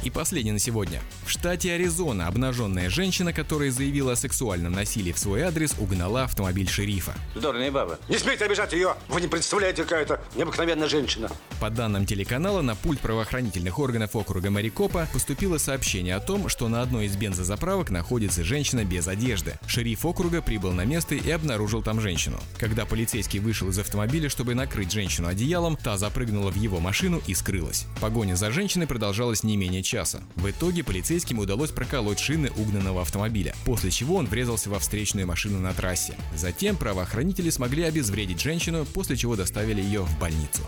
И 0.02 0.10
последний 0.10 0.50
на 0.50 0.58
сегодня. 0.58 1.00
В 1.24 1.30
штате 1.30 1.72
Аризона 1.72 2.26
обнаженная 2.26 2.90
женщина, 2.90 3.32
которая 3.32 3.70
заявила 3.70 4.12
о 4.12 4.16
сексуальном 4.16 4.72
насилии 4.72 5.12
в 5.12 5.18
свой 5.18 5.42
адрес, 5.42 5.76
угнала 5.78 6.24
автомобиль 6.24 6.68
шерифа. 6.68 7.14
Здорная 7.36 7.70
баба. 7.70 8.00
Не 8.08 8.18
смейте 8.18 8.44
обижать 8.44 8.72
ее! 8.72 8.96
Вы 9.08 9.20
не 9.20 9.28
представляете, 9.28 9.84
какая 9.84 10.02
это 10.02 10.20
необыкновенная 10.34 10.88
женщина. 10.88 11.30
По 11.60 11.70
данным 11.70 12.04
телеканала, 12.04 12.62
на 12.62 12.74
пульт 12.74 12.98
правоохранительных 12.98 13.78
органов 13.78 14.16
округа 14.16 14.50
Марикопа 14.50 15.06
поступило 15.12 15.58
сообщение 15.58 16.16
о 16.16 16.20
том, 16.20 16.48
что 16.48 16.66
на 16.66 16.82
одной 16.82 17.06
из 17.06 17.16
бензозаправок 17.16 17.90
находится 17.90 18.42
женщина 18.42 18.84
без 18.84 19.06
одежды. 19.06 19.54
Шериф 19.68 20.04
округа 20.04 20.42
прибыл 20.42 20.72
на 20.72 20.84
место 20.84 21.14
и 21.14 21.30
обнаружил 21.30 21.80
там 21.80 22.00
женщину. 22.00 22.40
Когда 22.58 22.86
полицейский 22.86 23.38
вышел 23.38 23.68
из 23.68 23.78
автомобиля, 23.78 24.28
чтобы 24.28 24.56
накрыть 24.56 24.90
женщину 24.90 25.28
одеялом, 25.28 25.76
та 25.76 25.96
запрыгнула 25.96 26.50
в 26.50 26.56
его 26.56 26.80
машину 26.80 27.22
и 27.28 27.34
скрылась. 27.34 27.86
Погоня 28.00 28.34
за 28.34 28.50
женщиной 28.50 28.88
продолжалась 28.88 29.44
не 29.44 29.56
менее 29.56 29.84
часа. 29.92 30.22
В 30.36 30.48
итоге 30.48 30.82
полицейским 30.82 31.38
удалось 31.38 31.70
проколоть 31.70 32.18
шины 32.18 32.50
угнанного 32.56 33.02
автомобиля, 33.02 33.54
после 33.66 33.90
чего 33.90 34.16
он 34.16 34.26
врезался 34.26 34.70
во 34.70 34.78
встречную 34.78 35.26
машину 35.26 35.58
на 35.58 35.74
трассе. 35.74 36.14
Затем 36.34 36.76
правоохранители 36.76 37.50
смогли 37.50 37.82
обезвредить 37.82 38.40
женщину, 38.40 38.86
после 38.86 39.18
чего 39.18 39.36
доставили 39.36 39.82
ее 39.82 40.00
в 40.00 40.18
больницу. 40.18 40.62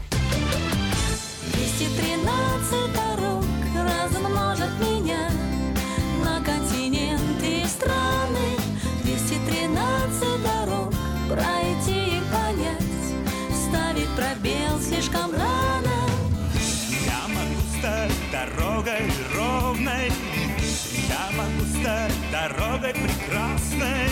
213 1.54 2.70
дорог 2.92 3.44
размножат 3.74 4.78
меня 4.80 5.30
на 6.22 6.44
континенты 6.44 7.62
и 7.62 7.66
страны. 7.66 8.58
213 9.04 10.20
дорог 10.42 10.92
пройти 11.30 12.18
и 12.18 12.22
понять, 12.30 12.82
ставить 13.68 14.10
пробел 14.16 14.78
слишком 14.82 15.32
рано. 15.32 15.73
Дорогой 18.45 19.11
ровной. 19.34 20.12
Я 21.09 21.30
могу 21.34 21.64
стать 21.80 22.12
дорогой 22.30 22.92
прекрасной. 22.92 24.11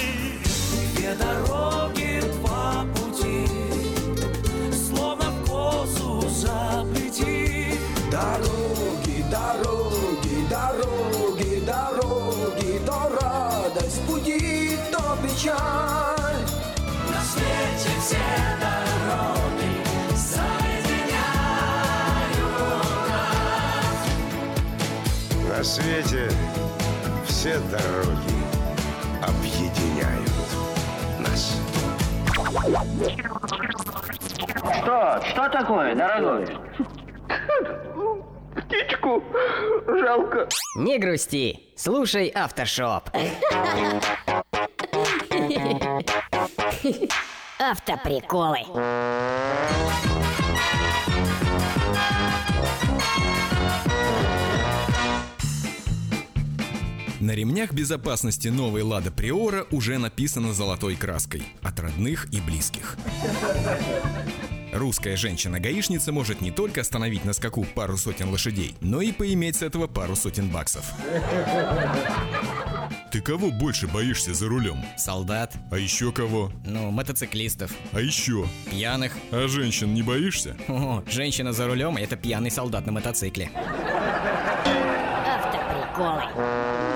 Где 0.95 1.15
дороги 1.15 2.23
два 2.33 2.87
пути 2.95 3.47
Словно 4.73 5.31
в 5.31 5.47
косу 5.47 6.27
заплети. 6.31 7.75
Дороги, 8.11 9.23
дороги, 9.31 10.47
дороги, 10.49 11.63
дороги 11.67 12.81
То 12.87 13.19
радость 13.21 14.01
будет, 14.03 14.81
то 14.91 15.19
печаль. 15.23 16.41
На 17.11 17.23
свете 17.23 17.91
все 18.01 18.17
дороги 18.61 18.92
На 25.55 25.63
свете 25.63 26.31
все 27.27 27.59
дороги 27.71 28.35
объединяют 29.23 30.33
нас. 31.19 31.59
Что? 34.81 35.23
Что 35.23 35.49
такое, 35.51 35.95
дорогой? 35.95 36.47
Птичку 38.57 39.23
жалко. 39.87 40.49
Не 40.77 40.99
грусти, 40.99 41.61
слушай 41.77 42.29
Автошоп. 42.29 43.11
Автоприколы. 47.61 48.61
На 57.23 57.31
ремнях 57.37 57.73
безопасности 57.73 58.49
новой 58.49 58.83
«Лада 58.83 59.13
Приора» 59.13 59.65
уже 59.71 59.97
написано 59.99 60.53
золотой 60.53 60.97
краской 60.97 61.45
«От 61.63 61.79
родных 61.79 62.27
и 62.35 62.41
близких». 62.41 62.97
Русская 64.73 65.17
женщина-гаишница 65.17 66.11
может 66.11 66.41
не 66.41 66.51
только 66.51 66.81
остановить 66.81 67.25
на 67.25 67.33
скаку 67.33 67.65
пару 67.77 67.97
сотен 67.97 68.29
лошадей, 68.29 68.75
но 68.81 69.01
и 69.01 69.13
поиметь 69.13 69.55
с 69.55 69.63
этого 69.63 69.87
пару 69.87 70.17
сотен 70.17 70.49
баксов. 70.49 70.85
Ты 73.13 73.21
кого 73.21 73.53
больше 73.53 73.87
боишься 73.87 74.35
за 74.35 74.49
рулем? 74.49 74.85
Солдат. 74.97 75.55
А 75.71 75.79
еще 75.79 76.11
кого? 76.11 76.51
Ну, 76.67 76.91
мотоциклистов. 76.91 77.71
А 77.93 78.01
еще? 78.01 78.49
Пьяных. 78.69 79.13
А 79.31 79.47
женщин 79.47 79.95
не 79.95 80.03
боишься? 80.03 80.57
О, 80.67 81.05
женщина 81.07 81.53
за 81.53 81.69
рулем– 81.69 81.97
это 81.99 82.17
пьяный 82.17 82.51
солдат 82.51 82.85
на 82.85 82.91
мотоцикле. 82.91 83.49
Автоприколы. 85.95 86.92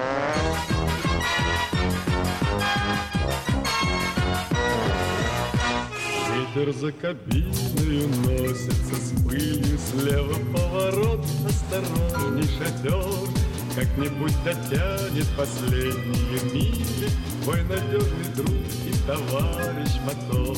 Ветер 6.57 6.72
за 6.72 6.92
кабиной 6.92 8.07
носится 8.24 8.94
с 8.94 9.22
пылью 9.24 9.78
Слева 9.78 10.34
поворот, 10.54 11.22
осторожней 11.46 12.48
шатер 12.57 13.28
Как-нибудь 13.74 14.32
дотянет 14.42 15.26
последние 15.36 16.54
мили 16.54 17.11
Твой 17.42 17.62
надежный 17.64 18.34
друг 18.34 18.48
и 18.48 19.07
товарищ 19.07 20.00
мотор 20.07 20.57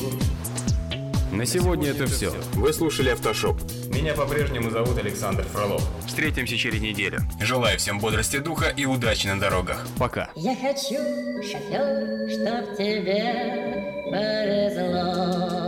На 1.33 1.45
сегодня 1.45 1.91
это 1.91 2.07
все. 2.07 2.31
Вы 2.55 2.73
слушали 2.73 3.09
«Автошоп». 3.09 3.61
Меня 3.89 4.15
по-прежнему 4.15 4.71
зовут 4.71 4.99
Александр 4.99 5.43
Фролов. 5.53 5.83
Встретимся 6.07 6.57
через 6.57 6.81
неделю. 6.81 7.19
Желаю 7.41 7.77
всем 7.77 7.99
бодрости 7.99 8.39
духа 8.39 8.69
и 8.69 8.85
удачи 8.85 9.27
на 9.27 9.41
дорогах. 9.41 9.85
Пока. 9.99 10.31
Я 10.37 10.55
хочу, 10.55 10.95
шофер, 11.43 12.31
чтоб 12.31 12.77
тебе 12.77 13.89
повезло. 14.13 15.68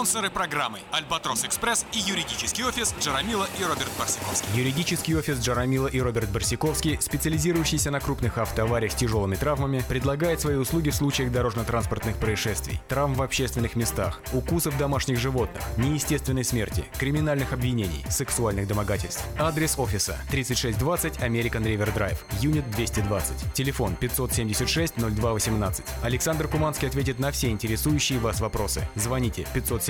Спонсоры 0.00 0.30
программы 0.30 0.78
«Альбатрос 0.92 1.44
Экспресс» 1.44 1.84
и 1.92 1.98
юридический 1.98 2.64
офис 2.64 2.94
Джарамила 2.98 3.46
и 3.58 3.64
Роберт 3.64 3.90
Барсиковский. 3.98 4.48
Юридический 4.54 5.14
офис 5.14 5.38
Джарамила 5.40 5.88
и 5.88 6.00
Роберт 6.00 6.30
Барсиковский, 6.30 6.98
специализирующийся 6.98 7.90
на 7.90 8.00
крупных 8.00 8.38
автоавариях 8.38 8.92
с 8.92 8.94
тяжелыми 8.94 9.36
травмами, 9.36 9.84
предлагает 9.86 10.40
свои 10.40 10.54
услуги 10.54 10.88
в 10.88 10.94
случаях 10.94 11.30
дорожно-транспортных 11.32 12.16
происшествий, 12.16 12.80
травм 12.88 13.12
в 13.12 13.20
общественных 13.20 13.76
местах, 13.76 14.22
укусов 14.32 14.78
домашних 14.78 15.18
животных, 15.18 15.62
неестественной 15.76 16.44
смерти, 16.44 16.86
криминальных 16.98 17.52
обвинений, 17.52 18.02
сексуальных 18.08 18.66
домогательств. 18.68 19.22
Адрес 19.38 19.78
офиса 19.78 20.16
3620 20.30 21.18
American 21.18 21.64
River 21.64 21.94
Drive, 21.94 22.16
юнит 22.40 22.70
220. 22.70 23.52
Телефон 23.52 23.96
576 23.96 24.94
0218. 24.96 25.84
Александр 26.02 26.48
Куманский 26.48 26.88
ответит 26.88 27.18
на 27.18 27.30
все 27.32 27.50
интересующие 27.50 28.18
вас 28.18 28.40
вопросы. 28.40 28.88
Звоните 28.94 29.46
576 29.52 29.89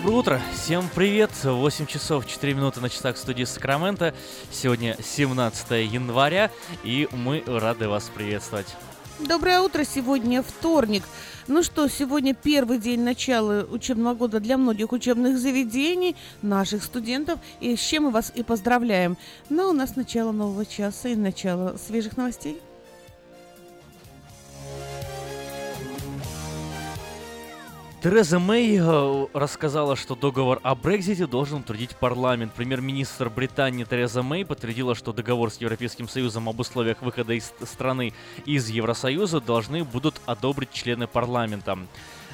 Доброе 0.00 0.16
утро, 0.16 0.40
всем 0.54 0.88
привет, 0.94 1.30
8 1.44 1.84
часов 1.84 2.26
4 2.26 2.54
минуты 2.54 2.80
на 2.80 2.88
часах 2.88 3.18
студии 3.18 3.44
Сакрамента, 3.44 4.14
сегодня 4.50 4.96
17 4.98 5.72
января, 5.92 6.50
и 6.82 7.06
мы 7.12 7.44
рады 7.46 7.86
вас 7.86 8.04
приветствовать. 8.08 8.74
Доброе 9.18 9.60
утро, 9.60 9.84
сегодня 9.84 10.42
вторник. 10.42 11.02
Ну 11.48 11.62
что, 11.62 11.86
сегодня 11.88 12.32
первый 12.32 12.78
день 12.78 13.02
начала 13.02 13.66
учебного 13.70 14.14
года 14.14 14.40
для 14.40 14.56
многих 14.56 14.92
учебных 14.92 15.38
заведений, 15.38 16.16
наших 16.40 16.82
студентов, 16.82 17.38
и 17.60 17.76
с 17.76 17.80
чем 17.80 18.04
мы 18.04 18.10
вас 18.10 18.32
и 18.34 18.42
поздравляем. 18.42 19.18
Но 19.50 19.68
у 19.68 19.74
нас 19.74 19.96
начало 19.96 20.32
нового 20.32 20.64
часа 20.64 21.10
и 21.10 21.14
начало 21.14 21.76
свежих 21.76 22.16
новостей. 22.16 22.58
Тереза 28.02 28.38
Мэй 28.38 28.78
э, 28.80 29.26
рассказала, 29.34 29.94
что 29.94 30.14
договор 30.14 30.58
о 30.62 30.74
Брекзите 30.74 31.26
должен 31.26 31.58
утвердить 31.58 31.94
парламент. 31.96 32.54
Премьер-министр 32.54 33.28
Британии 33.28 33.84
Тереза 33.84 34.22
Мэй 34.22 34.46
подтвердила, 34.46 34.94
что 34.94 35.12
договор 35.12 35.50
с 35.50 35.60
Европейским 35.60 36.08
Союзом 36.08 36.48
об 36.48 36.58
условиях 36.58 37.02
выхода 37.02 37.34
из 37.34 37.52
страны 37.62 38.14
из 38.46 38.70
Евросоюза 38.70 39.42
должны 39.42 39.84
будут 39.84 40.18
одобрить 40.24 40.72
члены 40.72 41.06
парламента. 41.08 41.78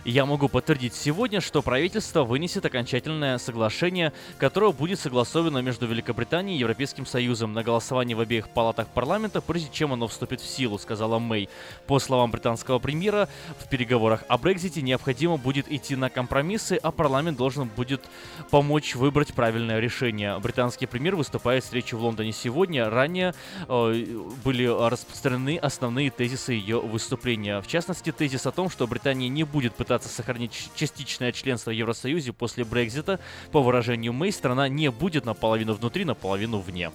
Я 0.09 0.25
могу 0.25 0.49
подтвердить 0.49 0.95
сегодня, 0.95 1.41
что 1.41 1.63
правительство 1.63 2.23
вынесет 2.23 2.65
окончательное 2.65 3.39
соглашение, 3.39 4.13
которое 4.39 4.71
будет 4.71 5.01
согласовано 5.01 5.59
между 5.59 5.89
Великобританией 5.89 6.57
и 6.57 6.61
Европейским 6.61 7.05
Союзом 7.07 7.53
на 7.53 7.65
голосовании 7.65 8.15
в 8.15 8.21
обеих 8.21 8.49
палатах 8.49 8.87
парламента, 8.87 9.41
прежде 9.41 9.69
чем 9.73 9.93
оно 9.93 10.07
вступит 10.07 10.41
в 10.41 10.47
силу, 10.47 10.79
сказала 10.79 11.19
Мэй. 11.19 11.49
По 11.89 11.99
словам 11.99 12.31
британского 12.31 12.79
премьера, 12.79 13.29
в 13.59 13.69
переговорах 13.69 14.23
о 14.29 14.39
Брекзите 14.39 14.81
необходимо 14.81 15.39
будет 15.39 15.69
идти 15.73 15.97
на 15.97 16.09
компромиссы, 16.09 16.79
а 16.81 16.93
парламент 16.93 17.37
должен 17.37 17.67
будет 17.67 18.05
помочь 18.53 18.95
выбрать 18.95 19.35
правильное 19.35 19.81
решение. 19.81 20.39
Британский 20.39 20.87
премьер 20.87 21.17
выступает 21.17 21.65
в 21.65 21.67
встрече 21.67 21.97
в 21.97 22.03
Лондоне 22.03 22.31
сегодня. 22.31 22.89
Ранее 22.89 23.35
э, 23.67 24.05
были 24.45 24.67
распространены 24.67 25.59
основные 25.59 26.13
тезисы 26.13 26.53
ее 26.53 26.79
выступления. 26.79 27.61
В 27.61 27.67
частности, 27.67 28.13
тезис 28.13 28.47
о 28.47 28.53
том, 28.53 28.71
что 28.71 28.87
Британия 28.87 29.29
не 29.29 29.43
будет 29.43 29.75
пытаться 29.75 29.96
пытаться 29.97 30.15
сохранить 30.15 30.71
частичное 30.75 31.33
членство 31.33 31.71
в 31.71 31.73
Евросоюзе 31.73 32.35
после 32.35 32.65
Брекзита, 32.65 33.19
по 33.51 33.63
выражению 33.63 34.13
Мэй, 34.13 34.31
страна 34.31 34.69
не 34.69 34.91
будет 34.91 35.25
наполовину 35.25 35.73
внутри, 35.73 36.05
наполовину 36.05 36.59
вне. 36.59 36.91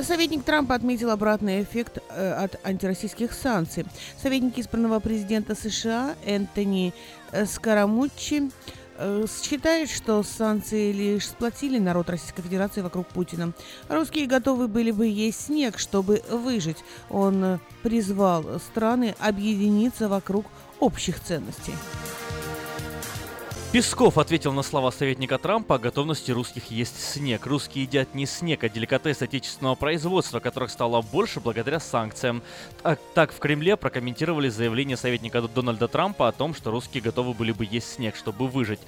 Советник 0.00 0.44
Трампа 0.44 0.76
отметил 0.76 1.10
обратный 1.10 1.62
эффект 1.62 1.98
э, 2.08 2.32
от 2.32 2.64
антироссийских 2.64 3.32
санкций. 3.32 3.84
Советник 4.22 4.58
избранного 4.58 5.00
президента 5.00 5.56
США 5.56 6.14
Энтони 6.24 6.94
э, 7.32 7.44
Скарамуччи 7.44 8.50
считает, 9.26 9.90
что 9.90 10.22
санкции 10.22 10.92
лишь 10.92 11.28
сплотили 11.28 11.78
народ 11.78 12.10
Российской 12.10 12.42
Федерации 12.42 12.80
вокруг 12.80 13.06
Путина. 13.08 13.52
Русские 13.88 14.26
готовы 14.26 14.68
были 14.68 14.90
бы 14.90 15.06
есть 15.06 15.46
снег, 15.46 15.78
чтобы 15.78 16.22
выжить. 16.30 16.78
Он 17.08 17.60
призвал 17.82 18.60
страны 18.60 19.14
объединиться 19.18 20.08
вокруг 20.08 20.46
общих 20.80 21.20
ценностей. 21.20 21.74
Песков 23.72 24.18
ответил 24.18 24.52
на 24.52 24.64
слова 24.64 24.90
советника 24.90 25.38
Трампа 25.38 25.76
о 25.76 25.78
готовности 25.78 26.32
русских 26.32 26.72
есть 26.72 27.00
снег. 27.00 27.46
Русские 27.46 27.84
едят 27.84 28.16
не 28.16 28.26
снег, 28.26 28.64
а 28.64 28.68
деликатес 28.68 29.22
отечественного 29.22 29.76
производства, 29.76 30.40
которых 30.40 30.72
стало 30.72 31.02
больше 31.02 31.38
благодаря 31.38 31.78
санкциям. 31.78 32.42
Так, 32.82 32.98
так 33.14 33.32
в 33.32 33.38
Кремле 33.38 33.76
прокомментировали 33.76 34.48
заявление 34.48 34.96
советника 34.96 35.40
Дональда 35.42 35.86
Трампа 35.86 36.26
о 36.26 36.32
том, 36.32 36.52
что 36.52 36.72
русские 36.72 37.00
готовы 37.00 37.32
были 37.32 37.52
бы 37.52 37.64
есть 37.64 37.94
снег, 37.94 38.16
чтобы 38.16 38.48
выжить. 38.48 38.80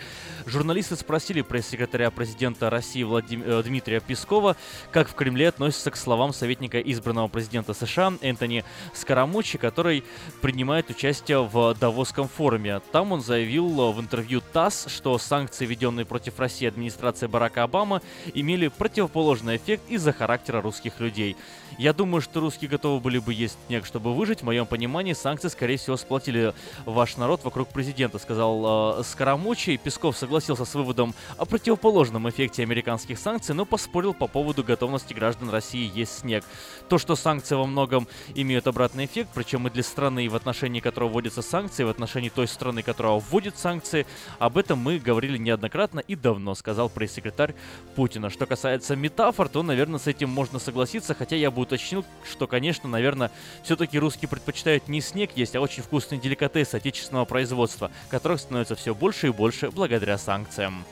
Журналисты 0.47 0.97
спросили 0.97 1.43
пресс-секретаря 1.43 2.11
президента 2.11 2.69
России 2.69 3.05
Владим... 3.05 3.45
Э, 3.47 3.63
Дмитрия 3.63 4.01
Пескова, 4.01 4.57
как 4.91 5.09
в 5.09 5.15
Кремле 5.15 5.51
относятся 5.51 5.93
к 5.93 5.97
словам 5.97 6.33
советника 6.33 6.81
избранного 6.81 7.29
президента 7.29 7.73
США 7.73 8.15
Энтони 8.21 8.65
Скоромучи, 8.95 9.59
который 9.59 10.03
принимает 10.41 10.91
участие 10.91 11.45
в 11.45 11.73
Давосском 11.75 12.27
форуме. 12.27 12.81
Там 12.91 13.13
он 13.13 13.23
заявил 13.23 13.93
в 13.93 14.01
интервью 14.01 14.43
ТАСС, 14.53 14.72
раз, 14.73 14.87
что 14.89 15.19
санкции, 15.19 15.67
введенные 15.67 16.07
против 16.07 16.39
России 16.41 16.67
администрацией 16.67 17.31
Барака 17.31 17.63
Обамы, 17.63 18.01
имели 18.33 18.69
противоположный 18.69 19.57
эффект 19.57 19.83
из-за 19.89 20.13
характера 20.13 20.63
русских 20.63 20.99
людей. 20.99 21.37
Я 21.79 21.93
думаю, 21.93 22.21
что 22.21 22.41
русские 22.41 22.71
готовы 22.71 23.01
были 23.01 23.19
бы 23.19 23.33
есть 23.33 23.59
снег, 23.67 23.87
чтобы 23.87 24.15
выжить. 24.15 24.41
В 24.41 24.45
моем 24.45 24.67
понимании, 24.67 25.13
санкции, 25.15 25.49
скорее 25.49 25.77
всего, 25.77 25.97
сплотили 25.97 26.55
ваш 26.85 27.17
народ 27.17 27.45
вокруг 27.45 27.69
президента, 27.69 28.19
сказал 28.19 29.01
э, 29.01 29.03
Скоромучий. 29.05 29.79
Песков 29.79 30.17
согласился 30.17 30.65
с 30.65 30.75
выводом 30.75 31.15
о 31.39 31.45
противоположном 31.45 32.29
эффекте 32.29 32.63
американских 32.63 33.19
санкций, 33.19 33.55
но 33.55 33.65
поспорил 33.65 34.15
по 34.15 34.27
поводу 34.27 34.65
готовности 34.65 35.15
граждан 35.15 35.51
России 35.51 35.91
есть 35.95 36.21
снег. 36.21 36.45
То, 36.93 36.99
что 36.99 37.17
санкции 37.17 37.55
во 37.55 37.65
многом 37.65 38.07
имеют 38.35 38.67
обратный 38.67 39.07
эффект, 39.07 39.31
причем 39.33 39.67
и 39.67 39.71
для 39.71 39.83
страны, 39.83 40.29
в 40.29 40.37
отношении 40.37 40.81
которой 40.81 41.09
вводятся 41.09 41.41
санкции, 41.41 41.85
в 41.85 41.89
отношении 41.89 42.29
той 42.29 42.47
страны, 42.47 42.83
которая 42.83 43.19
вводит 43.19 43.57
санкции, 43.57 44.07
об 44.39 44.59
этом 44.59 44.79
мы 44.79 44.99
говорили 44.99 45.39
неоднократно 45.39 46.01
и 46.01 46.15
давно, 46.15 46.55
сказал 46.55 46.91
пресс-секретарь 46.91 47.55
Путина. 47.97 48.29
Что 48.29 48.45
касается 48.45 48.95
метафор, 48.95 49.49
то, 49.49 49.63
наверное, 49.63 49.99
с 49.99 50.07
этим 50.07 50.29
можно 50.29 50.59
согласиться, 50.59 51.15
хотя 51.15 51.35
я 51.35 51.51
бы 51.51 51.63
уточнил, 51.63 52.05
что, 52.31 52.47
конечно, 52.47 52.91
наверное, 52.91 53.31
все-таки 53.65 53.99
русские 53.99 54.29
предпочитают 54.29 54.87
не 54.89 55.01
снег 55.01 55.31
есть, 55.35 55.57
а 55.57 55.63
очень 55.63 55.83
вкусные 55.83 56.21
деликатесы 56.21 56.75
отечественного 56.75 57.25
производства, 57.25 57.91
которых 58.11 58.39
становится 58.39 58.75
все 58.75 58.95
больше 58.95 59.29
и 59.29 59.31
больше 59.31 59.71
благодаря 59.71 60.19
санкциям. 60.19 60.85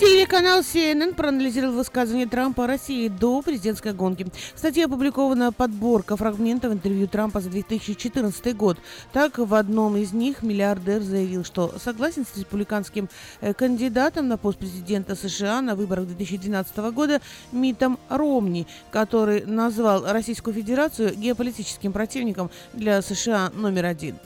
Телеканал 0.00 0.60
CNN 0.60 1.16
проанализировал 1.16 1.74
высказывание 1.74 2.28
Трампа 2.28 2.64
о 2.64 2.66
России 2.68 3.08
до 3.08 3.42
президентской 3.42 3.92
гонки. 3.92 4.28
В 4.54 4.58
статье 4.58 4.84
опубликована 4.84 5.50
подборка 5.50 6.16
фрагментов 6.16 6.72
интервью 6.72 7.08
Трампа 7.08 7.40
за 7.40 7.50
2014 7.50 8.56
год. 8.56 8.78
Так, 9.12 9.38
в 9.38 9.52
одном 9.54 9.96
из 9.96 10.12
них 10.12 10.44
миллиардер 10.44 11.02
заявил, 11.02 11.44
что 11.44 11.74
согласен 11.82 12.24
с 12.24 12.36
республиканским 12.38 13.08
э, 13.40 13.52
кандидатом 13.54 14.28
на 14.28 14.38
пост 14.38 14.58
президента 14.58 15.16
США 15.16 15.60
на 15.62 15.74
выборах 15.74 16.06
2012 16.06 16.76
года 16.92 17.20
Митом 17.50 17.98
Ромни, 18.08 18.68
который 18.92 19.44
назвал 19.46 20.04
Российскую 20.06 20.54
Федерацию 20.54 21.16
геополитическим 21.16 21.92
противником 21.92 22.52
для 22.72 23.02
США 23.02 23.50
номер 23.52 23.86
один. 23.86 24.16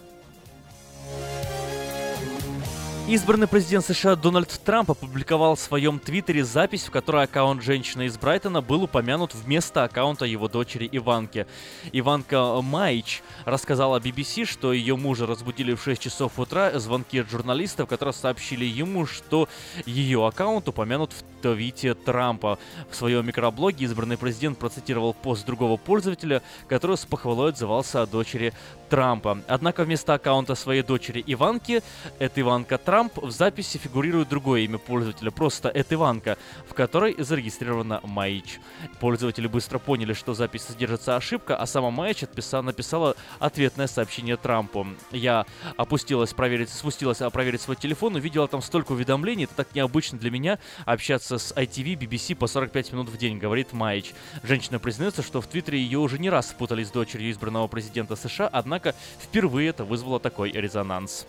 Избранный 3.13 3.47
президент 3.47 3.85
США 3.85 4.17
Дональд 4.17 4.49
Трамп 4.65 4.93
опубликовал 4.93 5.55
в 5.55 5.61
своем 5.61 5.99
твиттере 5.99 6.45
запись, 6.45 6.85
в 6.85 6.91
которой 6.91 7.25
аккаунт 7.25 7.63
женщины 7.63 8.07
из 8.07 8.17
Брайтона 8.17 8.63
был 8.63 8.85
упомянут 8.85 9.35
вместо 9.35 9.85
аккаунта 9.85 10.25
его 10.25 10.49
дочери 10.49 10.89
Иванки. 10.91 11.47
Иванка 11.93 12.63
Майч 12.63 13.23
рассказала 13.45 14.01
BBC, 14.01 14.47
что 14.47 14.73
ее 14.73 14.97
мужа 14.97 15.27
разбудили 15.27 15.75
в 15.75 15.83
6 15.83 16.01
часов 16.01 16.39
утра 16.39 16.79
звонки 16.79 17.19
от 17.19 17.29
журналистов, 17.29 17.87
которые 17.87 18.15
сообщили 18.15 18.65
ему, 18.65 19.05
что 19.05 19.47
ее 19.85 20.27
аккаунт 20.27 20.67
упомянут 20.67 21.13
в 21.13 21.23
твите 21.43 21.93
Трампа. 21.93 22.59
В 22.91 22.97
своем 22.97 23.27
микроблоге 23.27 23.85
избранный 23.85 24.17
президент 24.17 24.59
процитировал 24.59 25.13
пост 25.13 25.45
другого 25.45 25.77
пользователя, 25.77 26.41
который 26.67 26.97
с 26.97 27.05
похвалой 27.05 27.51
отзывался 27.51 28.01
о 28.01 28.07
дочери 28.07 28.55
Трампа. 28.93 29.39
Однако 29.49 29.85
вместо 29.85 30.13
аккаунта 30.13 30.55
своей 30.55 30.83
дочери 30.83 31.25
Иванки, 31.27 31.83
это 32.19 32.43
Иванка 32.43 32.77
Трамп, 32.77 33.17
в 33.17 33.31
записи 33.31 33.79
фигурирует 33.79 34.29
другое 34.29 34.61
имя 34.61 34.77
пользователя, 34.77 35.31
просто 35.31 35.71
это 35.71 35.95
Иванка, 35.95 36.37
в 36.69 36.75
которой 36.75 37.15
зарегистрирована 37.17 38.01
Маич. 38.03 38.61
Пользователи 39.01 39.47
быстро 39.47 39.79
поняли, 39.79 40.13
что 40.13 40.35
запись 40.35 40.65
содержится 40.65 41.17
ошибка, 41.17 41.57
а 41.57 41.65
сама 41.65 41.91
Маич 41.91 42.23
отписала, 42.23 42.61
написала 42.61 43.17
ответное 43.39 43.87
сообщение 43.87 44.37
Трампу. 44.37 44.87
Я 45.11 45.47
опустилась 45.79 46.35
проверить, 46.35 46.69
спустилась 46.69 47.23
а, 47.23 47.31
проверить 47.31 47.63
свой 47.63 47.77
телефон, 47.77 48.17
увидела 48.17 48.47
там 48.47 48.61
столько 48.61 48.93
уведомлений, 48.93 49.45
это 49.45 49.55
так 49.55 49.75
необычно 49.75 50.19
для 50.19 50.31
меня 50.31 50.59
общаться 50.85 51.39
с 51.39 51.55
ITV, 51.55 51.97
BBC 51.97 52.35
по 52.35 52.47
45 52.47 52.93
минут 52.93 53.09
в 53.09 53.17
день, 53.17 53.39
говорит 53.39 53.73
Маич. 53.73 54.13
Женщина 54.43 54.79
признается, 54.79 55.23
что 55.23 55.41
в 55.41 55.47
Твиттере 55.47 55.81
ее 55.81 55.99
уже 55.99 56.19
не 56.19 56.29
раз 56.29 56.51
спутали 56.51 56.85
с 56.85 56.91
дочерью 56.91 57.31
избранного 57.31 57.69
президента 57.69 58.17
США, 58.17 58.51
однако 58.53 58.82
впервые 59.21 59.71
это 59.71 59.85
вызвало 59.85 60.21
такой 60.21 60.51
резонанс. 60.53 61.27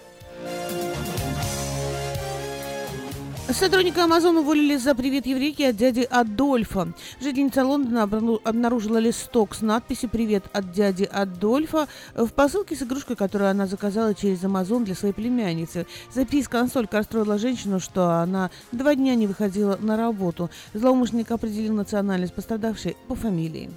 Сотрудника 3.49 4.05
Амазон 4.05 4.37
уволили 4.37 4.77
за 4.77 4.95
привет 4.95 5.25
еврейки 5.25 5.63
от 5.63 5.75
дяди 5.75 6.07
Адольфа. 6.09 6.93
Жительница 7.21 7.65
Лондона 7.65 8.03
обнаружила 8.03 8.97
листок 8.97 9.53
с 9.53 9.61
надписью 9.61 10.09
«Привет 10.09 10.45
от 10.53 10.71
дяди 10.71 11.03
Адольфа» 11.03 11.87
в 12.15 12.29
посылке 12.29 12.75
с 12.75 12.81
игрушкой, 12.81 13.15
которую 13.15 13.51
она 13.51 13.67
заказала 13.67 14.15
через 14.15 14.43
Амазон 14.43 14.85
для 14.85 14.95
своей 14.95 15.13
племянницы. 15.13 15.85
Записка 16.11 16.61
настолько 16.61 16.97
расстроила 16.97 17.37
женщину, 17.37 17.79
что 17.79 18.21
она 18.21 18.49
два 18.71 18.95
дня 18.95 19.13
не 19.13 19.27
выходила 19.27 19.77
на 19.79 19.97
работу. 19.97 20.49
Злоумышленник 20.73 21.29
определил 21.29 21.73
национальность 21.73 22.33
пострадавшей 22.33 22.95
по 23.07 23.15
фамилии. 23.15 23.69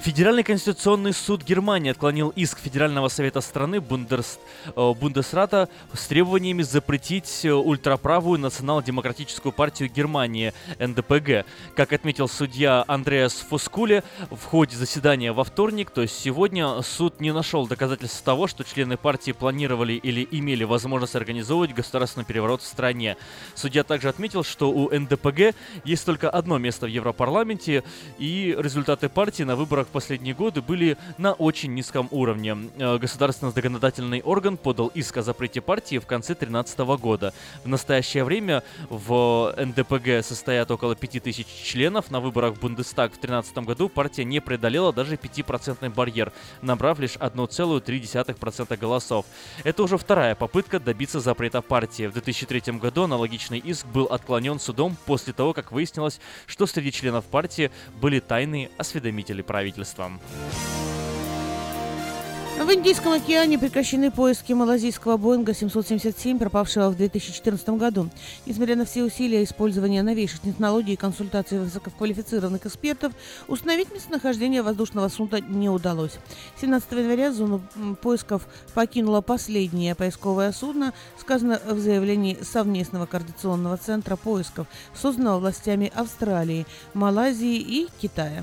Федеральный 0.00 0.44
конституционный 0.44 1.12
суд 1.12 1.42
Германии 1.42 1.90
отклонил 1.90 2.28
иск 2.36 2.60
Федерального 2.60 3.08
совета 3.08 3.40
страны 3.40 3.80
Бундерс, 3.80 4.38
э, 4.64 4.94
Бундесрата 4.94 5.68
с 5.92 6.06
требованиями 6.06 6.62
запретить 6.62 7.44
э, 7.44 7.52
ультраправую 7.52 8.38
национал-демократическую 8.38 9.52
партию 9.52 9.90
Германии 9.90 10.54
НДПГ. 10.78 11.44
Как 11.74 11.92
отметил 11.92 12.28
судья 12.28 12.84
Андреас 12.86 13.44
Фускуле 13.50 14.04
в 14.30 14.44
ходе 14.44 14.76
заседания 14.76 15.32
во 15.32 15.42
вторник, 15.42 15.90
то 15.90 16.02
есть 16.02 16.16
сегодня, 16.16 16.80
суд 16.82 17.20
не 17.20 17.32
нашел 17.32 17.66
доказательств 17.66 18.22
того, 18.22 18.46
что 18.46 18.62
члены 18.62 18.96
партии 18.96 19.32
планировали 19.32 19.94
или 19.94 20.26
имели 20.30 20.62
возможность 20.62 21.16
организовывать 21.16 21.74
государственный 21.74 22.24
переворот 22.24 22.62
в 22.62 22.66
стране. 22.66 23.16
Судья 23.56 23.82
также 23.82 24.08
отметил, 24.08 24.44
что 24.44 24.70
у 24.70 24.96
НДПГ 24.96 25.56
есть 25.84 26.06
только 26.06 26.30
одно 26.30 26.58
место 26.58 26.86
в 26.86 26.90
Европарламенте, 26.90 27.82
и 28.18 28.56
результаты 28.56 29.08
партии 29.08 29.42
на 29.42 29.56
выборах 29.56 29.87
в 29.88 29.90
последние 29.90 30.34
годы 30.34 30.62
были 30.62 30.96
на 31.16 31.32
очень 31.32 31.74
низком 31.74 32.08
уровне. 32.10 32.56
Э, 32.76 32.98
Государственный 32.98 33.52
законодательный 33.52 34.20
орган 34.20 34.56
подал 34.56 34.88
иск 34.88 35.16
о 35.16 35.22
запрете 35.22 35.60
партии 35.60 35.98
в 35.98 36.06
конце 36.06 36.34
2013 36.34 36.78
года. 37.00 37.32
В 37.64 37.68
настоящее 37.68 38.24
время 38.24 38.62
в 38.90 39.54
НДПГ 39.56 40.22
состоят 40.24 40.70
около 40.70 40.94
5000 40.94 41.46
членов. 41.46 42.10
На 42.10 42.20
выборах 42.20 42.54
в 42.54 42.60
Бундестаг 42.60 43.12
в 43.12 43.20
2013 43.20 43.58
году 43.58 43.88
партия 43.88 44.24
не 44.24 44.40
преодолела 44.40 44.92
даже 44.92 45.14
5% 45.16 45.88
барьер, 45.94 46.32
набрав 46.60 46.98
лишь 46.98 47.16
1,3% 47.16 48.76
голосов. 48.76 49.26
Это 49.64 49.82
уже 49.82 49.96
вторая 49.96 50.34
попытка 50.34 50.78
добиться 50.78 51.20
запрета 51.20 51.62
партии. 51.62 52.06
В 52.06 52.12
2003 52.12 52.74
году 52.78 53.04
аналогичный 53.04 53.58
иск 53.58 53.86
был 53.86 54.04
отклонен 54.04 54.60
судом 54.60 54.96
после 55.06 55.32
того, 55.32 55.54
как 55.54 55.72
выяснилось, 55.72 56.20
что 56.46 56.66
среди 56.66 56.92
членов 56.92 57.24
партии 57.24 57.70
были 58.00 58.20
тайные 58.20 58.70
осведомители 58.76 59.40
правительства. 59.40 59.77
В 62.58 62.72
Индийском 62.72 63.12
океане 63.12 63.56
прекращены 63.56 64.10
поиски 64.10 64.52
малазийского 64.52 65.16
Боинга 65.16 65.54
777, 65.54 66.38
пропавшего 66.40 66.90
в 66.90 66.96
2014 66.96 67.68
году. 67.70 68.10
Несмотря 68.46 68.74
на 68.74 68.84
все 68.84 69.04
усилия 69.04 69.44
использования 69.44 70.02
новейших 70.02 70.40
технологий 70.40 70.94
и 70.94 70.96
консультации 70.96 71.58
высококвалифицированных 71.58 72.66
экспертов, 72.66 73.12
установить 73.46 73.94
местонахождение 73.94 74.62
воздушного 74.62 75.06
судна 75.08 75.40
не 75.40 75.70
удалось. 75.70 76.18
17 76.60 76.90
января 76.92 77.32
зону 77.32 77.62
поисков 78.02 78.48
покинуло 78.74 79.20
последнее 79.20 79.94
поисковое 79.94 80.50
судно, 80.50 80.92
сказано 81.16 81.60
в 81.64 81.78
заявлении 81.78 82.38
совместного 82.42 83.06
координационного 83.06 83.76
центра 83.76 84.16
поисков, 84.16 84.66
созданного 85.00 85.38
властями 85.38 85.92
Австралии, 85.94 86.66
Малайзии 86.92 87.56
и 87.56 87.88
Китая. 88.00 88.42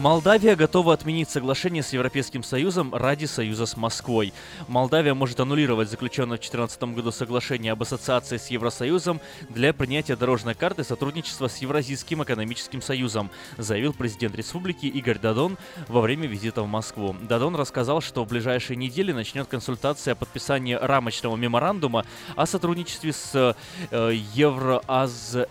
Молдавия 0.00 0.56
готова 0.56 0.94
отменить 0.94 1.28
соглашение 1.28 1.82
с 1.82 1.92
Европейским 1.92 2.42
Союзом 2.42 2.94
ради 2.94 3.26
союза 3.26 3.66
с 3.66 3.76
Москвой. 3.76 4.32
Молдавия 4.66 5.12
может 5.12 5.38
аннулировать 5.40 5.90
заключенное 5.90 6.38
в 6.38 6.40
2014 6.40 6.82
году 6.94 7.10
соглашение 7.10 7.72
об 7.72 7.82
ассоциации 7.82 8.38
с 8.38 8.46
Евросоюзом 8.46 9.20
для 9.50 9.74
принятия 9.74 10.16
дорожной 10.16 10.54
карты 10.54 10.84
сотрудничества 10.84 11.48
с 11.48 11.58
Евразийским 11.58 12.22
экономическим 12.22 12.80
союзом, 12.80 13.30
заявил 13.58 13.92
президент 13.92 14.34
республики 14.36 14.86
Игорь 14.86 15.18
Дадон 15.18 15.58
во 15.86 16.00
время 16.00 16.26
визита 16.26 16.62
в 16.62 16.66
Москву. 16.66 17.14
Дадон 17.20 17.54
рассказал, 17.54 18.00
что 18.00 18.24
в 18.24 18.28
ближайшие 18.28 18.78
недели 18.78 19.12
начнет 19.12 19.48
консультация 19.48 20.12
о 20.12 20.14
подписании 20.14 20.78
рамочного 20.80 21.36
меморандума 21.36 22.06
о 22.36 22.46
сотрудничестве 22.46 23.12
с 23.12 23.54
э, 23.90 24.14
Евроазэс, 24.34 25.44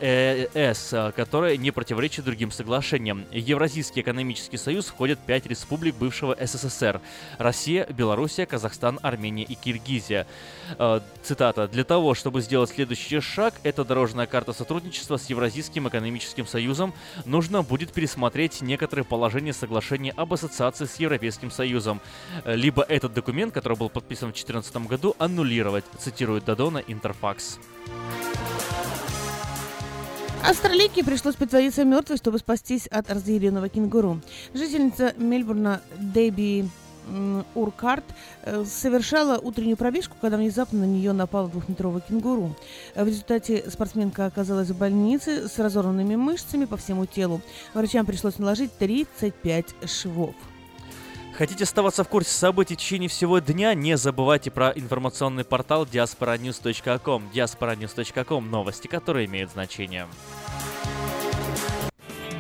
которое 1.16 1.56
не 1.56 1.70
противоречит 1.70 2.26
другим 2.26 2.52
соглашениям. 2.52 3.26
Евразийский 3.32 4.02
экономический 4.02 4.39
Экономический 4.40 4.58
союз 4.58 4.86
входят 4.86 5.20
пять 5.20 5.46
республик 5.48 5.96
бывшего 5.96 6.34
СССР– 6.40 7.02
Россия, 7.40 7.86
Белоруссия, 7.88 8.46
Казахстан, 8.46 8.98
Армения 9.02 9.44
и 9.44 9.54
Киргизия. 9.54 10.26
Э, 10.78 11.02
цитата. 11.22 11.68
«Для 11.68 11.84
того, 11.84 12.14
чтобы 12.14 12.42
сделать 12.42 12.70
следующий 12.70 13.20
шаг, 13.20 13.56
это 13.64 13.84
дорожная 13.84 14.28
карта 14.28 14.54
сотрудничества 14.54 15.18
с 15.18 15.30
Евразийским 15.30 15.90
экономическим 15.90 16.48
союзом, 16.48 16.94
нужно 17.26 17.64
будет 17.64 17.92
пересмотреть 17.92 18.62
некоторые 18.62 19.04
положения 19.04 19.52
соглашения 19.52 20.12
об 20.16 20.32
ассоциации 20.32 20.86
с 20.86 20.96
Европейским 20.96 21.52
союзом. 21.52 22.00
Либо 22.46 22.84
этот 22.84 23.14
документ, 23.14 23.54
который 23.54 23.78
был 23.78 23.90
подписан 23.90 24.30
в 24.30 24.36
2014 24.36 24.88
году, 24.88 25.16
аннулировать», 25.20 25.84
цитирует 26.00 26.46
Дадона 26.46 26.78
Интерфакс. 26.78 27.60
Австралийке 30.44 31.04
пришлось 31.04 31.36
притвориться 31.36 31.84
мертвой, 31.84 32.18
чтобы 32.18 32.40
спастись 32.40 32.88
от 32.88 33.12
разъяренного 33.12 33.70
кенгуру. 33.70 34.22
Жительница 34.54 35.14
Мельбурна 35.18 35.82
Дебби 36.00 36.70
Уркарт 37.56 38.06
э, 38.44 38.64
совершала 38.66 39.38
утреннюю 39.38 39.78
пробежку, 39.78 40.16
когда 40.22 40.38
внезапно 40.38 40.80
на 40.80 40.86
нее 40.86 41.12
напал 41.12 41.50
двухметровый 41.50 42.02
кенгуру. 42.08 42.56
В 42.96 43.06
результате 43.06 43.70
спортсменка 43.70 44.26
оказалась 44.26 44.70
в 44.70 44.78
больнице 44.78 45.48
с 45.48 45.58
разорванными 45.60 46.16
мышцами 46.16 46.66
по 46.66 46.78
всему 46.78 47.06
телу. 47.06 47.42
Врачам 47.74 48.06
пришлось 48.06 48.38
наложить 48.40 48.72
35 48.78 49.66
швов. 49.88 50.36
Хотите 51.40 51.64
оставаться 51.64 52.04
в 52.04 52.10
курсе 52.10 52.32
событий 52.32 52.76
в 52.76 52.80
течение 52.80 53.08
всего 53.08 53.40
дня? 53.40 53.74
Не 53.74 53.96
забывайте 53.96 54.52
про 54.52 54.72
информационный 54.72 55.46
портал 55.46 55.86
diasporanews.com. 55.86 57.32
diasporanews.com– 57.34 58.50
новости, 58.52 58.88
которые 58.88 59.26
имеют 59.26 59.50
значение. 59.52 60.06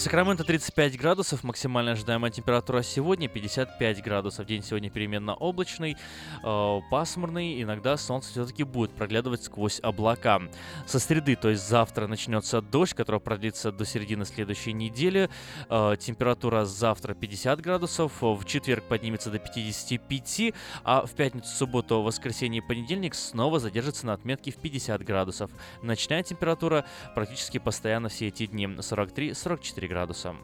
Сакраменто 0.00 0.44
35 0.44 0.98
градусов, 0.98 1.44
максимальная 1.44 1.92
ожидаемая 1.92 2.30
температура 2.30 2.80
сегодня 2.80 3.28
55 3.28 4.02
градусов. 4.02 4.46
День 4.46 4.62
сегодня 4.62 4.88
переменно 4.88 5.34
облачный, 5.34 5.94
э, 6.42 6.80
пасмурный, 6.90 7.60
иногда 7.60 7.98
солнце 7.98 8.30
все-таки 8.30 8.64
будет 8.64 8.92
проглядывать 8.92 9.44
сквозь 9.44 9.78
облака. 9.82 10.40
Со 10.86 10.98
среды, 11.00 11.36
то 11.36 11.50
есть 11.50 11.68
завтра, 11.68 12.06
начнется 12.06 12.62
дождь, 12.62 12.94
который 12.94 13.20
продлится 13.20 13.72
до 13.72 13.84
середины 13.84 14.24
следующей 14.24 14.72
недели. 14.72 15.28
Э, 15.68 15.96
температура 16.00 16.64
завтра 16.64 17.12
50 17.12 17.60
градусов, 17.60 18.22
в 18.22 18.42
четверг 18.46 18.84
поднимется 18.84 19.30
до 19.30 19.38
55, 19.38 20.54
а 20.82 21.04
в 21.04 21.10
пятницу, 21.10 21.46
субботу, 21.54 22.00
воскресенье 22.00 22.62
и 22.62 22.66
понедельник 22.66 23.14
снова 23.14 23.60
задержится 23.60 24.06
на 24.06 24.14
отметке 24.14 24.50
в 24.50 24.56
50 24.56 25.04
градусов. 25.04 25.50
Ночная 25.82 26.22
температура 26.22 26.86
практически 27.14 27.58
постоянно 27.58 28.08
все 28.08 28.28
эти 28.28 28.46
дни 28.46 28.64
43-44 28.64 29.89
градуса. 29.90 30.34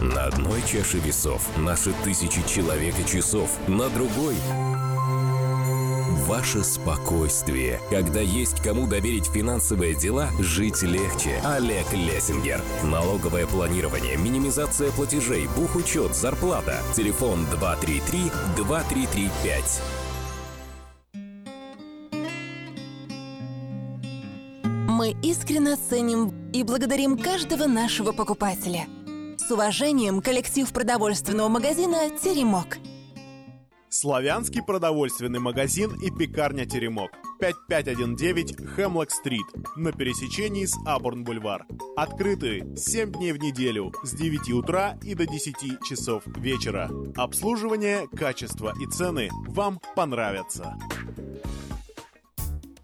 На 0.00 0.24
одной 0.24 0.62
чаше 0.62 0.98
весов 0.98 1.42
наши 1.58 1.92
тысячи 2.04 2.46
человек 2.46 2.94
и 2.98 3.06
часов, 3.06 3.58
на 3.66 3.88
другой 3.90 4.36
Ваше 6.10 6.64
спокойствие. 6.64 7.80
Когда 7.88 8.20
есть 8.20 8.60
кому 8.60 8.88
доверить 8.88 9.26
финансовые 9.26 9.94
дела, 9.94 10.28
жить 10.40 10.82
легче. 10.82 11.40
Олег 11.44 11.92
Лессингер. 11.92 12.60
Налоговое 12.82 13.46
планирование, 13.46 14.16
минимизация 14.16 14.90
платежей, 14.90 15.46
бухучет, 15.56 16.16
зарплата. 16.16 16.78
Телефон 16.96 17.46
233-2335. 18.56 19.80
Мы 24.64 25.14
искренне 25.22 25.76
ценим 25.76 26.50
и 26.52 26.64
благодарим 26.64 27.16
каждого 27.16 27.66
нашего 27.66 28.10
покупателя. 28.10 28.88
С 29.38 29.48
уважением, 29.48 30.20
коллектив 30.20 30.68
продовольственного 30.72 31.48
магазина 31.48 32.10
«Теремок». 32.20 32.78
Славянский 33.92 34.62
продовольственный 34.62 35.40
магазин 35.40 35.92
и 36.00 36.12
пекарня 36.12 36.64
«Теремок». 36.64 37.10
5519 37.40 38.64
Хемлок-стрит 38.76 39.46
на 39.74 39.90
пересечении 39.90 40.64
с 40.64 40.76
Абурн-бульвар. 40.86 41.66
Открыты 41.96 42.64
7 42.76 43.12
дней 43.12 43.32
в 43.32 43.38
неделю 43.38 43.92
с 44.04 44.12
9 44.12 44.52
утра 44.52 44.96
и 45.02 45.14
до 45.14 45.26
10 45.26 45.82
часов 45.82 46.22
вечера. 46.36 46.88
Обслуживание, 47.16 48.06
качество 48.16 48.72
и 48.80 48.86
цены 48.86 49.28
вам 49.48 49.80
понравятся. 49.96 50.76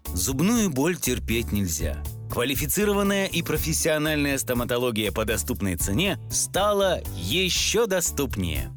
Зубную 0.07 0.69
боль 0.69 0.97
терпеть 0.97 1.53
нельзя. 1.53 2.03
Квалифицированная 2.29 3.27
и 3.27 3.41
профессиональная 3.43 4.37
стоматология 4.37 5.13
по 5.13 5.23
доступной 5.23 5.77
цене 5.77 6.19
стала 6.29 7.01
еще 7.15 7.87
доступнее. 7.87 8.76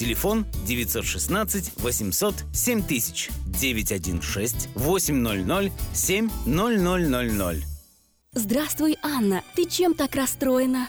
Телефон 0.00 0.46
916 0.66 1.72
800 1.76 2.34
7000 2.54 3.30
916 3.44 4.70
800 4.74 5.72
7000. 5.92 7.64
Здравствуй, 8.32 8.96
Анна. 9.02 9.42
Ты 9.54 9.66
чем 9.66 9.92
так 9.92 10.14
расстроена? 10.14 10.88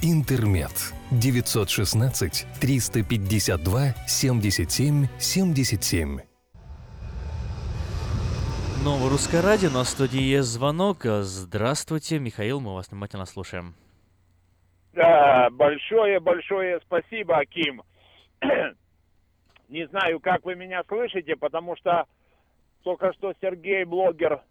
«Интермед». 0.00 0.72
916 1.10 2.46
352 2.60 3.94
77 4.06 5.06
77. 5.18 6.20
Новое 8.84 9.10
русское 9.10 9.40
радио, 9.40 9.70
на 9.70 9.84
студии 9.84 10.20
есть 10.20 10.48
звонок. 10.48 11.04
Здравствуйте, 11.04 12.18
Михаил, 12.18 12.60
мы 12.60 12.74
вас 12.74 12.90
внимательно 12.90 13.26
слушаем. 13.26 13.74
Да, 14.92 15.48
большое-большое 15.50 16.80
спасибо, 16.80 17.38
Аким. 17.38 17.82
Не 19.68 19.86
знаю, 19.86 20.20
как 20.20 20.44
вы 20.44 20.54
меня 20.54 20.82
слышите, 20.88 21.36
потому 21.36 21.76
что 21.76 22.06
только 22.82 23.12
что 23.14 23.32
Сергей, 23.40 23.84
блогер, 23.84 24.42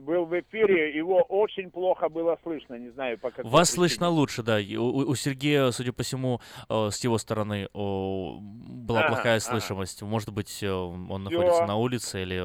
был 0.00 0.24
в 0.24 0.38
эфире, 0.40 0.96
его 0.96 1.22
очень 1.22 1.70
плохо 1.70 2.08
было 2.08 2.38
слышно, 2.42 2.74
не 2.74 2.88
знаю, 2.90 3.18
по 3.18 3.30
какой 3.30 3.50
Вас 3.50 3.70
причине. 3.70 3.88
слышно 3.88 4.08
лучше, 4.08 4.42
да. 4.42 4.56
У, 4.58 5.10
у 5.10 5.14
Сергея, 5.14 5.70
судя 5.70 5.92
по 5.92 6.02
всему, 6.02 6.40
э, 6.68 6.88
с 6.90 7.04
его 7.04 7.18
стороны 7.18 7.68
была 7.74 9.00
Ага, 9.00 9.08
плохая 9.08 9.36
ага. 9.36 9.40
слышимость. 9.40 10.02
Может 10.02 10.32
быть, 10.32 10.62
э, 10.62 10.70
он 10.70 11.24
находится 11.24 11.66
на 11.66 11.76
улице 11.76 12.22
или 12.22 12.42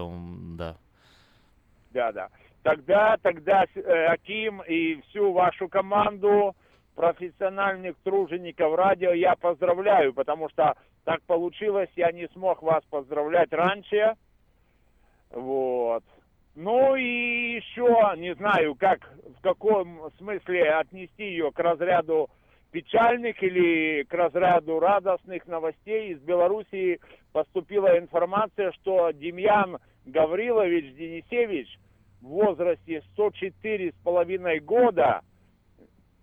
да. 0.57 0.77
Да, 1.91 2.11
да. 2.11 2.29
Тогда, 2.63 3.17
тогда, 3.21 3.65
э, 3.75 4.05
Аким 4.07 4.61
и 4.61 5.01
всю 5.01 5.31
вашу 5.31 5.67
команду 5.67 6.55
профессиональных 6.95 7.95
тружеников 8.03 8.75
радио 8.75 9.11
я 9.13 9.35
поздравляю, 9.35 10.13
потому 10.13 10.49
что 10.49 10.75
так 11.03 11.21
получилось, 11.23 11.89
я 11.95 12.11
не 12.11 12.27
смог 12.29 12.61
вас 12.61 12.83
поздравлять 12.89 13.51
раньше. 13.51 14.13
Вот. 15.31 16.03
Ну 16.55 16.95
и 16.95 17.55
еще, 17.55 18.13
не 18.17 18.35
знаю, 18.35 18.75
как, 18.75 19.09
в 19.37 19.41
каком 19.41 20.11
смысле 20.17 20.73
отнести 20.73 21.23
ее 21.23 21.51
к 21.51 21.59
разряду 21.59 22.29
печальных 22.71 23.41
или 23.41 24.03
к 24.03 24.13
разряду 24.13 24.79
радостных 24.79 25.47
новостей. 25.47 26.13
Из 26.13 26.19
Белоруссии 26.19 26.99
поступила 27.31 27.97
информация, 27.97 28.71
что 28.73 29.11
Демьян 29.11 29.77
Гаврилович 30.05 30.95
Денисевич 30.95 31.79
в 32.21 32.27
возрасте 32.27 33.01
104 33.13 33.91
с 33.91 34.03
половиной 34.03 34.59
года 34.59 35.21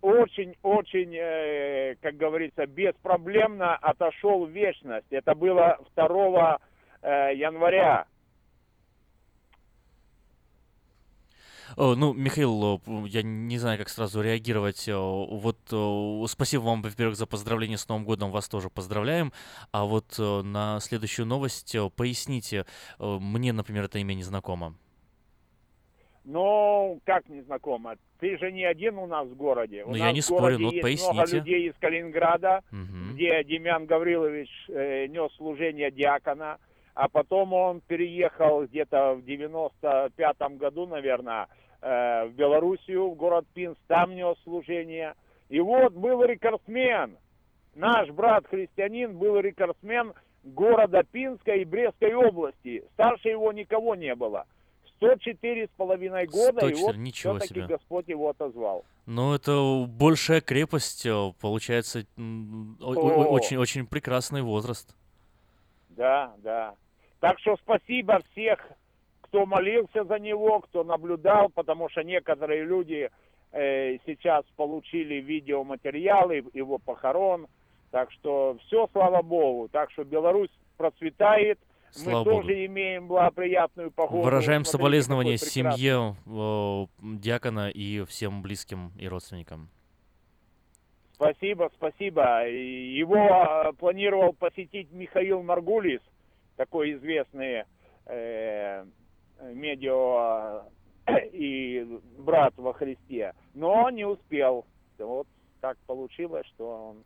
очень-очень, 0.01 1.13
э, 1.15 1.95
как 2.01 2.15
говорится, 2.15 2.65
беспроблемно 2.65 3.75
отошел 3.75 4.45
в 4.45 4.49
вечность. 4.49 5.07
Это 5.09 5.35
было 5.35 5.77
2 5.95 6.59
э, 7.01 7.31
января. 7.35 8.05
Ну, 11.77 12.13
Михаил, 12.13 12.81
э, 12.85 13.07
я 13.07 13.21
не 13.23 13.57
знаю, 13.57 13.77
как 13.77 13.89
сразу 13.89 14.21
реагировать. 14.21 14.87
Э, 14.87 14.93
Вот 14.95 15.57
э, 15.71 16.27
спасибо 16.27 16.61
вам, 16.63 16.81
во-первых, 16.81 17.15
за 17.15 17.25
поздравление 17.27 17.77
с 17.77 17.87
Новым 17.89 18.05
годом, 18.05 18.31
вас 18.31 18.47
тоже 18.49 18.69
поздравляем. 18.69 19.31
А 19.71 19.85
вот 19.85 20.15
э, 20.19 20.41
на 20.41 20.79
следующую 20.79 21.25
новость 21.25 21.75
э, 21.75 21.89
поясните. 21.95 22.65
Э, 22.99 23.17
Мне, 23.19 23.53
например, 23.53 23.83
это 23.85 23.99
имя 23.99 24.13
не 24.13 24.23
знакомо. 24.23 24.75
Ну, 26.25 26.99
как 27.05 27.27
незнакомо? 27.29 27.95
Ты 28.19 28.37
же 28.37 28.51
не 28.51 28.65
один 28.65 28.97
у 28.97 29.07
нас 29.07 29.27
в 29.27 29.35
городе. 29.35 29.83
У 29.83 29.87
Ну, 29.87 29.91
нас 29.93 29.99
я 30.07 30.11
не 30.11 30.21
спорю, 30.21 30.41
городе 30.41 30.63
но 30.63 30.71
вот 30.71 30.87
есть 30.89 31.03
много 31.03 31.17
поясните. 31.21 31.37
людей 31.37 31.69
из 31.69 31.75
Калининграда, 31.79 32.61
Мгм. 32.71 33.13
где 33.13 33.43
Демьян 33.45 33.85
Гаврилович 33.85 34.49
э, 34.67 35.07
нес 35.07 35.31
служение 35.37 35.89
диакона, 35.91 36.57
а 36.99 37.07
потом 37.07 37.53
он 37.53 37.79
переехал 37.79 38.65
где-то 38.65 39.13
в 39.15 39.19
95-м 39.19 40.57
году, 40.57 40.85
наверное, 40.85 41.47
э, 41.81 42.25
в 42.27 42.33
Белоруссию, 42.33 43.11
в 43.11 43.15
город 43.15 43.45
Пинск, 43.53 43.79
там 43.87 44.13
нес 44.15 44.35
служение. 44.43 45.13
И 45.47 45.61
вот 45.61 45.93
был 45.93 46.21
рекордсмен. 46.25 47.17
Наш 47.75 48.09
брат-христианин 48.09 49.17
был 49.17 49.39
рекордсмен 49.39 50.11
города 50.43 51.03
Пинска 51.09 51.53
и 51.53 51.63
Брестской 51.63 52.13
области. 52.13 52.83
Старше 52.95 53.29
его 53.29 53.53
никого 53.53 53.95
не 53.95 54.13
было. 54.13 54.45
104 54.97 55.67
с 55.67 55.69
половиной 55.77 56.25
года, 56.27 56.67
и 56.67 56.73
104, 56.75 56.75
вот 56.81 56.95
ничего 56.97 57.37
все-таки 57.37 57.61
себе. 57.61 57.67
Господь 57.77 58.09
его 58.09 58.27
отозвал. 58.29 58.83
Ну, 59.05 59.33
это 59.33 59.85
большая 59.87 60.41
крепость, 60.41 61.05
э, 61.05 61.31
получается, 61.39 62.03
м, 62.17 62.75
о- 62.81 62.93
о- 62.93 63.23
О. 63.23 63.27
очень, 63.29 63.55
очень 63.55 63.87
прекрасный 63.87 64.41
возраст. 64.41 64.93
Да, 65.89 66.33
да. 66.43 66.75
Так 67.19 67.39
что 67.39 67.57
спасибо 67.57 68.21
всех, 68.31 68.59
кто 69.21 69.45
молился 69.45 70.03
за 70.05 70.19
него, 70.19 70.61
кто 70.61 70.83
наблюдал, 70.83 71.49
потому 71.49 71.89
что 71.89 72.03
некоторые 72.03 72.63
люди 72.63 73.09
э, 73.51 73.97
сейчас 74.05 74.45
получили 74.55 75.15
видеоматериалы 75.15 76.43
его 76.53 76.77
похорон. 76.77 77.47
Так 77.91 78.11
что 78.11 78.57
все, 78.65 78.87
слава 78.91 79.21
Богу. 79.21 79.67
Так 79.69 79.91
что 79.91 80.03
Беларусь 80.03 80.51
процветает, 80.77 81.59
Слава 81.91 82.19
Мы 82.19 82.23
богу. 82.23 82.41
тоже 82.41 82.65
имеем 82.65 83.07
благоприятную 83.07 83.91
погоду. 83.91 84.23
Выражаем 84.23 84.63
Смотрите, 84.63 84.77
соболезнования 84.77 85.37
семье 85.37 86.15
э, 86.25 86.85
Дьякона 87.01 87.69
и 87.69 88.05
всем 88.05 88.41
близким 88.41 88.91
и 88.97 89.07
родственникам. 89.07 89.69
Спасибо, 91.15 91.71
спасибо. 91.75 92.47
Его 92.47 93.17
э, 93.17 93.73
планировал 93.73 94.33
посетить 94.33 94.91
Михаил 94.91 95.41
Маргулис, 95.41 96.01
такой 96.59 96.93
известный 96.95 97.63
э, 98.05 98.85
медиа 99.39 100.63
и 101.31 101.87
брат 102.17 102.53
во 102.57 102.73
Христе, 102.73 103.33
но 103.53 103.89
не 103.89 104.05
успел. 104.05 104.65
Вот 104.97 105.25
так 105.61 105.77
получилось, 105.87 106.45
что 106.47 106.89
он 106.89 107.03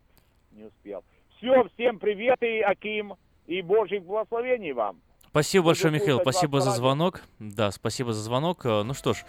не 0.53 0.63
успел. 0.63 1.03
Все, 1.37 1.69
всем 1.75 1.99
привет 1.99 2.41
и 2.41 2.61
Аким, 2.61 3.13
и 3.45 3.61
Божьих 3.61 4.03
благословений 4.03 4.71
вам. 4.71 4.99
Спасибо 5.27 5.67
большое, 5.67 5.93
Михаил, 5.93 6.19
спасибо 6.21 6.59
за 6.59 6.71
звонок. 6.71 7.21
Да, 7.37 7.69
спасибо 7.69 8.11
за 8.11 8.21
звонок. 8.23 8.65
Э, 8.65 8.81
Ну 8.81 8.95
что 8.95 9.13
ж, 9.13 9.23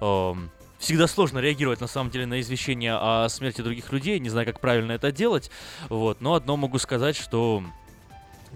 эм, 0.00 0.50
всегда 0.80 1.06
сложно 1.06 1.38
реагировать 1.38 1.80
на 1.80 1.86
самом 1.86 2.10
деле 2.10 2.26
на 2.26 2.40
извещения 2.40 2.96
о 2.96 3.28
смерти 3.28 3.62
других 3.62 3.92
людей. 3.92 4.18
Не 4.18 4.30
знаю, 4.30 4.46
как 4.48 4.60
правильно 4.60 4.90
это 4.90 5.12
делать. 5.12 5.48
Вот, 5.88 6.20
но 6.20 6.34
одно 6.34 6.56
могу 6.56 6.78
сказать, 6.78 7.14
что 7.14 7.62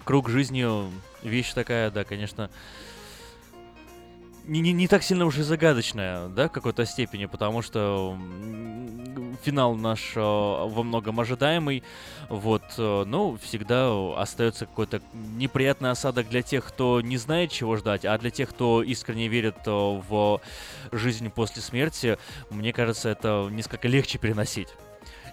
круг 0.05 0.29
жизни 0.29 0.65
вещь 1.23 1.51
такая, 1.53 1.91
да, 1.91 2.05
конечно, 2.05 2.49
не, 4.47 4.59
не, 4.61 4.73
не 4.73 4.87
так 4.87 5.03
сильно 5.03 5.25
уже 5.25 5.43
загадочная, 5.43 6.27
да, 6.27 6.47
в 6.47 6.51
какой-то 6.51 6.85
степени, 6.85 7.25
потому 7.25 7.61
что 7.61 8.17
финал 9.43 9.75
наш 9.75 10.13
э, 10.15 10.19
во 10.19 10.83
многом 10.83 11.19
ожидаемый, 11.19 11.83
вот, 12.29 12.63
э, 12.77 13.03
но 13.05 13.37
всегда 13.37 13.91
остается 14.15 14.65
какой-то 14.65 15.01
неприятный 15.13 15.91
осадок 15.91 16.29
для 16.29 16.41
тех, 16.41 16.65
кто 16.65 17.01
не 17.01 17.17
знает, 17.17 17.51
чего 17.51 17.75
ждать, 17.75 18.05
а 18.05 18.17
для 18.17 18.29
тех, 18.29 18.49
кто 18.49 18.83
искренне 18.83 19.27
верит 19.27 19.57
э, 19.65 19.71
в 19.71 20.41
жизнь 20.91 21.29
после 21.31 21.61
смерти, 21.61 22.17
мне 22.49 22.71
кажется, 22.71 23.09
это 23.09 23.47
несколько 23.51 23.87
легче 23.87 24.19
переносить. 24.19 24.69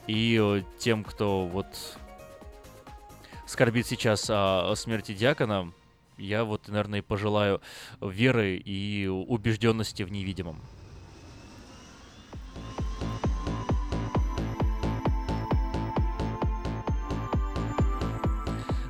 И 0.06 0.38
э, 0.40 0.62
тем, 0.78 1.04
кто 1.04 1.46
вот 1.46 1.66
скорбит 3.52 3.86
сейчас 3.86 4.28
о, 4.30 4.72
смерти 4.76 5.12
Диакона, 5.12 5.72
я 6.16 6.44
вот, 6.44 6.68
наверное, 6.68 7.02
пожелаю 7.02 7.60
веры 8.00 8.56
и 8.56 9.06
убежденности 9.06 10.02
в 10.02 10.10
невидимом. 10.10 10.60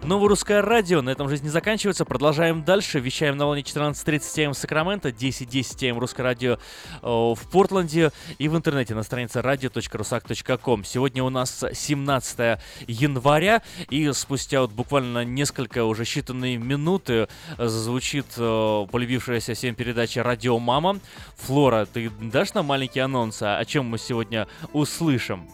Новое 0.04 0.30
русское 0.30 0.60
радио. 0.62 1.00
На 1.00 1.10
этом 1.10 1.28
жизнь 1.28 1.44
не 1.44 1.48
заканчивается. 1.48 2.04
Продолжаем 2.04 2.64
дальше. 2.64 2.98
Вещаем 2.98 3.36
на 3.36 3.46
волне 3.46 3.62
14.30 3.62 4.46
м 4.46 4.54
Сакраменто, 4.54 5.10
10.10 5.10 5.90
м 5.90 5.98
Русское 6.00 6.24
радио 6.24 6.54
э, 6.54 6.58
в 7.02 7.38
Портленде 7.52 8.10
и 8.38 8.48
в 8.48 8.56
интернете 8.56 8.96
на 8.96 9.04
странице 9.04 9.38
radio.rusak.com. 9.38 10.82
Сегодня 10.84 11.22
у 11.22 11.30
нас 11.30 11.64
17 11.72 12.58
января 12.88 13.62
и 13.90 14.12
спустя 14.12 14.62
вот 14.62 14.72
буквально 14.72 15.24
несколько 15.24 15.84
уже 15.84 16.02
считанные 16.02 16.56
минуты 16.56 17.28
э, 17.56 17.66
звучит 17.68 18.26
э, 18.36 18.86
полюбившаяся 18.90 19.54
всем 19.54 19.76
передача 19.76 20.24
«Радио 20.24 20.58
Мама». 20.58 20.98
Флора, 21.36 21.86
ты 21.86 22.10
дашь 22.20 22.54
нам 22.54 22.66
маленький 22.66 23.00
анонс, 23.00 23.40
а 23.40 23.58
о 23.58 23.64
чем 23.64 23.86
мы 23.86 23.98
сегодня 23.98 24.48
услышим? 24.72 25.48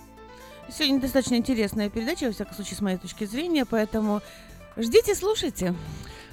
Сегодня 0.70 1.00
достаточно 1.00 1.36
интересная 1.36 1.88
передача, 1.88 2.24
во 2.26 2.32
всяком 2.32 2.54
случае, 2.54 2.76
с 2.76 2.80
моей 2.80 2.98
точки 2.98 3.24
зрения, 3.24 3.64
поэтому 3.64 4.20
ждите, 4.76 5.14
слушайте. 5.14 5.74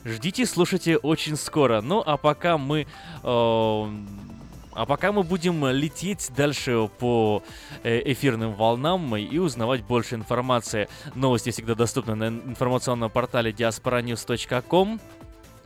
Ждите, 0.03 0.45
слушайте 0.45 0.97
очень 0.97 1.35
скоро. 1.35 1.81
Ну, 1.81 2.03
а 2.05 2.17
пока 2.17 2.57
мы... 2.57 2.81
э, 2.81 2.85
а 3.23 4.85
пока 4.85 5.13
мы 5.13 5.23
будем 5.23 5.65
лететь 5.67 6.31
дальше 6.35 6.89
по 6.99 7.41
э, 7.83 8.01
эфирным 8.11 8.53
волнам 8.53 9.15
и 9.15 9.37
узнавать 9.37 9.83
больше 9.83 10.15
информации. 10.15 10.89
Новости 11.15 11.49
всегда 11.51 11.75
доступны 11.75 12.15
на 12.15 12.27
информационном 12.27 13.09
портале 13.09 13.51
diasporanews.com. 13.51 14.99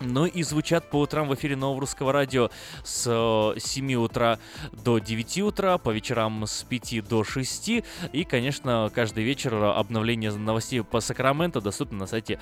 Ну 0.02 0.26
и 0.26 0.44
звучат 0.44 0.90
по 0.90 0.98
утрам 0.98 1.28
в 1.28 1.36
эфире 1.36 1.56
Нового 1.56 1.82
Русского 1.82 2.14
Радио 2.14 2.50
с 2.84 3.06
э, 3.08 3.60
7 3.60 3.96
утра 3.96 4.40
до 4.72 5.00
9 5.00 5.40
утра, 5.40 5.78
по 5.78 5.90
вечерам 5.90 6.46
с 6.46 6.64
5 6.64 7.08
до 7.08 7.24
6. 7.24 7.70
И, 8.14 8.24
конечно, 8.24 8.90
каждый 8.94 9.24
вечер 9.24 9.54
обновление 9.56 10.32
новостей 10.32 10.84
по 10.84 11.02
Сакраменто 11.02 11.60
доступно 11.60 12.00
на 12.00 12.08
сайте 12.08 12.40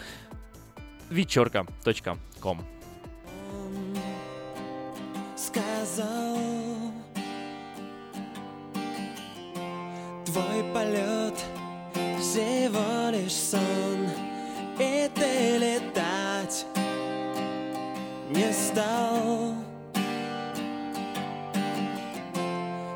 вечерка.ком. 1.10 2.62
сказал 5.36 6.38
Твой 10.26 10.64
полет 10.74 11.36
всего 12.20 13.10
лишь 13.12 13.34
сон 13.34 14.10
И 14.80 15.10
ты 15.16 15.58
летать 15.58 16.66
не 18.30 18.52
стал. 18.52 19.54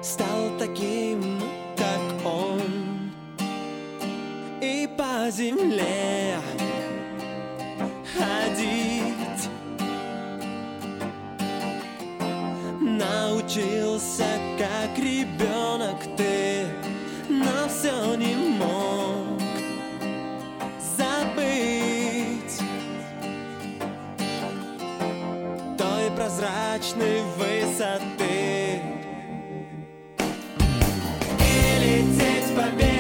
Стал 0.02 0.58
таким, 0.60 1.42
как 1.78 2.26
он. 2.26 3.12
И 4.62 4.90
по 4.98 5.30
земле 5.32 6.36
ходить. 8.14 9.50
Научился, 12.80 14.26
как 14.58 14.98
ребенок 14.98 15.98
ты 16.18 16.66
Но 17.30 17.70
все 17.70 18.16
не 18.16 18.36
мог 18.36 19.21
прозрачной 26.32 27.22
высоты. 27.38 28.82
И 31.40 31.80
лететь 31.80 32.56
по 32.56 32.91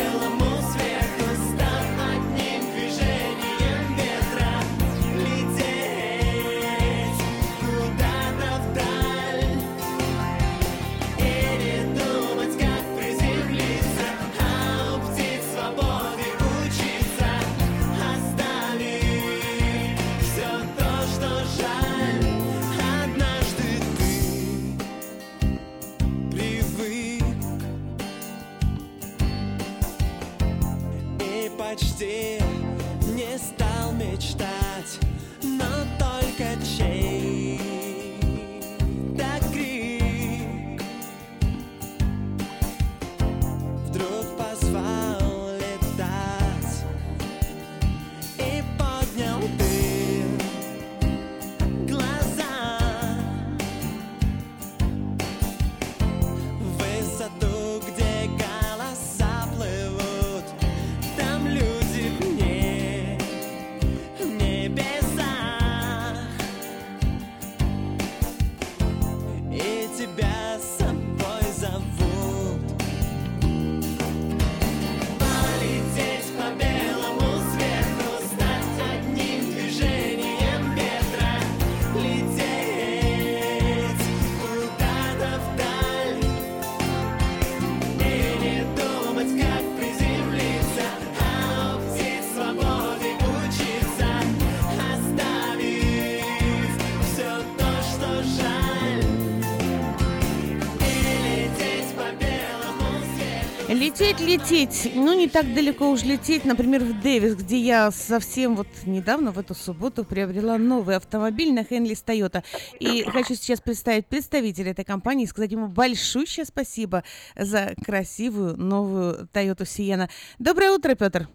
Лететь, 104.02 104.20
лететь. 104.20 104.92
Ну, 104.96 105.14
не 105.14 105.30
так 105.30 105.46
далеко 105.54 105.92
уж 105.92 106.02
лететь. 106.04 106.44
Например, 106.44 106.82
в 106.82 107.04
Дэвис, 107.04 107.36
где 107.36 107.58
я 107.58 107.92
совсем 107.92 108.56
вот 108.56 108.66
недавно, 108.88 109.32
в 109.32 109.38
эту 109.38 109.54
субботу, 109.54 110.04
приобрела 110.04 110.58
новый 110.58 110.96
автомобиль 110.96 111.54
на 111.54 111.64
Хенлис 111.64 112.02
Тойота. 112.02 112.42
И 112.80 113.04
хочу 113.04 113.36
сейчас 113.36 113.62
представить 113.62 114.08
представителя 114.08 114.72
этой 114.72 114.86
компании 114.86 115.26
и 115.26 115.28
сказать 115.28 115.52
ему 115.52 115.68
большущее 115.68 116.46
спасибо 116.46 117.04
за 117.36 117.76
красивую 117.86 118.58
новую 118.58 119.28
Тойоту 119.32 119.66
Сиена. 119.66 120.10
Доброе 120.40 120.72
утро, 120.72 120.96
Петр. 120.96 121.28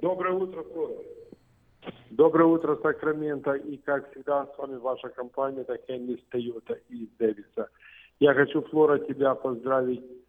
Доброе 0.00 0.34
утро, 0.34 0.64
Флора. 0.64 0.94
Доброе 2.10 2.46
утро, 2.46 2.76
Сакраменто. 2.82 3.52
И, 3.52 3.76
как 3.76 4.10
всегда, 4.10 4.46
с 4.46 4.58
вами 4.58 4.78
ваша 4.78 5.10
компания, 5.10 5.60
это 5.60 5.78
Хенлис 5.86 6.18
Тойота 6.28 6.74
из 6.88 7.06
Дэвиса. 7.20 7.68
Я 8.18 8.34
хочу, 8.34 8.62
Флора, 8.62 8.98
тебя 8.98 9.36
поздравить 9.36 10.21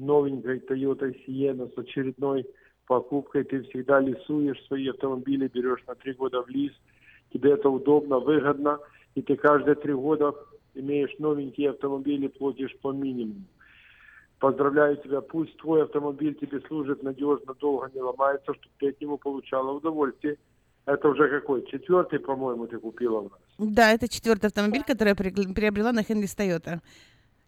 новенькой 0.00 0.58
Toyota 0.58 1.14
Sienna, 1.26 1.72
с 1.74 1.78
очередной 1.78 2.46
покупкой. 2.86 3.44
Ты 3.44 3.62
всегда 3.64 4.00
лесуешь 4.00 4.60
свои 4.66 4.88
автомобили, 4.88 5.48
берешь 5.48 5.84
на 5.86 5.94
три 5.94 6.12
года 6.12 6.42
в 6.42 6.48
лиз. 6.48 6.72
Тебе 7.32 7.52
это 7.52 7.68
удобно, 7.68 8.18
выгодно. 8.18 8.78
И 9.14 9.22
ты 9.22 9.36
каждые 9.36 9.76
три 9.76 9.92
года 9.92 10.34
имеешь 10.74 11.16
новенькие 11.18 11.70
автомобили, 11.70 12.28
платишь 12.28 12.76
по 12.80 12.92
минимуму. 12.92 13.44
Поздравляю 14.38 14.96
тебя. 14.96 15.20
Пусть 15.20 15.56
твой 15.58 15.82
автомобиль 15.82 16.34
тебе 16.34 16.60
служит 16.66 17.02
надежно, 17.02 17.54
долго 17.60 17.90
не 17.94 18.00
ломается, 18.00 18.54
чтобы 18.54 18.74
ты 18.78 18.88
от 18.88 19.00
него 19.00 19.18
получала 19.18 19.72
удовольствие. 19.72 20.38
Это 20.86 21.08
уже 21.08 21.28
какой? 21.28 21.66
Четвертый, 21.66 22.18
по-моему, 22.18 22.66
ты 22.66 22.78
купила 22.78 23.18
у 23.18 23.22
нас. 23.24 23.38
Да, 23.58 23.92
это 23.92 24.08
четвертый 24.08 24.46
автомобиль, 24.46 24.82
который 24.82 25.10
я 25.10 25.14
приобрела 25.14 25.92
на 25.92 26.02
Хенлис 26.02 26.34
Тойота. 26.34 26.80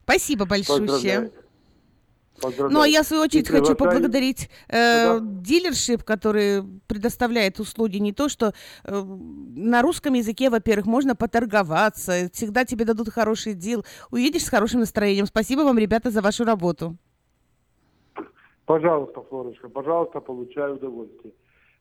Спасибо 0.05 0.45
большое. 0.45 1.33
Поздравляю. 2.43 2.73
Ну, 2.73 2.81
а 2.83 2.89
я, 2.89 3.03
в 3.03 3.07
свою 3.07 3.23
очередь, 3.23 3.49
хочу 3.49 3.77
поблагодарить 3.77 4.51
э, 4.69 5.21
дилершип, 5.21 6.03
который 6.03 6.63
предоставляет 6.89 7.61
услуги 7.61 7.99
не 7.99 8.13
то, 8.13 8.29
что 8.29 8.53
э, 8.85 9.03
на 9.57 9.81
русском 9.83 10.15
языке, 10.15 10.51
во-первых, 10.51 10.87
можно 10.87 11.15
поторговаться, 11.15 12.29
всегда 12.33 12.65
тебе 12.65 12.85
дадут 12.85 13.11
хороший 13.11 13.55
дел, 13.55 13.85
уедешь 14.11 14.45
с 14.45 14.49
хорошим 14.49 14.81
настроением. 14.81 15.27
Спасибо 15.27 15.61
вам, 15.61 15.79
ребята, 15.79 16.11
за 16.11 16.21
вашу 16.21 16.45
работу. 16.45 16.97
Пожалуйста, 18.67 19.23
Флорочка, 19.23 19.69
пожалуйста, 19.69 20.21
получай 20.21 20.73
удовольствие. 20.73 21.35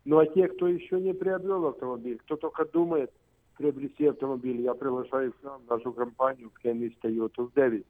Ну 0.06 0.20
а 0.20 0.26
те, 0.26 0.48
кто 0.48 0.68
еще 0.68 1.00
не 1.00 1.14
приобрел 1.14 1.68
автомобиль, 1.68 2.18
кто 2.26 2.36
только 2.36 2.66
думает 2.66 3.12
приобрести 3.58 4.08
автомобиль, 4.08 4.62
я 4.62 4.74
приглашаю 4.74 5.32
к 5.34 5.44
нам, 5.44 5.62
в 5.66 5.70
нашу 5.70 5.94
компанию, 5.94 6.50
в 6.50 6.60
Кеннис 6.62 6.94
Toyota 7.04 7.48
в 7.48 7.54
Дэвис. 7.54 7.84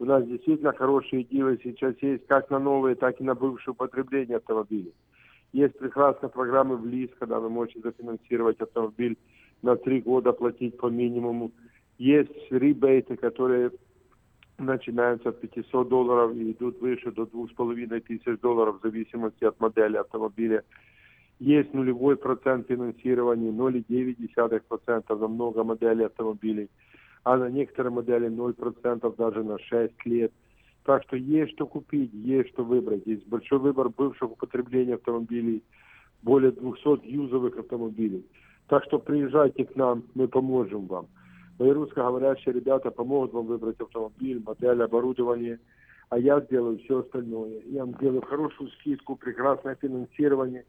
У 0.00 0.04
нас 0.04 0.24
действительно 0.26 0.72
хорошие 0.72 1.24
дилы 1.24 1.58
сейчас 1.62 1.94
есть 2.00 2.26
как 2.26 2.50
на 2.50 2.58
новые, 2.60 2.94
так 2.94 3.20
и 3.20 3.24
на 3.24 3.34
бывшее 3.34 3.72
употребление 3.72 4.36
автомобилей. 4.36 4.94
Есть 5.52 5.78
прекрасные 5.78 6.30
программы 6.30 6.76
в 6.76 6.86
ЛИС, 6.86 7.10
когда 7.18 7.40
вы 7.40 7.48
можете 7.48 7.80
зафинансировать 7.80 8.60
автомобиль 8.60 9.16
на 9.62 9.76
три 9.76 10.00
года, 10.00 10.32
платить 10.32 10.76
по 10.76 10.86
минимуму. 10.86 11.50
Есть 11.98 12.30
ребейты, 12.50 13.16
которые 13.16 13.72
начинаются 14.58 15.30
от 15.30 15.40
500 15.40 15.88
долларов 15.88 16.34
и 16.36 16.52
идут 16.52 16.80
выше 16.80 17.10
до 17.10 17.22
2,5 17.22 18.00
тысяч 18.00 18.40
долларов 18.40 18.78
в 18.78 18.82
зависимости 18.82 19.44
от 19.44 19.58
модели 19.58 19.96
автомобиля. 19.96 20.62
Есть 21.40 21.72
нулевой 21.74 22.16
процент 22.16 22.68
финансирования, 22.68 23.50
0,9% 23.50 25.18
на 25.18 25.28
много 25.28 25.64
моделей 25.64 26.04
автомобилей, 26.04 26.68
а 27.24 27.36
на 27.36 27.48
некоторые 27.50 27.92
модели 27.92 28.28
0% 28.28 29.16
даже 29.16 29.42
на 29.42 29.58
6 29.58 30.06
лет. 30.06 30.32
Так 30.84 31.02
что 31.04 31.16
есть 31.16 31.52
что 31.52 31.66
купить, 31.66 32.12
есть 32.12 32.50
что 32.50 32.64
выбрать. 32.64 33.06
Есть 33.06 33.26
большой 33.26 33.58
выбор 33.58 33.90
бывших 33.90 34.32
употребления 34.32 34.94
автомобилей, 34.94 35.62
более 36.22 36.52
200 36.52 37.06
юзовых 37.06 37.58
автомобилей. 37.58 38.24
Так 38.68 38.84
что 38.84 38.98
приезжайте 38.98 39.64
к 39.64 39.76
нам, 39.76 40.04
мы 40.14 40.28
поможем 40.28 40.86
вам. 40.86 41.06
Мои 41.58 41.70
русскоговорящие 41.70 42.54
ребята 42.54 42.90
помогут 42.90 43.32
вам 43.32 43.46
выбрать 43.46 43.80
автомобиль, 43.80 44.42
модель, 44.44 44.82
оборудование, 44.82 45.58
а 46.08 46.18
я 46.18 46.40
сделаю 46.40 46.78
все 46.78 47.00
остальное. 47.00 47.60
Я 47.66 47.84
вам 47.84 47.94
сделаю 47.96 48.22
хорошую 48.22 48.70
скидку, 48.70 49.16
прекрасное 49.16 49.74
финансирование, 49.74 50.64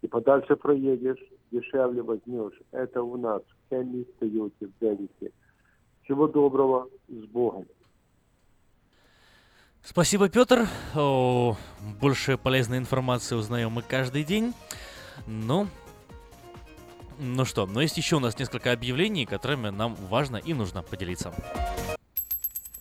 и 0.00 0.08
подальше 0.08 0.56
проедешь, 0.56 1.22
дешевле 1.50 2.00
возьмешь. 2.02 2.58
Это 2.72 3.02
у 3.02 3.18
нас 3.18 3.42
в 3.42 3.54
Хенли 3.68 4.06
Тойоте 4.18 4.66
в 4.66 4.72
Дэвисе. 4.80 5.30
Всего 6.04 6.26
доброго, 6.26 6.88
с 7.08 7.26
Богом. 7.26 7.66
Спасибо, 9.84 10.28
Петр. 10.28 10.68
О, 10.94 11.56
больше 12.00 12.36
полезной 12.36 12.78
информации 12.78 13.34
узнаем 13.34 13.72
мы 13.72 13.82
каждый 13.82 14.24
день. 14.24 14.54
Ну, 15.26 15.68
ну 17.18 17.44
что, 17.44 17.66
но 17.66 17.80
есть 17.80 17.96
еще 17.96 18.16
у 18.16 18.20
нас 18.20 18.38
несколько 18.38 18.72
объявлений, 18.72 19.26
которыми 19.26 19.70
нам 19.70 19.96
важно 19.96 20.36
и 20.36 20.54
нужно 20.54 20.82
поделиться. 20.82 21.32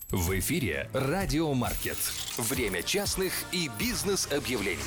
В 0.10 0.38
эфире 0.40 0.90
Радио 0.94 1.54
Маркет. 1.54 1.98
Время 2.38 2.82
частных 2.82 3.34
и 3.52 3.70
бизнес-объявлений. 3.78 4.84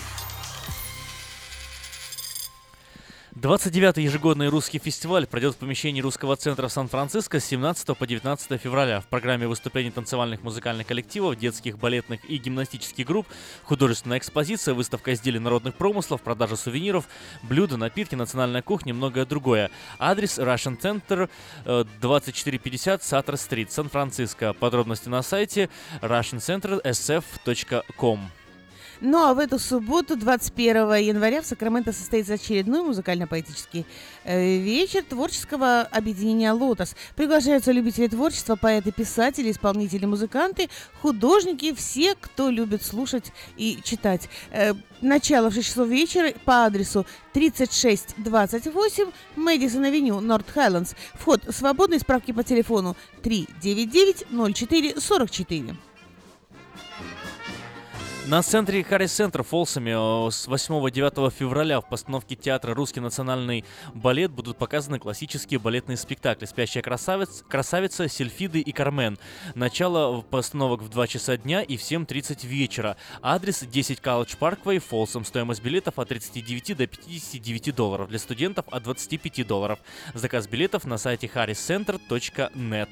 29-й 3.41 4.03
ежегодный 4.03 4.49
русский 4.49 4.79
фестиваль 4.79 5.27
пройдет 5.27 5.55
в 5.55 5.57
помещении 5.57 6.03
русского 6.03 6.37
центра 6.37 6.69
в 6.69 6.73
Сан-Франциско 6.73 7.41
с 7.41 7.45
17 7.47 7.97
по 7.97 8.07
19 8.07 8.61
февраля. 8.61 9.01
В 9.01 9.07
программе 9.07 9.49
выступлений 9.49 9.91
танцевальных 9.91 10.43
музыкальных 10.43 10.87
коллективов, 10.87 11.39
детских, 11.39 11.79
балетных 11.79 12.21
и 12.29 12.37
гимнастических 12.37 13.07
групп, 13.07 13.27
художественная 13.65 14.19
экспозиция, 14.19 14.75
выставка 14.75 15.15
изделий 15.15 15.39
народных 15.39 15.75
промыслов, 15.75 16.21
продажа 16.21 16.57
сувениров, 16.57 17.09
блюда, 17.43 17.79
напитки, 17.79 18.15
национальная 18.15 18.61
кухня 18.61 18.91
и 18.91 18.95
многое 18.95 19.25
другое. 19.25 19.71
Адрес 19.99 20.39
Russian 20.39 20.79
Center 20.79 21.31
э, 21.65 21.85
2450 22.03 23.03
Саттер-стрит, 23.03 23.73
Сан-Франциско. 23.73 24.53
Подробности 24.53 25.09
на 25.09 25.23
сайте 25.23 25.71
russiancenter.sf.com. 26.03 28.21
Ну 29.03 29.19
а 29.25 29.33
в 29.33 29.39
эту 29.39 29.59
субботу, 29.59 30.15
21 30.15 30.95
января, 30.97 31.41
в 31.41 31.47
Сакраменто 31.47 31.91
состоится 31.91 32.35
очередной 32.35 32.83
музыкально-поэтический 32.83 33.87
э, 34.25 34.59
вечер 34.59 35.03
творческого 35.03 35.81
объединения 35.81 36.53
«Лотос». 36.53 36.95
Приглашаются 37.17 37.73
любители 37.73 38.09
творчества, 38.09 38.57
поэты, 38.57 38.93
писатели, 38.93 39.51
исполнители, 39.51 40.05
музыканты, 40.05 40.69
художники, 41.01 41.75
все, 41.75 42.15
кто 42.15 42.51
любит 42.51 42.83
слушать 42.83 43.33
и 43.57 43.79
читать. 43.83 44.29
Э, 44.51 44.75
начало 45.01 45.49
в 45.49 45.55
6 45.55 45.67
часов 45.67 45.89
вечера 45.89 46.35
по 46.45 46.67
адресу 46.67 47.07
3628 47.33 49.11
Мэдисон 49.37 49.85
Авеню, 49.85 50.21
Норт 50.21 50.51
Хайлендс. 50.51 50.93
Вход 51.15 51.41
свободный, 51.49 52.01
справки 52.01 52.33
по 52.33 52.45
телефону 52.45 52.99
399 53.23 54.27
04 54.55 55.01
44. 55.01 55.77
На 58.27 58.43
центре 58.43 58.85
Харрис 58.85 59.13
Центр 59.13 59.43
Фолсами 59.43 59.91
с 60.31 60.47
8-9 60.47 61.33
февраля 61.33 61.81
в 61.81 61.89
постановке 61.89 62.37
театра 62.37 62.75
«Русский 62.75 63.01
национальный 63.01 63.65
балет» 63.95 64.31
будут 64.31 64.59
показаны 64.59 64.99
классические 64.99 65.59
балетные 65.59 65.97
спектакли 65.97 66.45
«Спящая 66.45 66.83
красавица», 66.83 67.43
красавица 67.45 68.09
«Сельфиды» 68.09 68.61
и 68.61 68.73
«Кармен». 68.73 69.19
Начало 69.55 70.21
постановок 70.21 70.83
в 70.83 70.91
2 70.91 71.07
часа 71.09 71.39
дня 71.39 71.63
и 71.63 71.77
в 71.77 71.81
7.30 71.81 72.47
вечера. 72.47 72.97
Адрес 73.23 73.63
10 73.63 73.99
College 73.99 74.39
Parkway, 74.39 74.79
Фолсом. 74.79 75.25
Стоимость 75.25 75.63
билетов 75.63 75.99
от 75.99 76.09
39 76.09 76.77
до 76.77 76.87
59 76.87 77.75
долларов. 77.75 78.09
Для 78.11 78.19
студентов 78.19 78.67
от 78.71 78.83
25 78.83 79.47
долларов. 79.47 79.79
Заказ 80.15 80.47
билетов 80.47 80.85
на 80.85 80.99
сайте 80.99 81.27
harriscenter.net. 81.27 82.89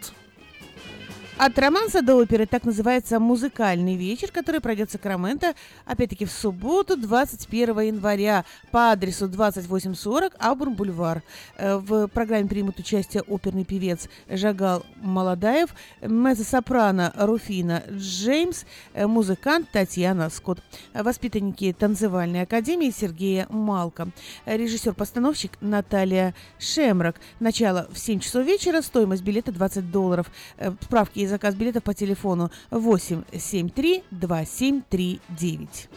От 1.40 1.56
романса 1.56 2.02
до 2.02 2.16
оперы 2.16 2.46
так 2.46 2.64
называется 2.64 3.20
музыкальный 3.20 3.94
вечер, 3.94 4.32
который 4.32 4.60
пройдет 4.60 4.88
в 4.88 4.92
Сакраменто, 4.92 5.54
опять-таки 5.84 6.24
в 6.24 6.32
субботу, 6.32 6.96
21 6.96 7.78
января, 7.78 8.44
по 8.72 8.90
адресу 8.90 9.28
2840 9.28 10.34
Абурн-Бульвар. 10.36 11.22
Э, 11.56 11.76
В 11.76 12.08
программе 12.08 12.48
примут 12.48 12.80
участие 12.80 13.22
оперный 13.22 13.64
певец 13.64 14.08
Жагал 14.28 14.84
Молодаев, 14.96 15.70
меззо-сопрано 16.00 17.12
Руфина 17.14 17.84
Джеймс, 17.88 18.64
э, 18.94 19.06
музыкант 19.06 19.68
Татьяна 19.70 20.30
Скотт, 20.30 20.60
воспитанники 20.92 21.72
танцевальной 21.72 22.42
академии 22.42 22.90
Сергея 22.90 23.46
Малка, 23.48 24.08
режиссер-постановщик 24.44 25.52
Наталья 25.60 26.34
Шемрак. 26.58 27.20
Начало 27.38 27.86
в 27.92 27.98
7 28.00 28.18
часов 28.18 28.44
вечера, 28.44 28.82
стоимость 28.82 29.22
билета 29.22 29.52
20 29.52 29.92
долларов. 29.92 30.26
Э, 30.56 30.72
Справки 30.82 31.27
заказ 31.28 31.54
билетов 31.54 31.84
по 31.84 31.94
телефону 31.94 32.50
873 32.70 34.02
2739. 34.10 35.88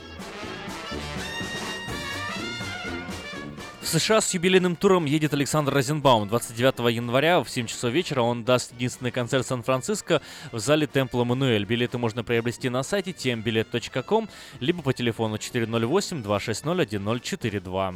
В 3.82 3.88
США 3.88 4.22
с 4.22 4.34
юбилейным 4.34 4.76
туром 4.76 5.06
едет 5.06 5.34
Александр 5.34 5.74
Розенбаум. 5.74 6.28
29 6.28 6.96
января 6.96 7.44
в 7.44 7.50
7 7.50 7.66
часов 7.66 7.92
вечера 7.92 8.22
он 8.22 8.44
даст 8.44 8.74
единственный 8.74 9.10
концерт 9.12 9.48
Сан-Франциско 9.48 10.22
в 10.52 10.60
зале 10.60 10.86
Темпла 10.86 11.24
Мануэль. 11.24 11.66
Билеты 11.66 11.98
можно 11.98 12.24
приобрести 12.24 12.70
на 12.70 12.84
сайте 12.84 13.10
tmbilet.com 13.12 14.30
либо 14.60 14.84
по 14.84 14.94
телефону 14.94 15.38
408-260-1042. 15.38 17.96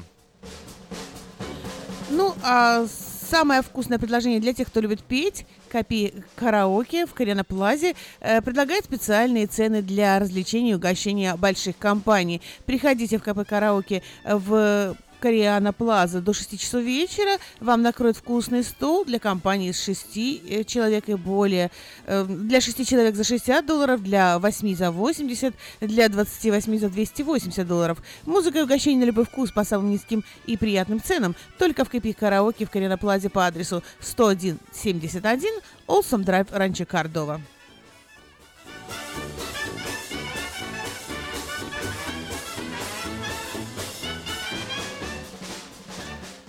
Ну, 2.10 2.36
а 2.44 2.88
самое 3.26 3.62
вкусное 3.62 4.00
предложение 4.00 4.40
для 4.40 4.54
тех, 4.54 4.68
кто 4.68 4.80
любит 4.80 5.04
петь, 5.04 5.46
Копи 5.72 6.14
Караоке 6.36 7.06
в 7.06 7.14
Кориана 7.14 7.44
Плазе 7.44 7.96
э, 8.22 8.42
предлагает 8.42 8.86
специальные 8.86 9.48
цены 9.48 9.82
для 9.82 10.20
развлечений 10.20 10.72
и 10.72 10.76
угощения 10.76 11.36
больших 11.36 11.78
компаний. 11.78 12.42
Приходите 12.66 13.18
в 13.18 13.24
КП 13.24 13.48
Караоке 13.48 14.04
в 14.24 14.96
Кориана 15.20 15.74
Плаза 15.74 16.22
до 16.22 16.34
6 16.34 16.60
часов 16.60 16.84
вечера. 16.84 17.38
Вам 17.60 17.82
накроют 17.82 18.18
вкусный 18.18 18.64
стол 18.64 19.06
для 19.06 19.20
компании 19.20 19.72
с 19.72 19.84
6 19.84 20.18
э, 20.18 20.64
человек 20.64 21.10
и 21.10 21.16
более. 21.16 21.72
Э, 22.06 22.26
Для 22.26 22.62
6 22.62 22.88
человек 22.88 23.16
за 23.16 23.24
60 23.24 23.66
долларов, 23.66 24.04
для 24.04 24.40
8 24.40 24.76
за 24.76 24.92
80, 24.92 25.54
для 25.82 26.10
28 26.10 26.80
за 26.80 26.90
280 26.90 27.68
долларов. 27.68 28.02
Музыка 28.26 28.60
и 28.60 28.62
угощение 28.62 29.00
на 29.00 29.06
любой 29.06 29.26
вкус 29.26 29.52
по 29.52 29.64
самым 29.64 29.92
низким 29.92 30.24
и 30.46 30.58
приятным 30.58 31.02
ценам. 31.02 31.36
Только 31.58 31.86
в 31.86 31.90
Копи 31.90 32.14
Караоке 32.14 32.66
в 32.66 32.70
Кориана 32.70 32.98
Плазе 32.98 33.30
по 33.30 33.46
адресу 33.46 33.84
10171 34.02 35.50
Олсом 35.88 36.24
Драйв 36.24 36.48
Ранчо 36.52 36.86
Кардова. 36.86 37.42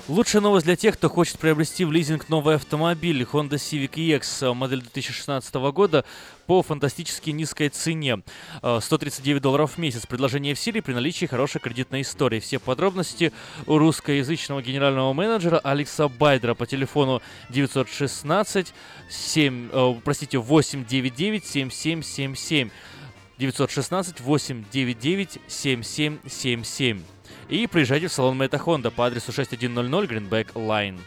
Лучшая 0.08 0.40
новость 0.40 0.66
для 0.66 0.76
тех, 0.76 0.94
кто 0.94 1.08
хочет 1.08 1.36
приобрести 1.40 1.84
в 1.84 1.90
лизинг 1.90 2.28
новый 2.28 2.54
автомобиль 2.54 3.22
Honda 3.22 3.54
Civic 3.54 3.94
EX 3.94 4.48
э, 4.48 4.54
модель 4.54 4.80
2016 4.80 5.52
года 5.72 6.04
по 6.46 6.62
фантастически 6.62 7.30
низкой 7.30 7.70
цене. 7.70 8.22
Э, 8.62 8.78
139 8.80 9.42
долларов 9.42 9.72
в 9.72 9.78
месяц. 9.78 10.06
Предложение 10.06 10.54
в 10.54 10.60
силе 10.60 10.80
при 10.80 10.92
наличии 10.92 11.26
хорошей 11.26 11.60
кредитной 11.60 12.02
истории. 12.02 12.38
Все 12.38 12.60
подробности 12.60 13.32
у 13.66 13.78
русскоязычного 13.78 14.62
генерального 14.62 15.12
менеджера 15.12 15.58
Алекса 15.58 16.06
Байдера 16.06 16.54
по 16.54 16.66
телефону 16.66 17.20
916 17.50 18.72
7, 19.10 19.70
э, 19.72 19.94
простите, 20.04 20.38
899 20.38 21.44
7777. 21.44 22.70
916 23.38 24.20
899 24.20 25.38
7777. 25.48 27.15
И 27.48 27.68
приезжайте 27.68 28.08
в 28.08 28.12
салон 28.12 28.36
Мэйта 28.36 28.56
Honda 28.56 28.90
по 28.90 29.06
адресу 29.06 29.30
6100 29.32 30.04
Greenback 30.04 30.52
Line. 30.54 30.98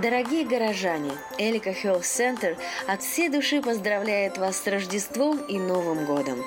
Дорогие 0.00 0.44
горожане, 0.44 1.10
Элика 1.38 1.70
Health 1.70 2.02
Center 2.02 2.56
от 2.86 3.02
всей 3.02 3.28
души 3.28 3.60
поздравляет 3.60 4.38
вас 4.38 4.62
с 4.62 4.66
Рождеством 4.68 5.38
и 5.38 5.58
Новым 5.58 6.04
годом. 6.04 6.44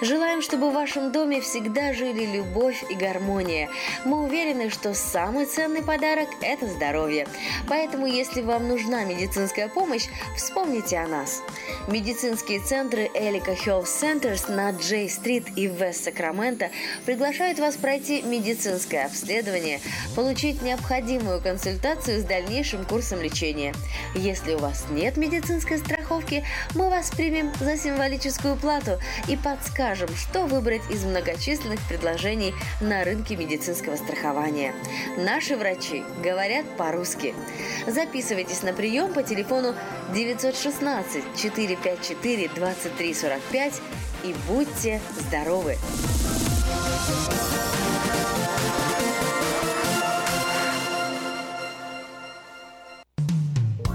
Желаем, 0.00 0.40
чтобы 0.40 0.70
в 0.70 0.72
вашем 0.72 1.12
доме 1.12 1.42
всегда 1.42 1.92
жили 1.92 2.24
любовь 2.24 2.82
и 2.88 2.94
гармония. 2.94 3.68
Мы 4.06 4.24
уверены, 4.24 4.70
что 4.70 4.94
самый 4.94 5.44
ценный 5.44 5.82
подарок– 5.82 6.28
это 6.40 6.66
здоровье. 6.66 7.28
Поэтому, 7.68 8.06
если 8.06 8.40
вам 8.40 8.68
нужна 8.68 9.04
медицинская 9.04 9.68
помощь, 9.68 10.06
вспомните 10.34 10.96
о 10.96 11.06
нас. 11.06 11.42
Медицинские 11.88 12.60
центры 12.60 13.10
Элика 13.12 13.52
Health 13.52 13.84
Centers 13.84 14.50
на 14.50 14.70
Джей-стрит 14.70 15.48
и 15.56 15.66
Вест-Сакраменто 15.66 16.70
приглашают 17.04 17.58
вас 17.58 17.76
пройти 17.76 18.22
медицинское 18.22 19.04
обследование, 19.04 19.80
получить 20.16 20.62
необходимую 20.62 21.42
консультацию 21.42 22.20
с 22.20 22.24
дальнейшим 22.24 22.78
курсом 22.84 22.93
лечения. 23.20 23.74
Если 24.14 24.54
у 24.54 24.58
вас 24.58 24.86
нет 24.90 25.16
медицинской 25.16 25.78
страховки, 25.78 26.44
мы 26.74 26.90
вас 26.90 27.10
примем 27.10 27.52
за 27.60 27.76
символическую 27.76 28.56
плату 28.56 28.98
и 29.28 29.36
подскажем, 29.36 30.08
что 30.16 30.46
выбрать 30.46 30.82
из 30.90 31.04
многочисленных 31.04 31.80
предложений 31.88 32.54
на 32.80 33.04
рынке 33.04 33.36
медицинского 33.36 33.96
страхования. 33.96 34.74
Наши 35.16 35.56
врачи 35.56 36.04
говорят 36.22 36.64
по-русски. 36.76 37.34
Записывайтесь 37.86 38.62
на 38.62 38.72
прием 38.72 39.12
по 39.12 39.22
телефону 39.22 39.74
916 40.14 41.24
454 41.36 42.48
2345 42.54 43.80
и 44.24 44.34
будьте 44.48 45.00
здоровы! 45.28 45.76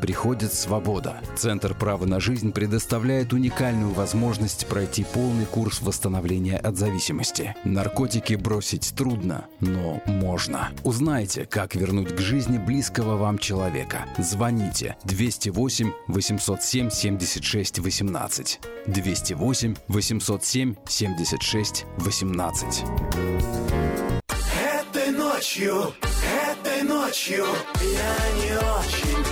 приходит 0.00 0.52
свобода. 0.52 1.20
Центр 1.36 1.74
права 1.74 2.06
на 2.06 2.20
жизнь 2.20 2.52
предоставляет 2.52 3.32
уникальную 3.32 3.92
возможность 3.92 4.66
пройти 4.66 5.04
полный 5.04 5.46
курс 5.46 5.82
восстановления 5.82 6.56
от 6.56 6.76
зависимости. 6.76 7.54
Наркотики 7.64 8.34
бросить 8.34 8.94
трудно, 8.96 9.46
но 9.60 10.00
можно. 10.06 10.70
Узнайте, 10.84 11.44
как 11.44 11.74
вернуть 11.74 12.14
к 12.14 12.18
жизни 12.18 12.58
близкого 12.58 13.16
вам 13.16 13.38
человека. 13.38 14.06
Звоните 14.18 14.96
208 15.04 15.92
807 16.08 16.90
76 16.90 17.78
18. 17.78 18.60
208 18.86 19.74
807 19.88 20.74
76 20.88 21.84
18. 21.98 22.84
Этой 24.62 25.10
ночью, 25.10 25.92
этой 26.50 26.82
ночью 26.82 27.46
я 27.80 28.16
не 28.42 28.56
очень. 28.56 29.31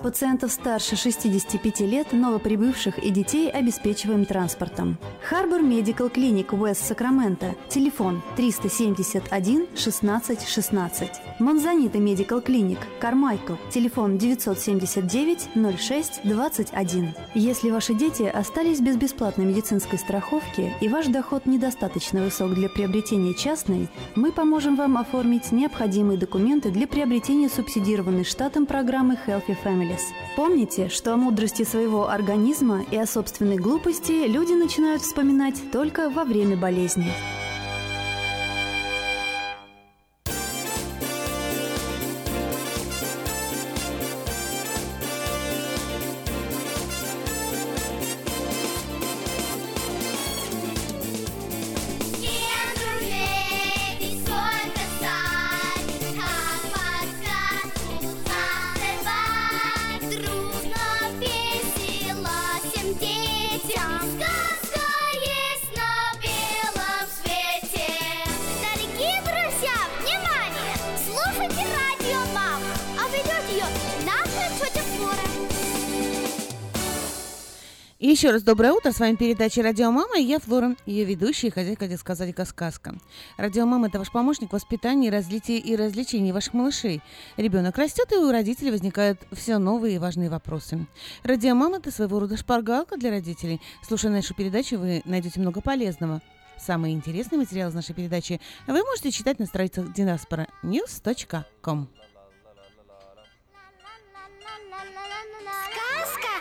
Пациентов 0.03 0.51
старше 0.51 0.95
65 0.95 1.81
лет, 1.81 2.11
новоприбывших 2.11 2.97
и 2.97 3.11
детей 3.11 3.51
обеспечиваем 3.51 4.25
транспортом. 4.25 4.97
Харбор 5.23 5.61
Медикал 5.61 6.09
Клиник 6.09 6.53
Уэст 6.53 6.83
Сакраменто. 6.87 7.53
Телефон 7.69 8.23
371 8.35 9.67
16 9.75 10.47
16. 10.47 11.09
Монзанита 11.39 11.99
Медикал 11.99 12.41
Клиник 12.41 12.79
Кармайкл. 12.99 13.53
Телефон 13.69 14.17
979 14.17 15.49
06 15.79 16.21
21. 16.23 17.13
Если 17.35 17.69
ваши 17.69 17.93
дети 17.93 18.23
остались 18.23 18.79
без 18.79 18.97
бесплатной 18.97 19.45
медицинской 19.45 19.99
страховки 19.99 20.73
и 20.81 20.87
ваш 20.87 21.07
доход 21.07 21.45
недостаточно 21.45 22.23
высок 22.23 22.55
для 22.55 22.69
приобретения 22.69 23.35
частной, 23.35 23.87
мы 24.15 24.31
поможем 24.31 24.75
вам 24.75 24.97
оформить 24.97 25.51
необходимые 25.51 26.17
документы 26.17 26.71
для 26.71 26.87
приобретения 26.87 27.49
субсидированной 27.49 28.23
штатом 28.23 28.65
программы 28.65 29.15
Healthy 29.27 29.57
Families. 29.91 30.21
Помните, 30.35 30.87
что 30.89 31.13
о 31.13 31.17
мудрости 31.17 31.63
своего 31.63 32.09
организма 32.09 32.85
и 32.89 32.97
о 32.97 33.05
собственной 33.05 33.57
глупости 33.57 34.27
люди 34.27 34.53
начинают 34.53 35.01
вспоминать 35.01 35.71
только 35.71 36.09
во 36.09 36.23
время 36.23 36.55
болезни. 36.55 37.11
И 78.01 78.07
еще 78.07 78.31
раз 78.31 78.41
доброе 78.41 78.73
утро. 78.73 78.91
С 78.91 78.99
вами 78.99 79.15
передача 79.15 79.61
«Радио 79.61 79.91
Мама» 79.91 80.17
и 80.17 80.23
я, 80.23 80.39
Флора, 80.39 80.75
ее 80.87 81.05
ведущая 81.05 81.49
и 81.49 81.51
хозяйка 81.51 81.87
детского 81.87 82.15
садика 82.15 82.45
«Сказка». 82.45 82.95
«Радио 83.37 83.67
Мама»— 83.67 83.87
это 83.89 83.99
ваш 83.99 84.11
помощник 84.11 84.49
в 84.49 84.53
воспитании, 84.53 85.11
развитии 85.11 85.59
и 85.59 85.75
развлечении 85.75 86.31
ваших 86.31 86.55
малышей. 86.55 87.03
Ребенок 87.37 87.77
растет, 87.77 88.11
и 88.11 88.15
у 88.15 88.31
родителей 88.31 88.71
возникают 88.71 89.19
все 89.33 89.59
новые 89.59 89.97
и 89.97 89.99
важные 89.99 90.31
вопросы. 90.31 90.87
«Радио 91.21 91.53
Мама»— 91.53 91.77
это 91.77 91.91
своего 91.91 92.19
рода 92.19 92.37
шпаргалка 92.37 92.97
для 92.97 93.11
родителей. 93.11 93.61
Слушая 93.87 94.11
нашу 94.11 94.33
передачу, 94.33 94.79
вы 94.79 95.03
найдете 95.05 95.39
много 95.39 95.61
полезного. 95.61 96.23
Самые 96.57 96.95
интересные 96.95 97.37
материалы 97.37 97.69
из 97.69 97.75
нашей 97.75 97.93
передачи 97.93 98.41
вы 98.65 98.81
можете 98.83 99.11
читать 99.11 99.37
на 99.37 99.45
страницах 99.45 99.85
diasporanews.com. 99.95 101.87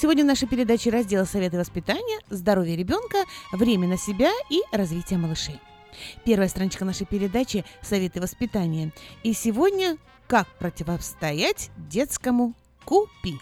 Сегодня 0.00 0.22
в 0.22 0.28
нашей 0.28 0.46
передаче 0.46 0.90
раздел 0.90 1.26
«Советы 1.26 1.58
воспитания», 1.58 2.20
«Здоровье 2.30 2.76
ребенка», 2.76 3.24
«Время 3.50 3.88
на 3.88 3.98
себя» 3.98 4.30
и 4.48 4.60
«Развитие 4.70 5.18
малышей». 5.18 5.58
Первая 6.24 6.48
страничка 6.48 6.84
нашей 6.84 7.04
передачи– 7.04 7.64
«Советы 7.82 8.20
воспитания». 8.20 8.92
И 9.24 9.32
сегодня 9.32 9.96
«Как 10.28 10.46
противостоять 10.58 11.70
детскому 11.76 12.54
купи». 12.84 13.38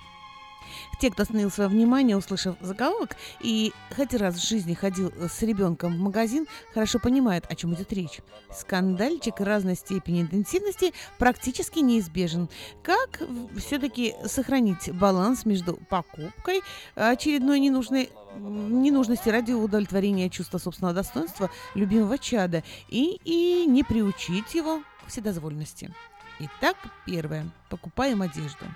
Те, 1.01 1.11
кто 1.11 1.23
остановил 1.23 1.51
свое 1.51 1.69
внимание, 1.69 2.17
услышав 2.17 2.57
заголовок, 2.61 3.17
и 3.41 3.73
хоть 3.95 4.15
раз 4.15 4.37
в 4.37 4.49
жизни 4.49 4.75
ходил 4.75 5.13
с 5.19 5.43
ребенком 5.43 5.95
в 5.95 5.99
магазин, 5.99 6.47
хорошо 6.73 6.99
понимает, 6.99 7.45
о 7.49 7.55
чем 7.55 7.75
идет 7.75 7.93
речь. 7.93 8.21
Скандальчик 8.53 9.41
разной 9.41 9.77
степени 9.77 10.23
интенсивности 10.23 10.93
практически 11.19 11.81
неизбежен. 11.81 12.49
Как 12.83 13.21
все-таки 13.57 14.15
сохранить 14.25 14.93
баланс 14.93 15.45
между 15.45 15.75
покупкой 15.75 16.63
очередной 16.95 17.61
ненужной 17.61 18.11
ненужности 18.39 19.29
ради 19.29 19.53
удовлетворения 19.53 20.29
чувства 20.29 20.59
собственного 20.59 20.95
достоинства 20.95 21.51
любимого 21.75 22.19
чада 22.19 22.63
и, 22.89 23.19
и 23.25 23.67
не 23.67 23.83
приучить 23.83 24.55
его 24.55 24.83
к 25.05 25.09
вседозволенности. 25.09 25.95
Итак, 26.39 26.77
первое. 27.07 27.49
Покупаем 27.71 28.21
одежду. 28.21 28.67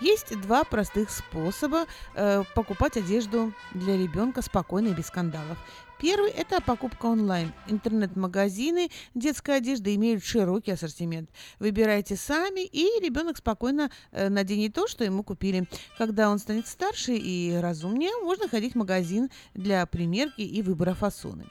Есть 0.00 0.38
два 0.40 0.64
простых 0.64 1.10
способа 1.10 1.86
э, 2.14 2.44
покупать 2.54 2.96
одежду 2.96 3.52
для 3.72 3.96
ребенка 3.96 4.42
спокойно 4.42 4.88
и 4.88 4.94
без 4.94 5.06
скандалов. 5.06 5.56
Первый– 5.98 6.30
это 6.36 6.60
покупка 6.60 7.06
онлайн. 7.06 7.52
Интернет-магазины 7.68 8.90
детской 9.14 9.56
одежды 9.56 9.94
имеют 9.94 10.22
широкий 10.22 10.72
ассортимент. 10.72 11.30
Выбирайте 11.58 12.16
сами, 12.16 12.66
и 12.66 12.84
ребенок 13.02 13.38
спокойно 13.38 13.90
э, 14.12 14.28
наденет 14.28 14.74
то, 14.74 14.86
что 14.88 15.04
ему 15.04 15.22
купили. 15.22 15.66
Когда 15.96 16.30
он 16.30 16.38
станет 16.38 16.66
старше 16.66 17.14
и 17.14 17.54
разумнее, 17.56 18.10
можно 18.22 18.46
ходить 18.46 18.74
в 18.74 18.78
магазин 18.78 19.30
для 19.54 19.86
примерки 19.86 20.42
и 20.42 20.60
выбора 20.60 20.92
фасоны. 20.92 21.46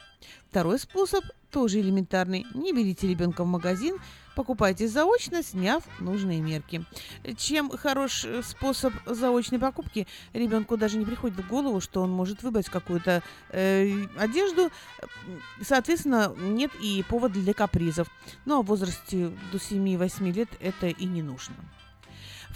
Второй 0.48 0.78
способ 0.78 1.24
тоже 1.50 1.80
элементарный. 1.80 2.46
Не 2.54 2.72
берите 2.72 3.08
ребенка 3.08 3.42
в 3.42 3.46
магазин, 3.46 3.96
покупайте 4.34 4.86
заочно, 4.88 5.42
сняв 5.42 5.82
нужные 6.00 6.40
мерки. 6.40 6.84
Чем 7.36 7.70
хорош 7.70 8.24
э, 8.24 8.42
способ 8.42 8.92
заочной 9.06 9.58
покупки, 9.58 10.06
ребенку 10.34 10.76
даже 10.76 10.98
не 10.98 11.04
приходит 11.04 11.38
в 11.38 11.48
голову, 11.48 11.80
что 11.80 12.02
он 12.02 12.10
может 12.10 12.42
выбрать 12.42 12.68
какую-то 12.68 13.22
э, 13.50 13.90
одежду. 14.18 14.35
Соответственно, 15.62 16.34
нет 16.36 16.70
и 16.80 17.04
повода 17.08 17.34
для 17.34 17.54
капризов. 17.54 18.08
Ну 18.44 18.58
а 18.58 18.62
в 18.62 18.66
возрасте 18.66 19.30
до 19.52 19.58
7-8 19.58 20.32
лет 20.32 20.48
это 20.60 20.88
и 20.88 21.04
не 21.06 21.22
нужно. 21.22 21.56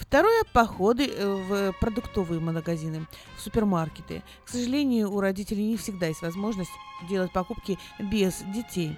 Второе– 0.00 0.44
походы 0.52 1.06
э, 1.06 1.26
в 1.26 1.72
продуктовые 1.78 2.40
магазины, 2.40 3.06
в 3.36 3.40
супермаркеты. 3.42 4.22
К 4.46 4.48
сожалению, 4.48 5.12
у 5.12 5.20
родителей 5.20 5.66
не 5.66 5.76
всегда 5.76 6.06
есть 6.06 6.22
возможность 6.22 6.70
делать 7.08 7.32
покупки 7.32 7.78
без 7.98 8.42
детей. 8.54 8.96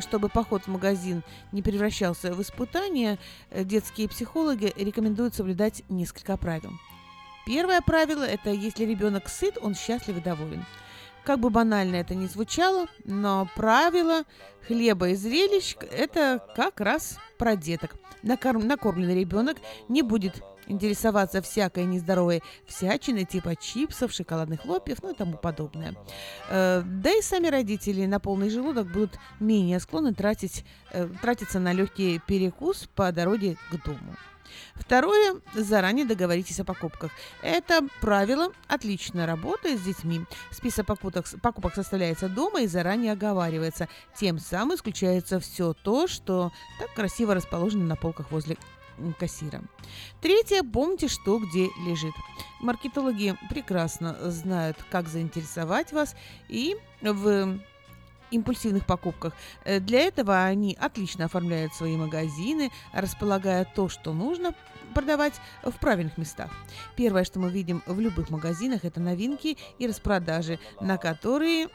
Чтобы 0.00 0.28
поход 0.28 0.64
в 0.64 0.68
магазин 0.68 1.22
не 1.52 1.62
превращался 1.62 2.34
в 2.34 2.42
испытание, 2.42 3.18
э, 3.50 3.64
детские 3.64 4.08
психологи 4.08 4.72
рекомендуют 4.76 5.34
соблюдать 5.34 5.84
несколько 5.88 6.36
правил. 6.36 6.72
Первое 7.46 7.80
правило– 7.80 8.22
это 8.24 8.50
если 8.50 8.84
ребенок 8.84 9.28
сыт, 9.28 9.56
он 9.60 9.74
счастлив 9.74 10.18
и 10.18 10.20
доволен. 10.20 10.64
Как 11.24 11.38
бы 11.38 11.50
банально 11.50 11.96
это 11.96 12.14
ни 12.14 12.26
звучало, 12.26 12.86
но 13.04 13.48
правило 13.54 14.24
хлеба 14.66 15.10
и 15.10 15.14
зрелищ– 15.14 15.76
это 15.92 16.44
как 16.56 16.80
раз 16.80 17.18
про 17.38 17.54
деток. 17.54 17.94
Накорм, 18.22 18.66
накормленный 18.66 19.18
ребенок 19.18 19.58
не 19.88 20.02
будет 20.02 20.42
интересоваться 20.66 21.42
всякой 21.42 21.84
нездоровой 21.84 22.42
всячиной 22.66 23.24
типа 23.24 23.56
чипсов, 23.56 24.12
шоколадных 24.12 24.62
хлопьев, 24.62 24.98
ну 25.02 25.10
и 25.10 25.14
тому 25.14 25.36
подобное. 25.36 25.94
Э, 26.48 26.82
да 26.84 27.10
и 27.10 27.22
сами 27.22 27.48
родители 27.48 28.06
на 28.06 28.20
полный 28.20 28.50
желудок 28.50 28.90
будут 28.90 29.18
менее 29.40 29.80
склонны 29.80 30.14
тратить, 30.14 30.64
э, 30.92 31.08
тратиться 31.20 31.58
на 31.58 31.72
легкий 31.72 32.20
перекус 32.26 32.88
по 32.94 33.10
дороге 33.12 33.56
к 33.70 33.84
дому. 33.84 34.16
Второе. 34.74 35.40
Заранее 35.54 36.04
договоритесь 36.04 36.60
о 36.60 36.64
покупках. 36.64 37.10
Это 37.42 37.86
правило 38.00 38.52
отлично 38.68 39.26
работает 39.26 39.80
с 39.80 39.82
детьми. 39.82 40.24
Список 40.50 40.86
покупок, 40.86 41.26
покупок 41.42 41.74
составляется 41.74 42.28
дома 42.28 42.62
и 42.62 42.66
заранее 42.66 43.12
оговаривается. 43.12 43.88
Тем 44.16 44.38
самым 44.38 44.76
исключается 44.76 45.40
все 45.40 45.72
то, 45.72 46.06
что 46.06 46.52
так 46.78 46.92
красиво 46.94 47.34
расположено 47.34 47.84
на 47.84 47.96
полках 47.96 48.30
возле 48.30 48.56
кассира. 49.18 49.62
Третье. 50.20 50.62
Помните, 50.62 51.08
что 51.08 51.38
где 51.38 51.68
лежит. 51.86 52.14
Маркетологи 52.60 53.36
прекрасно 53.50 54.16
знают, 54.30 54.76
как 54.90 55.08
заинтересовать 55.08 55.92
вас 55.92 56.14
и 56.48 56.76
в 57.00 57.58
импульсивных 58.32 58.86
покупках. 58.86 59.34
Э, 59.64 59.80
для 59.80 60.00
этого 60.00 60.44
они 60.44 60.76
отлично 60.80 61.26
оформляют 61.26 61.74
свои 61.74 61.96
магазины, 61.96 62.70
располагая 62.92 63.64
то, 63.64 63.88
что 63.88 64.12
нужно 64.12 64.54
продавать 64.94 65.34
в 65.62 65.72
правильных 65.72 66.18
местах. 66.18 66.50
Первое, 66.96 67.24
что 67.24 67.38
мы 67.38 67.50
видим 67.50 67.82
в 67.86 67.98
любых 68.00 68.30
магазинах, 68.30 68.84
это 68.84 69.00
новинки 69.00 69.56
и 69.78 69.86
распродажи, 69.86 70.58
на 70.80 70.98
которые 70.98 71.68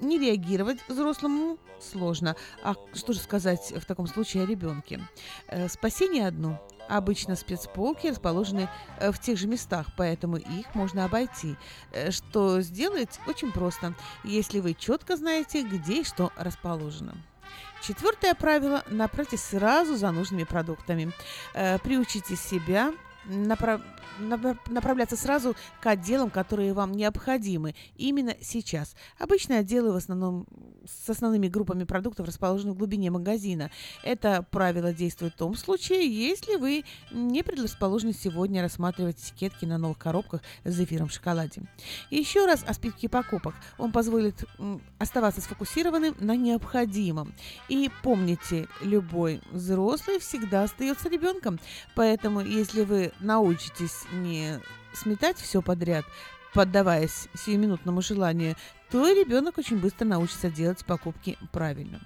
не 0.00 0.18
реагировать 0.18 0.78
взрослому 0.88 1.58
сложно. 1.80 2.36
А 2.62 2.74
что 2.94 3.12
же 3.12 3.18
сказать 3.20 3.72
в 3.76 3.84
таком 3.84 4.06
случае 4.06 4.44
о 4.44 4.46
ребенке? 4.46 5.00
Э, 5.48 5.68
спасение 5.68 6.26
одно. 6.26 6.60
Обычно 6.88 7.36
спецполки 7.36 8.08
расположены 8.08 8.68
э, 8.98 9.10
в 9.10 9.18
тех 9.18 9.38
же 9.38 9.46
местах, 9.46 9.86
поэтому 9.96 10.36
их 10.36 10.74
можно 10.74 11.04
обойти. 11.04 11.56
Э, 11.92 12.10
что 12.10 12.60
сделать 12.60 13.20
очень 13.26 13.52
просто, 13.52 13.94
если 14.22 14.60
вы 14.60 14.74
четко 14.74 15.16
знаете, 15.16 15.62
где 15.62 16.02
и 16.02 16.04
что 16.04 16.32
расположено. 16.36 17.14
Четвертое 17.82 18.34
правило– 18.34 18.82
направьтесь 18.88 19.42
сразу 19.42 19.96
за 19.96 20.10
нужными 20.10 20.44
продуктами. 20.44 21.12
Приучите 21.52 22.34
себя 22.34 22.92
направ 23.26 23.80
направляться 24.68 25.16
сразу 25.16 25.56
к 25.80 25.86
отделам, 25.86 26.30
которые 26.30 26.72
вам 26.72 26.92
необходимы 26.92 27.74
именно 27.96 28.34
сейчас. 28.40 28.94
Обычно 29.18 29.58
отделы 29.58 29.92
в 29.92 29.96
основном 29.96 30.46
с 30.86 31.08
основными 31.08 31.48
группами 31.48 31.84
продуктов 31.84 32.26
расположены 32.26 32.72
в 32.72 32.76
глубине 32.76 33.10
магазина. 33.10 33.70
Это 34.02 34.46
правило 34.50 34.92
действует 34.92 35.34
в 35.34 35.38
том 35.38 35.54
случае, 35.54 36.06
если 36.06 36.56
вы 36.56 36.84
не 37.10 37.42
предрасположены 37.42 38.12
сегодня 38.12 38.62
рассматривать 38.62 39.18
этикетки 39.18 39.64
на 39.64 39.78
новых 39.78 39.98
коробках 39.98 40.42
с 40.64 40.72
зефиром 40.72 41.08
в 41.08 41.12
шоколаде. 41.12 41.62
еще 42.10 42.46
раз 42.46 42.64
о 42.66 42.74
списке 42.74 43.08
покупок. 43.08 43.54
Он 43.78 43.92
позволит 43.92 44.44
оставаться 44.98 45.40
сфокусированным 45.40 46.14
на 46.20 46.36
необходимом. 46.36 47.34
И 47.68 47.90
помните, 48.02 48.68
любой 48.80 49.40
взрослый 49.50 50.18
всегда 50.18 50.64
остается 50.64 51.08
ребенком. 51.08 51.58
Поэтому, 51.94 52.40
если 52.40 52.82
вы 52.82 53.12
научитесь 53.20 54.04
не 54.12 54.60
сметать 54.92 55.38
все 55.38 55.62
подряд, 55.62 56.04
поддаваясь 56.52 57.28
сиюминутному 57.34 58.02
желанию, 58.02 58.56
то 58.90 59.08
ребенок 59.08 59.58
очень 59.58 59.78
быстро 59.78 60.04
научится 60.04 60.50
делать 60.50 60.84
покупки 60.84 61.36
правильно. 61.52 62.00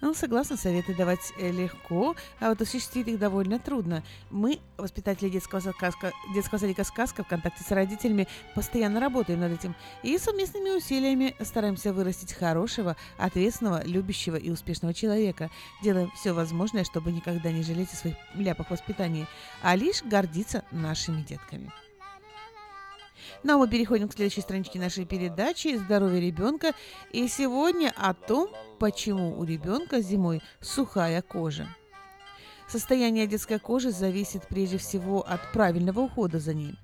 Ну, 0.00 0.12
согласна, 0.12 0.56
советы 0.56 0.94
давать 0.94 1.32
э, 1.38 1.50
легко, 1.50 2.16
а 2.38 2.50
вот 2.50 2.60
осуществить 2.60 3.08
их 3.08 3.18
довольно 3.18 3.58
трудно. 3.58 4.02
Мы, 4.30 4.60
воспитатели 4.76 5.30
детского, 5.30 5.60
сказка, 5.60 6.12
детского 6.34 6.58
садика 6.58 6.84
«Сказка» 6.84 7.24
в 7.24 7.28
контакте 7.28 7.64
с 7.64 7.70
родителями, 7.70 8.28
постоянно 8.54 9.00
работаем 9.00 9.40
над 9.40 9.52
этим 9.52 9.74
и 10.02 10.18
совместными 10.18 10.70
усилиями 10.70 11.34
стараемся 11.40 11.92
вырастить 11.92 12.34
хорошего, 12.34 12.96
ответственного, 13.16 13.84
любящего 13.84 14.36
и 14.36 14.50
успешного 14.50 14.92
человека. 14.92 15.50
Делаем 15.82 16.10
все 16.14 16.32
возможное, 16.32 16.84
чтобы 16.84 17.10
никогда 17.10 17.50
не 17.50 17.62
жалеть 17.62 17.92
о 17.92 17.96
своих 17.96 18.16
ляпах 18.34 18.70
воспитания, 18.70 19.26
а 19.62 19.76
лишь 19.76 20.02
гордиться 20.02 20.62
нашими 20.70 21.22
детками. 21.22 21.72
Ну 23.46 23.54
а 23.54 23.58
мы 23.58 23.68
переходим 23.68 24.08
к 24.08 24.12
следующей 24.12 24.40
страничке 24.40 24.80
нашей 24.80 25.04
передачи 25.04 25.76
«Здоровье 25.76 26.20
ребенка». 26.20 26.72
И 27.12 27.28
сегодня 27.28 27.94
о 27.96 28.12
том, 28.12 28.48
почему 28.80 29.38
у 29.38 29.44
ребенка 29.44 30.00
зимой 30.00 30.42
сухая 30.60 31.22
кожа. 31.22 31.68
Состояние 32.66 33.28
детской 33.28 33.60
кожи 33.60 33.92
зависит 33.92 34.48
прежде 34.48 34.78
всего 34.78 35.24
от 35.24 35.52
правильного 35.52 36.00
ухода 36.00 36.40
за 36.40 36.54
ней. 36.54 36.74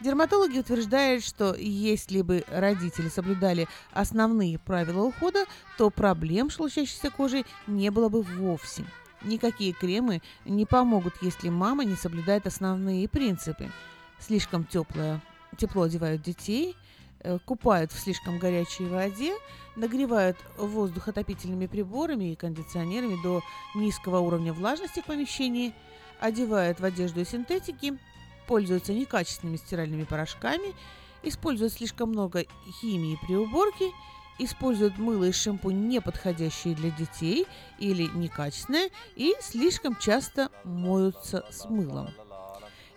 Дерматологи 0.00 0.58
утверждают, 0.58 1.22
что 1.22 1.54
если 1.54 2.22
бы 2.22 2.42
родители 2.48 3.08
соблюдали 3.08 3.68
основные 3.92 4.58
правила 4.58 5.04
ухода, 5.04 5.44
то 5.78 5.90
проблем 5.90 6.50
с 6.50 6.54
шелушащейся 6.54 7.12
кожей 7.12 7.46
не 7.68 7.88
было 7.92 8.08
бы 8.08 8.22
вовсе. 8.22 8.84
Никакие 9.22 9.72
кремы 9.72 10.22
не 10.44 10.66
помогут, 10.66 11.14
если 11.22 11.50
мама 11.50 11.84
не 11.84 11.94
соблюдает 11.94 12.48
основные 12.48 13.08
принципы. 13.08 13.70
Слишком 14.18 14.64
теплая 14.64 15.22
тепло 15.56 15.82
одевают 15.82 16.22
детей, 16.22 16.76
э, 17.20 17.38
купают 17.44 17.92
в 17.92 17.98
слишком 17.98 18.38
горячей 18.38 18.86
воде, 18.86 19.34
нагревают 19.76 20.36
воздух 20.56 21.08
отопительными 21.08 21.66
приборами 21.66 22.32
и 22.32 22.36
кондиционерами 22.36 23.20
до 23.22 23.42
низкого 23.74 24.20
уровня 24.20 24.52
влажности 24.52 25.00
в 25.00 25.04
помещении, 25.04 25.74
одевают 26.20 26.80
в 26.80 26.84
одежду 26.84 27.20
из 27.20 27.30
синтетики, 27.30 27.98
пользуются 28.46 28.92
некачественными 28.92 29.56
стиральными 29.56 30.04
порошками, 30.04 30.74
используют 31.22 31.72
слишком 31.72 32.10
много 32.10 32.44
химии 32.80 33.18
при 33.26 33.36
уборке, 33.36 33.90
используют 34.38 34.98
мыло 34.98 35.24
и 35.24 35.32
шампунь, 35.32 35.88
не 35.88 36.00
подходящие 36.00 36.74
для 36.74 36.90
детей 36.90 37.46
или 37.78 38.06
некачественные, 38.06 38.90
и 39.14 39.34
слишком 39.40 39.96
часто 39.96 40.50
моются 40.64 41.44
с 41.50 41.66
мылом. 41.66 42.10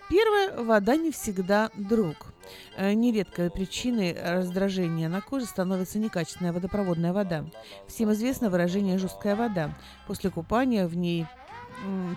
Первое, 0.09 0.63
вода 0.63 0.95
не 0.95 1.11
всегда 1.11 1.69
друг. 1.75 2.32
Э, 2.76 2.94
Нередкой 2.94 3.49
причиной 3.49 4.14
раздражения 4.14 5.10
на 5.10 5.22
коже 5.22 5.45
становится 5.45 5.99
некачественная 5.99 6.53
водопроводная 6.53 7.14
вода. 7.14 7.45
Всем 7.88 8.11
известно 8.14 8.49
выражение 8.49 8.98
«жесткая 8.98 9.36
вода». 9.36 9.76
После 10.07 10.30
купания 10.30 10.88
в 10.88 10.95
ней 10.95 11.26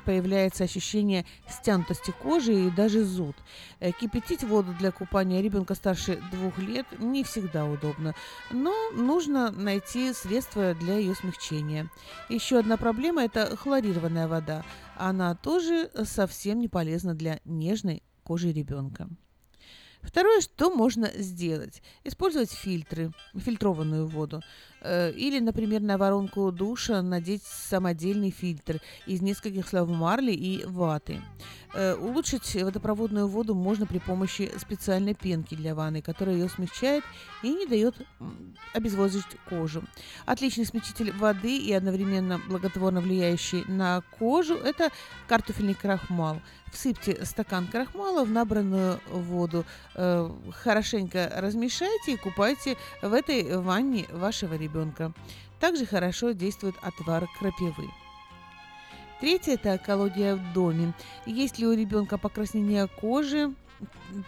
появляется 0.04 0.64
ощущение 0.64 1.24
стянутости 1.48 2.12
кожи 2.22 2.54
и 2.54 2.70
даже 2.70 3.04
зуд. 3.04 3.36
Э, 3.80 3.90
Кипятить 3.92 4.44
воду 4.44 4.74
для 4.78 4.90
купания 4.92 5.40
ребенка 5.40 5.74
старше 5.74 6.20
двух 6.30 6.58
лет 6.58 6.86
не 6.98 7.24
всегда 7.24 7.64
удобно, 7.64 8.14
но 8.50 8.74
нужно 8.92 9.50
найти 9.50 10.12
средства 10.12 10.74
для 10.74 10.98
ее 10.98 11.14
смягчения. 11.14 11.90
Еще 12.28 12.58
одна 12.58 12.76
проблема– 12.76 13.24
это 13.24 13.56
хлорированная 13.56 14.28
вода. 14.28 14.64
Она 14.96 15.34
тоже 15.34 15.90
совсем 16.04 16.58
не 16.58 16.68
полезна 16.68 17.14
для 17.14 17.40
нежной 17.44 18.02
кожи 18.22 18.52
ребенка. 18.52 19.08
Второе, 20.06 20.40
что 20.40 20.70
можно 20.70 21.10
сделать? 21.16 21.82
Использовать 22.04 22.52
фильтры, 22.52 23.10
фильтрованную 23.34 24.06
воду. 24.06 24.40
Э, 24.86 25.10
Или, 25.10 25.40
например, 25.40 25.80
на 25.80 25.98
воронку 25.98 26.52
душа 26.52 27.02
надеть 27.02 27.42
самодельный 27.42 28.30
фильтр 28.30 28.80
из 29.06 29.20
нескольких 29.20 29.68
слоев 29.68 29.88
марли 29.88 30.32
и 30.32 30.64
ваты. 30.64 31.20
Э, 31.74 31.94
Улучшить 31.94 32.54
водопроводную 32.54 33.26
воду 33.26 33.54
можно 33.54 33.86
при 33.86 33.98
помощи 33.98 34.50
специальной 34.58 35.14
пенки 35.14 35.54
для 35.56 35.74
ванны, 35.74 36.02
которая 36.02 36.36
ее 36.36 36.48
смягчает 36.48 37.02
и 37.42 37.48
не 37.52 37.66
дает 37.66 37.94
м, 38.20 38.54
обезвожить 38.74 39.24
кожу. 39.48 39.82
Отличный 40.24 40.64
смягчитель 40.64 41.12
воды 41.12 41.58
и 41.58 41.72
одновременно 41.72 42.40
благотворно 42.48 43.00
влияющий 43.00 43.64
на 43.66 44.02
кожу– 44.18 44.54
это 44.64 44.90
картофельный 45.26 45.74
крахмал. 45.74 46.40
Всыпьте 46.72 47.24
стакан 47.24 47.66
крахмала 47.66 48.24
в 48.24 48.30
набранную 48.30 49.00
воду, 49.10 49.64
э, 49.94 50.30
хорошенько 50.62 51.32
размешайте 51.34 52.12
и 52.12 52.16
купайте 52.16 52.76
в 53.02 53.12
этой 53.12 53.56
ванне 53.58 54.06
вашего 54.12 54.54
ребенка. 54.54 54.75
Также 55.60 55.86
хорошо 55.86 56.32
действует 56.32 56.74
отвар 56.82 57.26
крапивы. 57.38 57.88
Третье– 59.20 59.54
это 59.54 59.78
колодия 59.78 60.36
в 60.36 60.52
доме. 60.52 60.92
Есть 61.24 61.58
ли 61.58 61.66
у 61.66 61.72
ребенка 61.72 62.18
покраснение 62.18 62.86
кожи, 62.86 63.54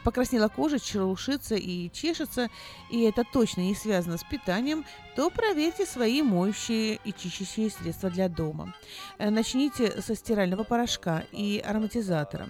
покраснела 0.05 0.49
кожа, 0.49 0.79
шелушится 0.79 1.55
и 1.55 1.91
чешется, 1.91 2.49
и 2.91 3.03
это 3.03 3.25
точно 3.25 3.62
не 3.62 3.75
связано 3.75 4.19
с 4.19 4.25
питанием, 4.25 4.85
то 5.16 5.31
проверьте 5.31 5.85
свои 5.85 6.23
моющие 6.23 7.01
и 7.05 7.12
чистящие 7.12 7.70
средства 7.70 8.09
для 8.09 8.29
дома. 8.29 8.75
Э, 9.19 9.31
Начните 9.31 10.01
со 10.01 10.15
стирального 10.15 10.62
порошка 10.62 11.25
и 11.33 11.62
ароматизатора. 11.65 12.49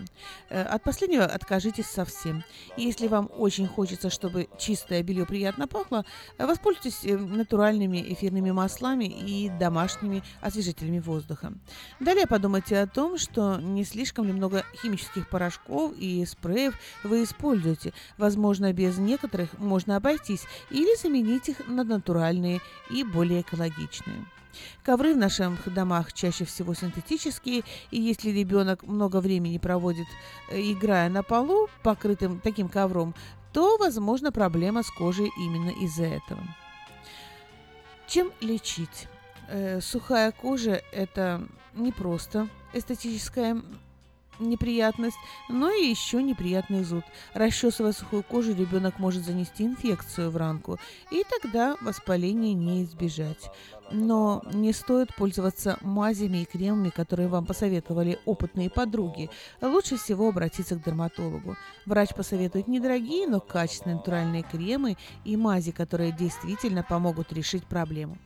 Э, 0.51 0.63
От 0.63 0.83
последнего 0.83 1.25
откажитесь 1.25 1.87
совсем. 1.87 2.45
Если 2.77 3.07
вам 3.07 3.31
очень 3.39 3.67
хочется, 3.67 4.11
чтобы 4.11 4.49
чистое 4.59 5.03
белье 5.03 5.25
приятно 5.25 5.67
пахло, 5.67 6.05
э, 6.37 6.47
воспользуйтесь 6.47 7.05
натуральными 7.05 8.05
эфирными 8.13 8.51
маслами 8.51 9.05
и 9.05 9.49
домашними 9.49 10.23
освежителями 10.43 10.99
воздуха. 10.99 11.53
Далее 12.01 12.27
подумайте 12.27 12.79
о 12.79 12.87
том, 12.87 13.17
что 13.17 13.57
не 13.61 13.85
слишком 13.85 14.27
ли 14.27 14.33
много 14.33 14.65
химических 14.83 15.29
порошков 15.31 15.95
и 15.99 16.27
спреев 16.27 16.75
вы 17.05 17.25
используете. 17.25 17.93
Возможно, 18.17 18.73
без 18.73 18.99
некоторых 18.99 19.59
можно 19.59 19.97
обойтись 19.97 20.45
или 20.71 20.97
заменить 20.97 21.49
их 21.49 21.67
на 21.67 21.85
натуральные 21.85 22.61
и 22.91 23.05
более 23.05 23.43
экологичные. 23.43 24.25
Ковры 24.83 25.15
в 25.15 25.19
наших 25.19 25.73
домах 25.73 26.13
чаще 26.13 26.45
всего 26.45 26.75
синтетические, 26.75 27.63
и 27.91 28.01
если 28.01 28.31
ребенок 28.31 28.83
много 28.83 29.21
времени 29.21 29.59
проводит, 29.59 30.07
э, 30.51 30.61
играя 30.61 31.09
на 31.09 31.23
полу, 31.23 31.69
покрытым 31.83 32.41
таким 32.41 32.69
ковром, 32.69 33.15
то, 33.53 33.77
возможно, 33.79 34.33
проблема 34.33 34.83
с 34.83 34.91
кожей 34.91 35.31
именно 35.39 35.71
из-за 35.71 36.05
этого. 36.05 36.43
Чем 38.07 38.33
лечить? 38.41 39.09
Э, 39.49 39.81
Сухая 39.81 40.33
кожа– 40.33 40.83
это 40.93 41.47
не 41.75 41.93
просто 41.93 42.49
эстетическая 42.73 43.63
неприятность, 44.39 45.17
но 45.49 45.71
и 45.71 45.87
еще 45.87 46.23
неприятный 46.23 46.85
зуд. 46.85 47.05
Расчесывая 47.35 47.93
сухую 47.93 48.23
кожу, 48.23 48.55
ребенок 48.55 48.99
может 48.99 49.25
занести 49.25 49.65
инфекцию 49.65 50.31
в 50.31 50.37
ранку, 50.37 50.79
и 51.11 51.25
тогда 51.29 51.77
воспаления 51.81 52.55
не 52.55 52.85
избежать. 52.85 53.51
Но 53.91 54.43
не 54.53 54.73
стоит 54.73 55.15
пользоваться 55.15 55.79
мазями 55.81 56.39
и 56.39 56.45
кремами, 56.45 56.91
которые 56.91 57.29
вам 57.29 57.47
посоветовали 57.47 58.19
опытные 58.27 58.69
подруги. 58.69 59.31
Лучше 59.63 59.97
всего 59.97 60.29
обратиться 60.29 60.77
к 60.77 60.85
дерматологу. 60.85 61.57
Врач 61.87 62.15
посоветует 62.15 62.69
недорогие, 62.69 63.27
но 63.27 63.41
качественные 63.41 63.97
натуральные 63.97 64.43
кремы 64.43 64.97
и 65.25 65.37
мази, 65.37 65.73
которые 65.73 66.13
действительно 66.13 66.83
помогут 66.83 67.33
решить 67.33 67.65
проблему. 67.65 68.19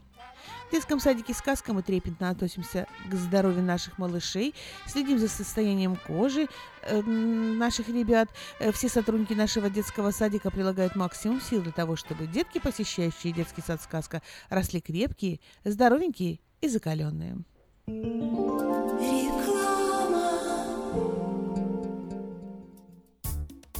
В 0.73 0.74
детском 0.74 1.01
садике 1.01 1.35
«Сказка» 1.35 1.74
мы 1.74 1.82
трепетно 1.82 2.31
относимся 2.31 2.86
к 3.07 3.15
здоровью 3.15 3.62
наших 3.62 3.99
малышей, 3.99 4.55
следим 4.86 5.19
за 5.19 5.28
состоянием 5.28 5.97
кожи 5.97 6.49
э, 6.81 7.03
наших 7.03 7.90
ребят. 7.90 8.31
Э, 8.59 8.73
Все 8.73 8.89
сотрудники 8.89 9.35
нашего 9.35 9.69
детского 9.69 10.12
садика 10.12 10.51
прилагают 10.51 10.97
максимум 10.97 11.43
сил 11.43 11.61
для 11.61 11.73
того, 11.73 11.94
чтобы 11.94 12.27
детки, 12.27 12.59
посещающие 12.59 13.35
детский 13.35 13.61
сад 13.61 13.82
«Сказка», 13.82 14.23
росли 14.49 14.81
крепкие, 14.81 15.40
здоровенькие 15.62 16.40
и 16.62 16.69
закаленные. 16.69 17.36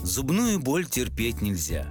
Зубную 0.02 0.60
боль 0.60 0.85
терпеть 0.85 1.40
нельзя. 1.40 1.90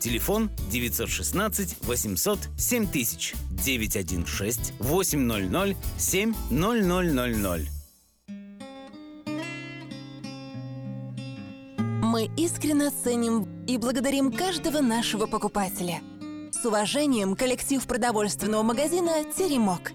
Телефон 0.00 0.50
916 0.70 1.76
800 1.82 2.38
7000 2.56 3.34
916 3.50 4.72
800 4.78 5.76
7000. 5.98 7.68
Мы 12.02 12.30
искренне 12.38 12.90
ценим 12.90 13.46
и 13.66 13.76
благодарим 13.76 14.32
каждого 14.32 14.80
нашего 14.80 15.26
покупателя. 15.26 16.00
С 16.50 16.64
уважением, 16.64 17.36
коллектив 17.36 17.86
продовольственного 17.86 18.62
магазина 18.62 19.24
«Теремок». 19.36 19.92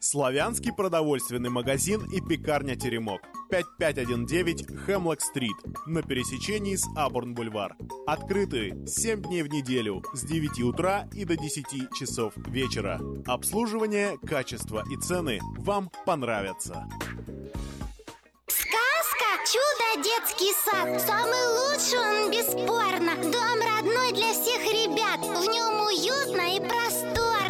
Славянский 0.00 0.72
продовольственный 0.72 1.50
магазин 1.50 2.04
и 2.12 2.20
пекарня 2.20 2.76
«Теремок». 2.76 3.20
5519 3.50 4.86
Хемлок-стрит 4.86 5.56
на 5.86 6.02
пересечении 6.02 6.76
с 6.76 6.86
Абурн-бульвар. 6.96 7.76
Открыты 8.06 8.76
7 8.86 9.22
дней 9.22 9.42
в 9.42 9.48
неделю 9.48 10.02
с 10.12 10.22
9 10.22 10.62
утра 10.62 11.08
и 11.12 11.24
до 11.24 11.36
10 11.36 11.64
часов 11.98 12.32
вечера. 12.36 13.00
Обслуживание, 13.26 14.18
качество 14.26 14.84
и 14.90 14.96
цены 14.96 15.38
вам 15.58 15.90
понравятся. 16.04 16.88
Сказка 18.48 19.28
«Чудо 19.46 20.02
детский 20.02 20.52
сад» 20.64 21.00
Самый 21.00 21.46
лучший 21.58 21.98
он 21.98 22.30
бесспорно 22.30 23.14
Дом 23.30 23.58
родной 23.60 24.12
для 24.12 24.32
всех 24.32 24.62
ребят 24.62 25.20
В 25.20 25.48
нем 25.48 25.80
уютно 25.86 26.56
и 26.56 26.60
просторно 26.60 27.45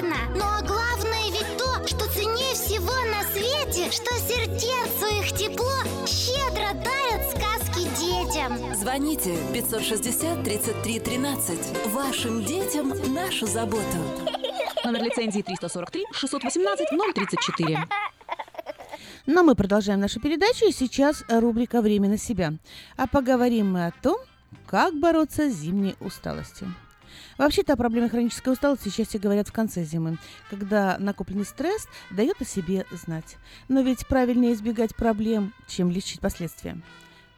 Что 3.91 4.13
сердцу 4.19 5.07
их 5.21 5.33
тепло 5.39 5.71
Щедро 6.07 6.75
дарят 6.83 7.31
сказки 7.31 7.83
детям 8.01 8.75
Звоните 8.75 9.37
560 9.53 10.43
33 10.43 11.01
13. 11.01 11.87
Вашим 11.93 12.45
детям 12.45 12.93
нашу 13.15 13.47
заботу. 13.47 13.85
Номер 14.85 15.05
лицензии 15.05 15.41
343 15.41 16.05
618 16.13 16.89
034. 17.15 17.79
Но 19.27 19.45
мы 19.45 19.55
продолжаем 19.55 20.01
нашу 20.01 20.21
передачу, 20.21 20.67
и 20.67 20.73
сейчас 20.73 21.25
рубрика 21.29 21.81
«Время 21.81 22.09
на 22.09 22.19
себя». 22.19 22.55
А 22.97 23.07
поговорим 23.07 23.71
мы 23.71 23.87
о 23.87 23.93
том, 24.03 24.19
как 24.67 24.99
бороться 24.99 25.49
с 25.49 25.55
зимней 25.55 25.95
усталостью. 26.01 26.75
Вообще-то 27.39 27.75
о 27.75 27.77
проблеме 27.77 28.09
хронической 28.09 28.53
усталости 28.53 28.89
чаще 28.89 29.19
говорят 29.19 29.49
в 29.49 29.53
конце 29.53 29.85
зимы, 29.85 30.19
когда 30.49 30.97
накопленный 30.99 31.45
стресс 31.45 31.87
дает 32.11 32.41
о 32.41 32.45
себе 32.45 32.87
знать. 32.91 33.37
Но 33.69 33.83
ведь 33.83 34.07
правильнее 34.07 34.55
избегать 34.55 34.97
проблем, 34.97 35.53
чем 35.67 35.91
лечить 35.91 36.21
последствия. 36.21 36.81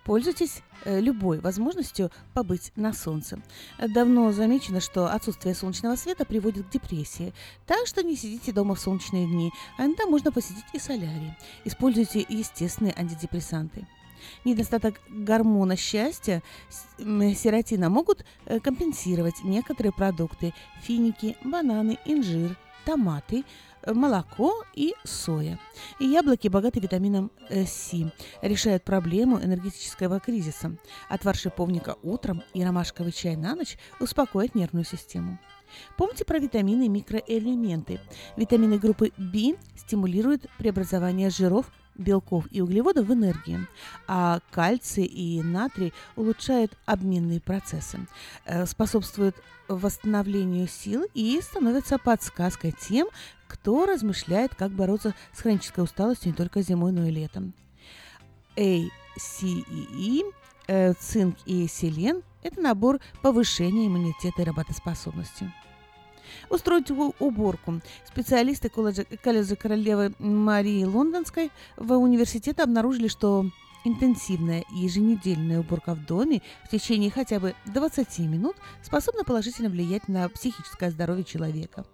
Пользуйтесь 0.04 0.62
э, 0.84 1.00
любой 1.00 1.38
возможностью 1.38 2.10
побыть 2.32 2.72
на 2.76 2.94
солнце. 2.94 3.42
Давно 3.78 4.32
замечено, 4.32 4.80
что 4.80 5.12
отсутствие 5.12 5.54
солнечного 5.54 5.96
света 5.96 6.24
приводит 6.24 6.66
к 6.66 6.70
депрессии, 6.70 7.34
так 7.66 7.86
что 7.86 8.02
не 8.02 8.16
сидите 8.16 8.52
дома 8.52 8.74
в 8.74 8.80
солнечные 8.80 9.26
дни, 9.26 9.52
а 9.76 9.84
иногда 9.84 10.06
можно 10.06 10.32
посетить 10.32 10.64
и 10.72 10.78
солярий. 10.78 11.36
Используйте 11.66 12.24
естественные 12.26 12.94
антидепрессанты. 12.96 13.86
Недостаток 14.44 15.00
гормона 15.08 15.76
счастья, 15.76 16.42
серотина, 16.98 17.90
могут 17.90 18.24
э, 18.46 18.60
компенсировать 18.60 19.42
некоторые 19.44 19.92
продукты– 19.92 20.54
финики, 20.82 21.36
бананы, 21.44 21.98
инжир, 22.04 22.56
томаты, 22.84 23.44
э, 23.82 23.92
молоко 23.92 24.64
и 24.74 24.94
соя. 25.04 25.58
И 25.98 26.06
яблоки 26.06 26.48
богаты 26.48 26.80
витамином 26.80 27.30
э, 27.48 27.64
С, 27.64 27.92
решают 28.42 28.84
проблему 28.84 29.38
энергетического 29.38 30.20
кризиса. 30.20 30.76
Отвар 31.08 31.36
шиповника 31.36 31.96
утром 32.02 32.42
и 32.54 32.64
ромашковый 32.64 33.12
чай 33.12 33.36
на 33.36 33.54
ночь 33.54 33.76
успокоят 34.00 34.54
нервную 34.54 34.84
систему. 34.84 35.38
Помните 35.96 36.24
про 36.24 36.38
витамины 36.38 36.86
и 36.86 36.88
микроэлементы. 36.88 38.00
Витамины 38.36 38.78
группы 38.78 39.12
В 39.16 39.56
стимулируют 39.76 40.46
преобразование 40.58 41.30
жиров, 41.30 41.70
белков 41.98 42.46
и 42.50 42.60
углеводов 42.60 43.06
в 43.06 43.12
энергии, 43.12 43.66
а 44.06 44.40
кальций 44.50 45.04
и 45.04 45.42
натрий 45.42 45.92
улучшают 46.16 46.72
обменные 46.86 47.40
процессы, 47.40 47.98
э, 48.44 48.64
способствуют 48.66 49.36
восстановлению 49.68 50.66
сил 50.68 51.04
и 51.12 51.38
становятся 51.42 51.98
подсказкой 51.98 52.72
тем, 52.72 53.08
кто 53.46 53.86
размышляет, 53.86 54.54
как 54.54 54.70
бороться 54.70 55.14
с 55.32 55.40
хронической 55.40 55.84
усталостью 55.84 56.30
не 56.30 56.36
только 56.36 56.62
зимой, 56.62 56.92
но 56.92 57.06
и 57.06 57.10
летом. 57.10 57.52
A, 58.56 58.88
C 59.16 59.46
и 59.46 60.20
E, 60.20 60.32
э, 60.68 60.92
цинк 60.94 61.36
и 61.46 61.66
селен– 61.66 62.22
это 62.42 62.60
набор 62.60 63.00
повышения 63.22 63.86
иммунитета 63.86 64.42
и 64.42 64.44
работоспособности. 64.44 65.52
Устроить 66.50 66.90
уборку. 66.90 67.80
Специалисты 68.06 68.68
колледжа, 68.68 69.04
колледжа 69.22 69.56
королевы 69.56 70.12
Марии 70.18 70.84
Лондонской 70.84 71.50
в 71.76 71.92
университете 71.94 72.62
обнаружили, 72.62 73.08
что 73.08 73.46
интенсивная 73.84 74.64
еженедельная 74.70 75.60
уборка 75.60 75.94
в 75.94 76.04
доме 76.04 76.42
в 76.64 76.68
течение 76.68 77.10
хотя 77.10 77.40
бы 77.40 77.54
20 77.66 78.18
минут 78.20 78.56
способна 78.82 79.24
положительно 79.24 79.68
влиять 79.68 80.08
на 80.08 80.28
психическое 80.28 80.90
здоровье 80.90 81.24
человека. 81.24 81.84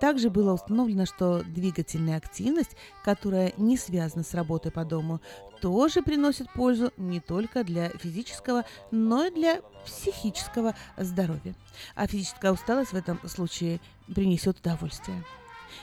Также 0.00 0.30
было 0.30 0.52
установлено, 0.52 1.06
что 1.06 1.42
двигательная 1.42 2.16
активность, 2.16 2.76
которая 3.04 3.52
не 3.56 3.76
связана 3.76 4.22
с 4.22 4.32
работой 4.32 4.70
по 4.70 4.84
дому, 4.84 5.20
тоже 5.60 6.02
приносит 6.02 6.52
пользу 6.52 6.92
не 6.96 7.20
только 7.20 7.64
для 7.64 7.88
физического, 7.90 8.64
но 8.92 9.24
и 9.26 9.30
для 9.30 9.60
психического 9.84 10.74
здоровья. 10.96 11.54
А 11.96 12.06
физическая 12.06 12.52
усталость 12.52 12.92
в 12.92 12.96
этом 12.96 13.18
случае 13.28 13.80
принесет 14.06 14.60
удовольствие. 14.60 15.24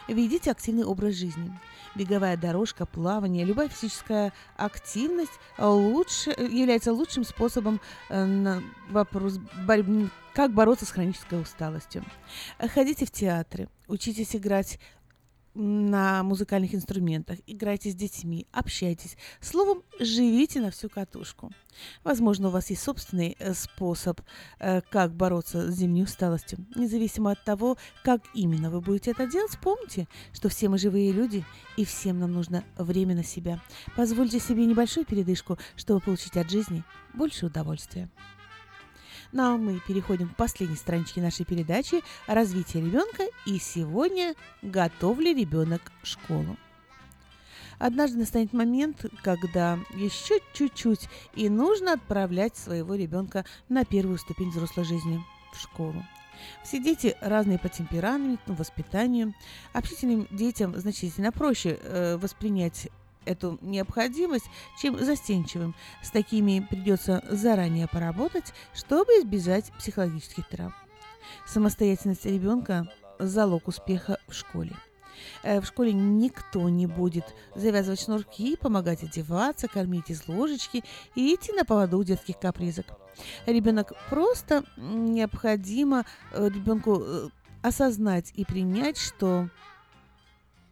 Ведите 0.08 0.52
активный 0.52 0.84
образ 0.84 1.16
жизни. 1.16 1.52
Беговая 1.96 2.38
дорожка, 2.38 2.86
плавание, 2.86 3.46
любая 3.46 3.70
физическая 3.70 4.34
активность 4.58 5.40
лучше, 5.58 6.32
является 6.32 6.94
лучшим 6.94 7.24
способом 7.24 7.80
э, 8.10 8.26
на 8.26 8.62
вопрос 8.90 9.38
борьбы, 9.66 10.10
как 10.34 10.52
бороться 10.52 10.86
с 10.86 10.92
хронической 10.92 11.42
усталостью. 11.42 12.04
Ходите 12.60 13.06
в 13.06 13.12
театры, 13.12 13.70
учитесь 13.88 14.36
играть 14.36 14.80
на 15.56 16.22
музыкальных 16.24 16.76
инструментах, 16.76 17.40
играйте 17.48 17.90
с 17.90 17.96
детьми, 17.96 18.46
общайтесь. 18.52 19.18
Словом, 19.40 19.84
живите 20.00 20.60
на 20.60 20.70
всю 20.70 20.90
катушку. 20.90 21.52
Возможно, 22.04 22.50
у 22.50 22.52
вас 22.52 22.70
есть 22.70 22.84
собственный 22.84 23.36
э, 23.40 23.54
способ, 23.54 24.22
э, 24.60 24.82
как 24.82 25.16
бороться 25.16 25.72
с 25.72 25.76
зимней 25.76 26.04
усталостью. 26.04 26.66
Независимо 26.76 27.32
от 27.32 27.44
того, 27.44 27.78
как 28.04 28.22
именно 28.34 28.70
вы 28.70 28.82
будете 28.82 29.12
это 29.12 29.28
делать, 29.28 29.58
помните, 29.62 30.08
что 30.34 30.50
все 30.50 30.70
мы 30.70 30.78
живые 30.78 31.12
люди, 31.12 31.46
и 31.78 31.86
всем 31.86 32.20
нам 32.20 32.34
нужно 32.34 32.64
время 32.78 33.16
на 33.16 33.24
себя. 33.24 33.62
Позвольте 33.96 34.40
себе 34.40 34.66
небольшую 34.66 35.06
передышку, 35.06 35.58
чтобы 35.76 36.02
получить 36.02 36.38
от 36.38 36.50
жизни 36.50 36.84
больше 37.14 37.46
удовольствия. 37.46 38.10
Ну 39.36 39.44
а 39.44 39.58
мы 39.58 39.82
переходим 39.86 40.30
к 40.30 40.38
последней 40.38 40.78
страничке 40.78 41.20
нашей 41.20 41.46
передачи 41.46 42.02
«Развитие 42.26 42.86
ребенка» 42.86 43.24
и 43.46 43.60
сегодня 43.60 44.34
«Готов 44.62 45.20
ли 45.20 45.34
ребенок 45.34 45.82
школу?». 46.04 46.56
Однажды 47.78 48.18
настанет 48.18 48.54
момент, 48.54 49.06
когда 49.24 49.78
еще 49.94 50.40
чуть-чуть 50.54 51.10
и 51.34 51.50
нужно 51.50 51.92
отправлять 51.92 52.56
своего 52.56 52.96
ребенка 52.96 53.44
на 53.68 53.84
первую 53.84 54.20
ступень 54.20 54.52
взрослой 54.52 54.86
жизни 54.86 55.22
в 55.52 55.60
школу. 55.60 56.02
Все 56.64 56.80
дети 56.82 57.18
разные 57.20 57.60
по 57.60 57.68
темпераменту, 57.68 58.54
воспитанию. 58.54 59.34
Общительным 59.74 60.30
детям 60.32 60.80
значительно 60.80 61.34
проще 61.34 61.78
э, 61.82 62.16
воспринять 62.16 62.88
эту 63.26 63.58
необходимость, 63.62 64.46
чем 64.80 64.98
застенчивым. 64.98 65.76
С 66.02 66.12
такими 66.12 66.66
придется 66.70 67.24
заранее 67.30 67.88
поработать, 67.88 68.54
чтобы 68.74 69.12
избежать 69.14 69.72
психологических 69.78 70.48
травм. 70.48 70.74
Самостоятельность 71.46 72.26
ребенка– 72.26 72.88
залог 73.20 73.68
успеха 73.68 74.20
в 74.28 74.34
школе. 74.34 74.74
Э, 75.44 75.62
В 75.62 75.66
школе 75.66 75.94
никто 75.94 76.70
не 76.70 76.88
будет 76.88 77.26
завязывать 77.56 78.02
шнурки, 78.02 78.58
помогать 78.58 79.04
одеваться, 79.04 79.68
кормить 79.68 80.10
из 80.10 80.28
ложечки 80.28 80.84
и 81.16 81.34
идти 81.34 81.52
на 81.54 81.66
поводу 81.66 82.04
детских 82.04 82.40
капризок. 82.40 82.86
Ребенок 83.46 83.94
просто 84.10 84.64
необходимо 84.78 86.06
э, 86.32 86.50
ребенку 86.50 87.02
э, 87.02 87.30
осознать 87.62 88.32
и 88.36 88.46
принять, 88.46 88.98
что 88.98 89.50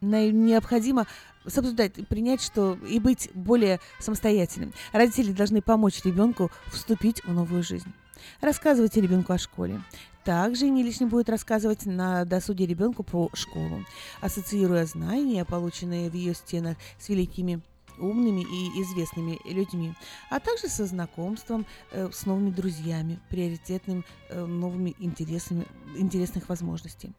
необходимо 0.00 1.06
соблюдать, 1.46 1.94
принять, 2.08 2.42
что 2.42 2.78
и 2.88 2.98
быть 2.98 3.30
более 3.34 3.80
самостоятельным. 3.98 4.72
Родители 4.92 5.32
должны 5.32 5.62
помочь 5.62 6.04
ребенку 6.04 6.50
вступить 6.70 7.22
в 7.24 7.32
новую 7.32 7.62
жизнь. 7.62 7.92
Рассказывайте 8.40 9.00
ребенку 9.00 9.32
о 9.32 9.38
школе. 9.38 9.80
Также 10.24 10.70
не 10.70 10.82
лишним 10.82 11.10
будет 11.10 11.28
рассказывать 11.28 11.84
на 11.84 12.24
досуге 12.24 12.64
ребенку 12.64 13.02
про 13.02 13.28
школу, 13.34 13.84
ассоциируя 14.22 14.86
знания, 14.86 15.44
полученные 15.44 16.08
в 16.08 16.14
ее 16.14 16.34
стенах, 16.34 16.78
с 16.98 17.10
великими 17.10 17.60
умными 17.98 18.40
и 18.40 18.82
известными 18.82 19.38
людьми, 19.44 19.94
а 20.30 20.40
также 20.40 20.68
со 20.68 20.86
знакомством 20.86 21.66
э, 21.90 22.10
с 22.12 22.26
новыми 22.26 22.50
друзьями, 22.50 23.20
приоритетными 23.28 24.04
э, 24.28 24.44
новыми 24.44 24.94
интересами, 24.98 25.66
интересных 25.96 26.48
возможностей. 26.48 27.12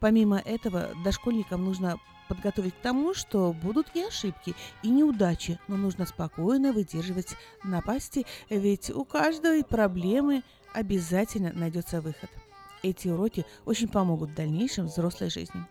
Помимо 0.00 0.38
этого, 0.38 0.90
дошкольникам 1.04 1.64
нужно 1.64 1.98
подготовить 2.28 2.74
к 2.74 2.82
тому, 2.82 3.14
что 3.14 3.52
будут 3.52 3.88
и 3.94 4.02
ошибки, 4.02 4.54
и 4.82 4.88
неудачи, 4.88 5.58
но 5.68 5.76
нужно 5.76 6.06
спокойно 6.06 6.72
выдерживать 6.72 7.36
напасти, 7.62 8.24
ведь 8.48 8.90
у 8.90 9.04
каждой 9.04 9.64
проблемы 9.64 10.42
обязательно 10.72 11.52
найдется 11.52 12.00
выход. 12.00 12.30
Эти 12.82 13.08
уроки 13.08 13.44
очень 13.64 13.88
помогут 13.88 14.30
в 14.30 14.34
дальнейшем 14.34 14.86
взрослой 14.86 15.30
жизни. 15.30 15.66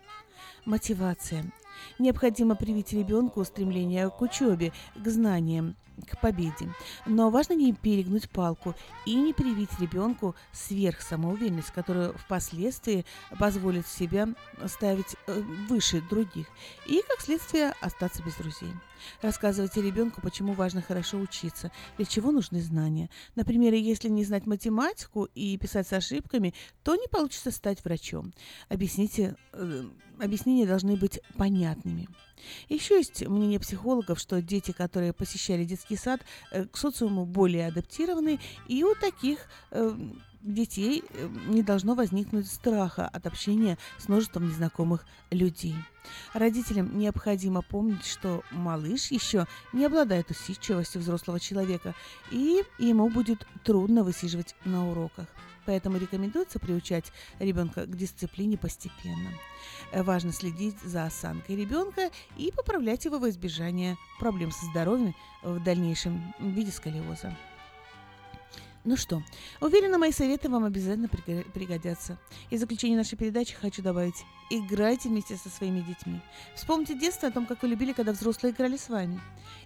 Мотивация. 0.64 1.52
Необходимо 1.98 2.54
привить 2.54 2.92
ребенку 2.92 3.44
стремление 3.44 4.10
к 4.10 4.20
учебе, 4.20 4.72
к 4.96 5.08
знаниям, 5.08 5.76
к 6.08 6.20
победе. 6.20 6.72
Но 7.06 7.30
важно 7.30 7.54
не 7.54 7.72
перегнуть 7.72 8.28
палку 8.30 8.74
и 9.06 9.14
не 9.14 9.32
привить 9.32 9.78
ребенку 9.80 10.34
сверхсамоуверенность, 10.52 11.72
которая 11.72 12.12
впоследствии 12.12 13.04
позволит 13.38 13.86
себя 13.86 14.28
ставить 14.66 15.16
э, 15.26 15.40
выше 15.68 16.02
других 16.08 16.46
и, 16.86 17.02
как 17.08 17.20
следствие, 17.20 17.74
остаться 17.80 18.22
без 18.22 18.34
друзей. 18.34 18.72
Рассказывайте 19.20 19.82
ребенку, 19.82 20.20
почему 20.20 20.52
важно 20.52 20.82
хорошо 20.82 21.18
учиться, 21.18 21.70
для 21.96 22.06
чего 22.06 22.30
нужны 22.30 22.60
знания. 22.60 23.10
Например, 23.34 23.74
если 23.74 24.08
не 24.08 24.24
знать 24.24 24.46
математику 24.46 25.28
и 25.34 25.56
писать 25.58 25.88
с 25.88 25.92
ошибками, 25.92 26.54
то 26.82 26.94
не 26.94 27.08
получится 27.08 27.50
стать 27.50 27.84
врачом. 27.84 28.32
Объясните, 28.68 29.36
э, 29.52 29.84
объяснения 30.20 30.66
должны 30.66 30.96
быть 30.96 31.20
понятными. 31.36 32.08
Еще 32.68 32.96
есть 32.96 33.26
мнение 33.26 33.60
психологов, 33.60 34.18
что 34.18 34.40
дети, 34.40 34.72
которые 34.72 35.12
посещали 35.12 35.64
детский 35.64 35.96
сад, 35.96 36.20
э, 36.50 36.64
к 36.64 36.76
социуму 36.76 37.24
более 37.24 37.68
адаптированы, 37.68 38.40
и 38.68 38.84
у 38.84 38.94
таких 38.94 39.38
э, 39.70 39.94
детей 40.42 41.04
э, 41.08 41.28
не 41.46 41.62
должно 41.62 41.94
возникнуть 41.94 42.50
страха 42.50 43.06
от 43.06 43.26
общения 43.26 43.78
с 43.98 44.08
множеством 44.08 44.48
незнакомых 44.48 45.06
людей. 45.30 45.76
Родителям 46.34 46.98
необходимо 46.98 47.62
помнить, 47.62 48.04
что 48.04 48.42
малыш 48.50 49.10
еще 49.10 49.46
не 49.72 49.84
обладает 49.84 50.30
усидчивостью 50.30 51.00
взрослого 51.00 51.38
человека, 51.38 51.94
и 52.30 52.62
ему 52.78 53.08
будет 53.08 53.46
трудно 53.64 54.02
высиживать 54.02 54.54
на 54.64 54.90
уроках. 54.90 55.26
Поэтому 55.66 55.98
рекомендуется 55.98 56.58
приучать 56.58 57.12
ребенка 57.38 57.86
к 57.86 57.96
дисциплине 57.96 58.58
постепенно. 58.58 59.30
Э, 59.92 60.02
Важно 60.02 60.32
следить 60.32 60.78
за 60.82 61.04
осанкой 61.04 61.56
ребенка 61.56 62.10
и 62.36 62.52
поправлять 62.54 63.04
его 63.04 63.18
во 63.18 63.28
избежание 63.30 63.96
проблем 64.18 64.50
со 64.50 64.66
здоровьем 64.66 65.14
в 65.42 65.62
дальнейшем 65.62 66.34
в 66.38 66.48
виде 66.48 66.70
сколиоза. 66.70 67.36
Ну 68.84 68.96
что, 68.96 69.22
уверена, 69.60 69.96
мои 69.96 70.10
советы 70.10 70.48
вам 70.48 70.64
обязательно 70.64 71.06
приго- 71.06 71.48
пригодятся. 71.52 72.18
И 72.50 72.56
в 72.56 72.58
заключение 72.58 72.98
нашей 72.98 73.16
передачи 73.16 73.54
хочу 73.54 73.80
добавить, 73.80 74.24
играйте 74.50 75.08
вместе 75.08 75.36
со 75.36 75.48
своими 75.50 75.82
детьми. 75.82 76.20
Вспомните 76.56 76.98
детство 76.98 77.28
о 77.28 77.30
том, 77.30 77.46
как 77.46 77.62
вы 77.62 77.68
любили, 77.68 77.92
когда 77.92 78.10
взрослые 78.10 78.52
играли 78.52 78.76
с 78.76 78.88
вами. 78.88 79.20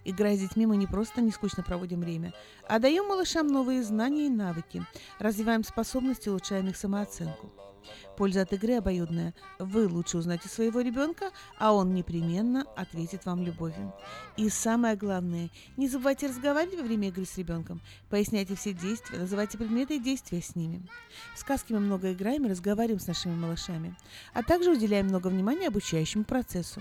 Играя 0.09 0.37
с 0.37 0.41
детьми, 0.41 0.67
мы 0.67 0.77
не 0.77 0.87
просто 0.87 1.21
не 1.21 1.33
скучно 1.33 1.65
проводим 1.65 1.99
время, 1.99 2.33
а 2.69 2.79
даем 2.79 3.09
малышам 3.09 3.49
новые 3.49 3.83
знания 3.83 4.27
и 4.27 4.31
навыки, 4.31 4.87
развиваем 5.19 5.65
способности, 5.65 6.29
улучшаем 6.29 6.69
их 6.69 6.77
самооценку. 6.77 7.51
Польза 8.17 8.43
от 8.43 8.53
игры 8.53 8.75
обоюдная. 8.75 9.35
Вы 9.59 9.87
лучше 9.87 10.19
узнаете 10.19 10.49
своего 10.49 10.81
ребенка, 10.81 11.31
а 11.59 11.73
он 11.73 11.95
непременно 11.95 12.65
ответит 12.77 13.27
вам 13.27 13.43
любовью. 13.43 13.93
И 14.37 14.49
самое 14.49 14.97
главное, 14.97 15.51
не 15.77 15.89
забывайте 15.89 16.27
разговаривать 16.27 16.79
во 16.79 16.83
время 16.83 17.09
игры 17.09 17.25
с 17.25 17.37
ребенком. 17.37 17.81
Поясняйте 18.09 18.55
все 18.57 18.73
действия, 18.73 19.19
называйте 19.19 19.59
предметы 19.59 19.97
и 19.97 20.01
действия 20.01 20.41
с 20.41 20.57
ними. 20.57 20.87
В 21.35 21.39
сказке 21.39 21.75
мы 21.75 21.81
много 21.81 22.13
играем 22.13 22.47
и 22.47 22.51
разговариваем 22.51 23.01
с 23.01 23.07
нашими 23.07 23.35
малышами, 23.35 23.95
а 24.33 24.43
также 24.43 24.71
уделяем 24.71 25.07
много 25.07 25.29
внимания 25.29 25.69
обучающему 25.69 26.25
процессу. 26.25 26.81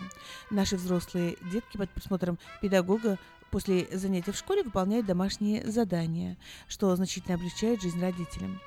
Наши 0.49 0.77
взрослые 0.77 1.37
детки 1.51 1.77
под 1.77 1.89
присмотром 1.89 2.39
педагога 2.61 3.14
после 3.51 3.87
занятий 3.91 4.31
в 4.31 4.37
школе 4.37 4.63
выполняют 4.63 5.05
домашние 5.05 5.65
задания, 5.69 6.37
что 6.67 6.95
значительно 6.95 7.35
облегчает 7.35 7.81
жизнь 7.81 7.99
родителям. 7.99 8.59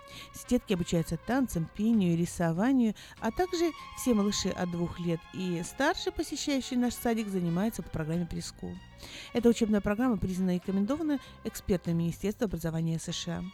Детки 0.48 0.72
обучаются 0.72 1.16
танцам, 1.16 1.68
пению, 1.74 2.16
рисованию, 2.16 2.94
а 3.20 3.30
также 3.30 3.70
все 3.96 4.14
малыши 4.14 4.48
от 4.48 4.70
двух 4.70 4.98
лет 4.98 5.20
и 5.34 5.62
старше, 5.64 6.10
посещающие 6.10 6.78
наш 6.78 6.94
садик, 6.94 7.28
занимаются 7.28 7.82
по 7.82 7.90
программе 7.90 8.26
Прескул. 8.26 8.74
Эта 9.32 9.48
учебная 9.48 9.80
программа 9.80 10.16
признана 10.16 10.52
и 10.52 10.54
рекомендована 10.54 11.18
экспертами 11.44 11.94
Министерства 11.94 12.46
образования 12.46 12.98
США. 12.98 13.44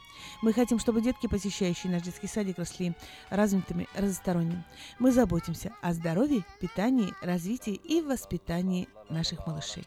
Мы 0.42 0.52
хотим, 0.52 0.78
чтобы 0.78 1.02
детки, 1.02 1.26
посещающие 1.26 1.92
наш 1.92 2.02
детский 2.02 2.28
садик, 2.28 2.59
росли 2.59 2.94
развитыми, 3.30 3.88
разносторонними. 3.94 4.64
Мы 4.98 5.12
заботимся 5.12 5.72
о 5.82 5.92
здоровье, 5.92 6.44
питании, 6.60 7.12
развитии 7.20 7.74
и 7.74 8.01
воспитании 8.01 8.88
наших 9.10 9.46
малышей. 9.46 9.84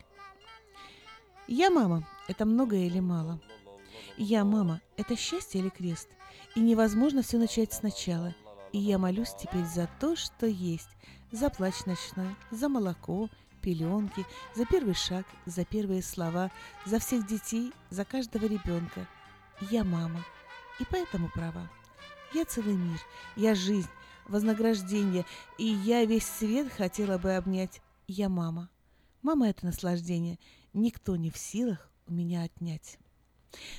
Я 1.50 1.70
мама– 1.70 2.06
это 2.28 2.46
многое 2.46 2.88
или 2.88 3.00
мало. 3.00 3.40
Я 4.18 4.44
мама– 4.44 4.82
это 4.98 5.16
счастье 5.16 5.62
или 5.62 5.70
крест. 5.70 6.10
И 6.56 6.60
невозможно 6.60 7.22
все 7.22 7.38
начать 7.38 7.72
сначала. 7.72 8.36
И 8.74 8.80
я 8.80 8.98
молюсь 8.98 9.34
теперь 9.40 9.64
за 9.64 9.90
то, 10.02 10.18
что 10.18 10.46
есть. 10.46 10.90
За 11.32 11.50
плач 11.50 11.86
ночной, 11.86 12.36
за 12.52 12.68
молоко, 12.68 13.30
пеленки, 13.62 14.26
за 14.56 14.66
первый 14.66 14.94
шаг, 14.94 15.26
за 15.46 15.64
первые 15.64 16.02
слова, 16.02 16.52
за 16.86 17.00
всех 17.00 17.26
детей, 17.26 17.72
за 17.90 18.04
каждого 18.04 18.46
ребенка. 18.46 19.08
Я 19.72 19.86
мама. 19.86 20.26
И 20.82 20.84
поэтому 20.92 21.30
права. 21.30 21.70
Я 22.34 22.44
целый 22.44 22.76
мир, 22.76 23.00
я 23.38 23.56
жизнь, 23.56 23.90
вознаграждение, 24.28 25.26
и 25.58 25.66
я 25.66 26.04
весь 26.04 26.28
свет 26.28 26.72
хотела 26.74 27.18
бы 27.18 27.36
обнять. 27.36 27.82
Я 28.06 28.28
мама. 28.28 28.70
Мама– 29.22 29.48
это 29.50 29.66
наслаждение. 29.66 30.38
Никто 30.78 31.16
не 31.16 31.32
в 31.32 31.38
силах 31.38 31.90
у 32.06 32.14
меня 32.14 32.44
отнять. 32.44 33.00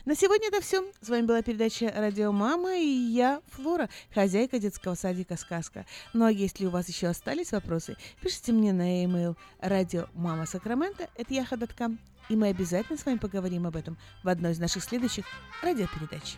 На 0.04 0.16
сегодня 0.16 0.48
это 0.48 0.60
все. 0.60 0.84
С 1.00 1.08
вами 1.08 1.26
была 1.26 1.42
передача 1.42 1.92
«Радио 1.94 2.32
Мама» 2.32 2.76
и 2.76 2.88
я, 2.88 3.40
Флора, 3.52 3.88
хозяйка 4.12 4.58
детского 4.58 4.96
садика 4.96 5.36
«Сказка». 5.36 5.86
Ну 6.12 6.24
а 6.24 6.32
если 6.32 6.66
у 6.66 6.70
вас 6.70 6.88
еще 6.88 7.06
остались 7.06 7.52
вопросы, 7.52 7.96
пишите 8.20 8.50
мне 8.50 8.72
на 8.72 9.02
e-mail 9.02 9.36
радио 9.60 10.08
мама 10.12 10.44
Сакраменто, 10.44 11.08
это 11.14 11.32
яха.ком, 11.32 12.00
и 12.28 12.34
мы 12.34 12.48
обязательно 12.48 12.98
с 12.98 13.06
вами 13.06 13.18
поговорим 13.18 13.68
об 13.68 13.76
этом 13.76 13.96
в 14.24 14.28
одной 14.28 14.50
из 14.50 14.58
наших 14.58 14.82
следующих 14.82 15.24
радиопередач. 15.62 16.34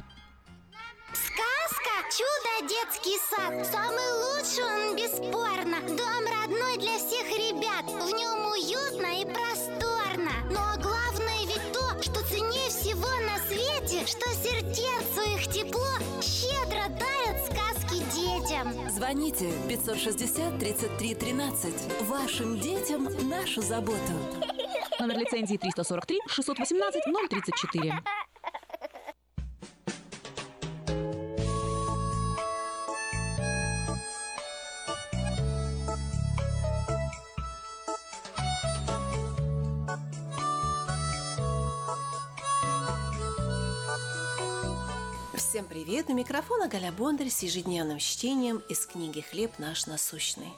Сказка 1.14 1.94
«Чудо 2.12 2.68
детский 2.68 3.18
сад». 3.30 3.66
Самый 3.66 4.12
лучший 4.24 4.64
он, 4.64 4.94
бесспорно. 4.94 5.80
Дом 5.96 6.24
родной 6.26 6.76
для 6.76 6.98
всех 6.98 7.26
ребят. 7.30 7.86
В 7.86 8.10
нем 8.12 8.50
уютно 8.50 9.22
и 9.22 9.24
просторно. 9.24 9.79
Что 14.10 14.28
сердцу 14.42 15.20
их 15.36 15.46
тепло 15.52 15.86
щедро 16.20 16.88
дарят 16.98 17.44
сказки 17.46 18.02
детям. 18.12 18.90
Звоните 18.90 19.52
560 19.68 20.58
33 20.58 21.14
13. 21.14 21.74
Вашим 22.08 22.58
детям 22.58 23.08
нашу 23.28 23.62
заботу. 23.62 24.12
Номер 24.98 25.18
лицензии 25.18 25.56
343 25.56 26.18
618 26.26 27.02
034. 27.30 28.02
Всем 45.60 45.68
привет! 45.68 46.08
У 46.08 46.14
микрофона 46.14 46.68
Галя 46.68 46.90
Бондарь 46.90 47.28
с 47.28 47.42
ежедневным 47.42 47.98
чтением 47.98 48.62
из 48.70 48.86
книги 48.86 49.20
«Хлеб 49.20 49.58
наш 49.58 49.84
насущный». 49.84 50.54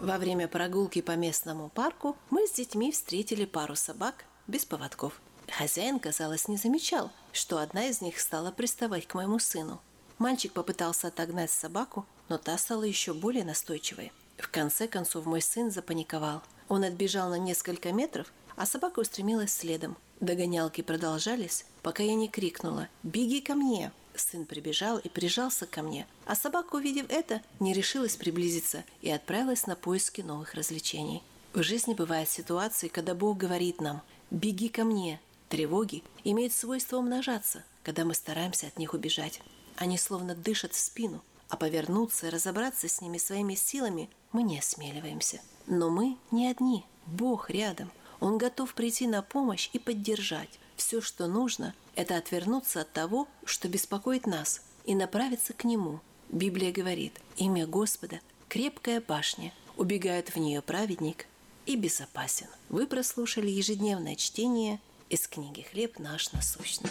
Во 0.00 0.16
время 0.16 0.48
прогулки 0.48 1.02
по 1.02 1.10
местному 1.10 1.68
парку 1.68 2.16
мы 2.30 2.46
с 2.46 2.52
детьми 2.52 2.90
встретили 2.90 3.44
пару 3.44 3.76
собак 3.76 4.24
без 4.46 4.64
поводков. 4.64 5.20
Хозяин, 5.46 6.00
казалось, 6.00 6.48
не 6.48 6.56
замечал, 6.56 7.10
что 7.34 7.58
одна 7.58 7.88
из 7.88 8.00
них 8.00 8.18
стала 8.18 8.50
приставать 8.50 9.06
к 9.06 9.12
моему 9.12 9.38
сыну. 9.38 9.78
Мальчик 10.16 10.54
попытался 10.54 11.08
отогнать 11.08 11.50
собаку, 11.50 12.06
но 12.30 12.38
та 12.38 12.56
стала 12.56 12.84
еще 12.84 13.12
более 13.12 13.44
настойчивой. 13.44 14.10
В 14.38 14.48
конце 14.48 14.88
концов 14.88 15.26
мой 15.26 15.42
сын 15.42 15.70
запаниковал. 15.70 16.40
Он 16.70 16.82
отбежал 16.82 17.28
на 17.28 17.38
несколько 17.38 17.92
метров, 17.92 18.32
а 18.56 18.64
собака 18.64 19.00
устремилась 19.00 19.52
следом. 19.52 19.98
Догонялки 20.20 20.80
продолжались, 20.80 21.66
пока 21.82 22.02
я 22.02 22.14
не 22.14 22.28
крикнула 22.28 22.88
«Беги 23.02 23.42
ко 23.42 23.54
мне!». 23.54 23.92
Сын 24.20 24.44
прибежал 24.44 24.98
и 24.98 25.08
прижался 25.08 25.66
ко 25.66 25.82
мне, 25.82 26.06
а 26.24 26.34
собака, 26.34 26.76
увидев 26.76 27.06
это, 27.08 27.42
не 27.60 27.72
решилась 27.72 28.16
приблизиться 28.16 28.84
и 29.02 29.10
отправилась 29.10 29.66
на 29.66 29.76
поиски 29.76 30.20
новых 30.20 30.54
развлечений. 30.54 31.22
В 31.52 31.62
жизни 31.62 31.94
бывают 31.94 32.28
ситуации, 32.28 32.88
когда 32.88 33.14
Бог 33.14 33.38
говорит 33.38 33.80
нам 33.80 34.02
«беги 34.30 34.68
ко 34.68 34.84
мне». 34.84 35.20
Тревоги 35.48 36.02
имеют 36.24 36.52
свойство 36.52 36.96
умножаться, 36.96 37.64
когда 37.82 38.04
мы 38.04 38.14
стараемся 38.14 38.66
от 38.66 38.78
них 38.78 38.94
убежать. 38.94 39.40
Они 39.76 39.96
словно 39.96 40.34
дышат 40.34 40.74
в 40.74 40.78
спину, 40.78 41.22
а 41.48 41.56
повернуться 41.56 42.26
и 42.26 42.30
разобраться 42.30 42.88
с 42.88 43.00
ними 43.00 43.18
своими 43.18 43.54
силами 43.54 44.10
мы 44.32 44.42
не 44.42 44.58
осмеливаемся. 44.58 45.40
Но 45.66 45.88
мы 45.88 46.16
не 46.30 46.48
одни, 46.48 46.84
Бог 47.06 47.50
рядом. 47.50 47.90
Он 48.20 48.38
готов 48.38 48.74
прийти 48.74 49.06
на 49.06 49.22
помощь 49.22 49.70
и 49.72 49.78
поддержать. 49.78 50.58
Все, 50.76 51.00
что 51.00 51.26
нужно, 51.26 51.74
это 51.94 52.16
отвернуться 52.16 52.82
от 52.82 52.92
того, 52.92 53.28
что 53.44 53.68
беспокоит 53.68 54.26
нас, 54.26 54.62
и 54.84 54.94
направиться 54.94 55.52
к 55.52 55.64
Нему. 55.64 56.00
Библия 56.28 56.72
говорит, 56.72 57.20
имя 57.36 57.66
Господа– 57.66 58.20
крепкая 58.48 59.00
башня, 59.00 59.52
убегает 59.76 60.30
в 60.30 60.36
нее 60.36 60.62
праведник 60.62 61.26
и 61.66 61.76
безопасен. 61.76 62.46
Вы 62.68 62.86
прослушали 62.86 63.48
ежедневное 63.48 64.16
чтение 64.16 64.80
из 65.08 65.26
книги 65.26 65.62
«Хлеб 65.62 65.98
наш 65.98 66.32
насущный». 66.32 66.90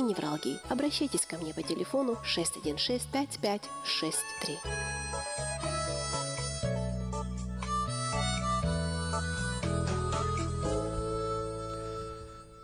невралгии. 0.00 0.58
Обращайтесь 0.68 1.26
ко 1.26 1.36
мне 1.38 1.54
по 1.54 1.62
телефону 1.62 2.16
616 2.24 3.08
5563. 3.10 4.58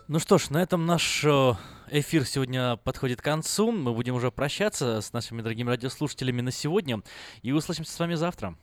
Ну 0.09 0.19
что 0.19 0.37
ж, 0.37 0.51
на 0.51 0.61
этом 0.63 0.85
наш 0.85 1.25
э, 1.25 1.53
эфир 1.89 2.25
сегодня 2.25 2.77
подходит 2.77 3.19
к 3.19 3.25
концу. 3.25 3.71
Мы 3.71 3.93
будем 3.93 4.15
уже 4.15 4.31
прощаться 4.31 5.01
с 5.01 5.11
нашими 5.11 5.41
дорогими 5.41 5.69
радиослушателями 5.69 6.39
на 6.39 6.51
сегодня. 6.51 7.01
И 7.41 7.51
услышимся 7.51 7.91
с 7.91 7.99
вами 7.99 8.15
завтра. 8.15 8.55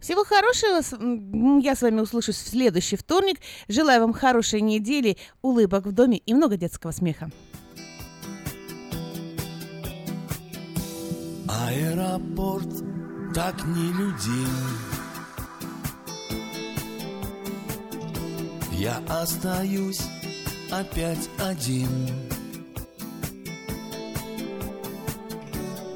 Всего 0.00 0.24
хорошего. 0.24 0.80
Я 1.60 1.74
с 1.76 1.82
вами 1.82 2.00
услышусь 2.00 2.36
в 2.36 2.48
следующий 2.48 2.96
вторник. 2.96 3.38
Желаю 3.68 4.00
вам 4.00 4.14
хорошей 4.14 4.62
недели, 4.62 5.18
улыбок 5.42 5.84
в 5.84 5.92
доме 5.92 6.18
и 6.18 6.32
много 6.32 6.56
детского 6.56 6.92
смеха. 6.92 7.30
Аэропорт 11.48 12.68
так 13.34 13.64
нелюдим 13.64 14.48
Я 18.72 19.02
остаюсь 19.08 20.00
опять 20.70 21.28
один. 21.38 21.88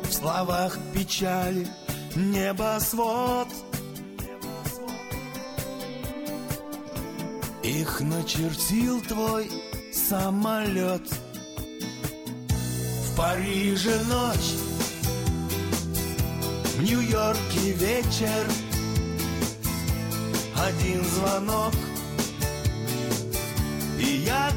В 0.03 0.13
словах 0.13 0.79
печали 0.93 1.69
небосвод. 2.17 3.49
Их 7.63 8.01
начертил 8.01 9.01
твой 9.03 9.49
самолет. 9.93 11.09
В 13.07 13.17
Париже 13.17 14.01
ночь 14.09 14.62
в 16.83 16.85
Нью-Йорке 16.85 17.71
вечер. 17.75 18.45
Один 20.57 21.05
звонок. 21.05 21.73
И 24.01 24.25
я 24.27 24.51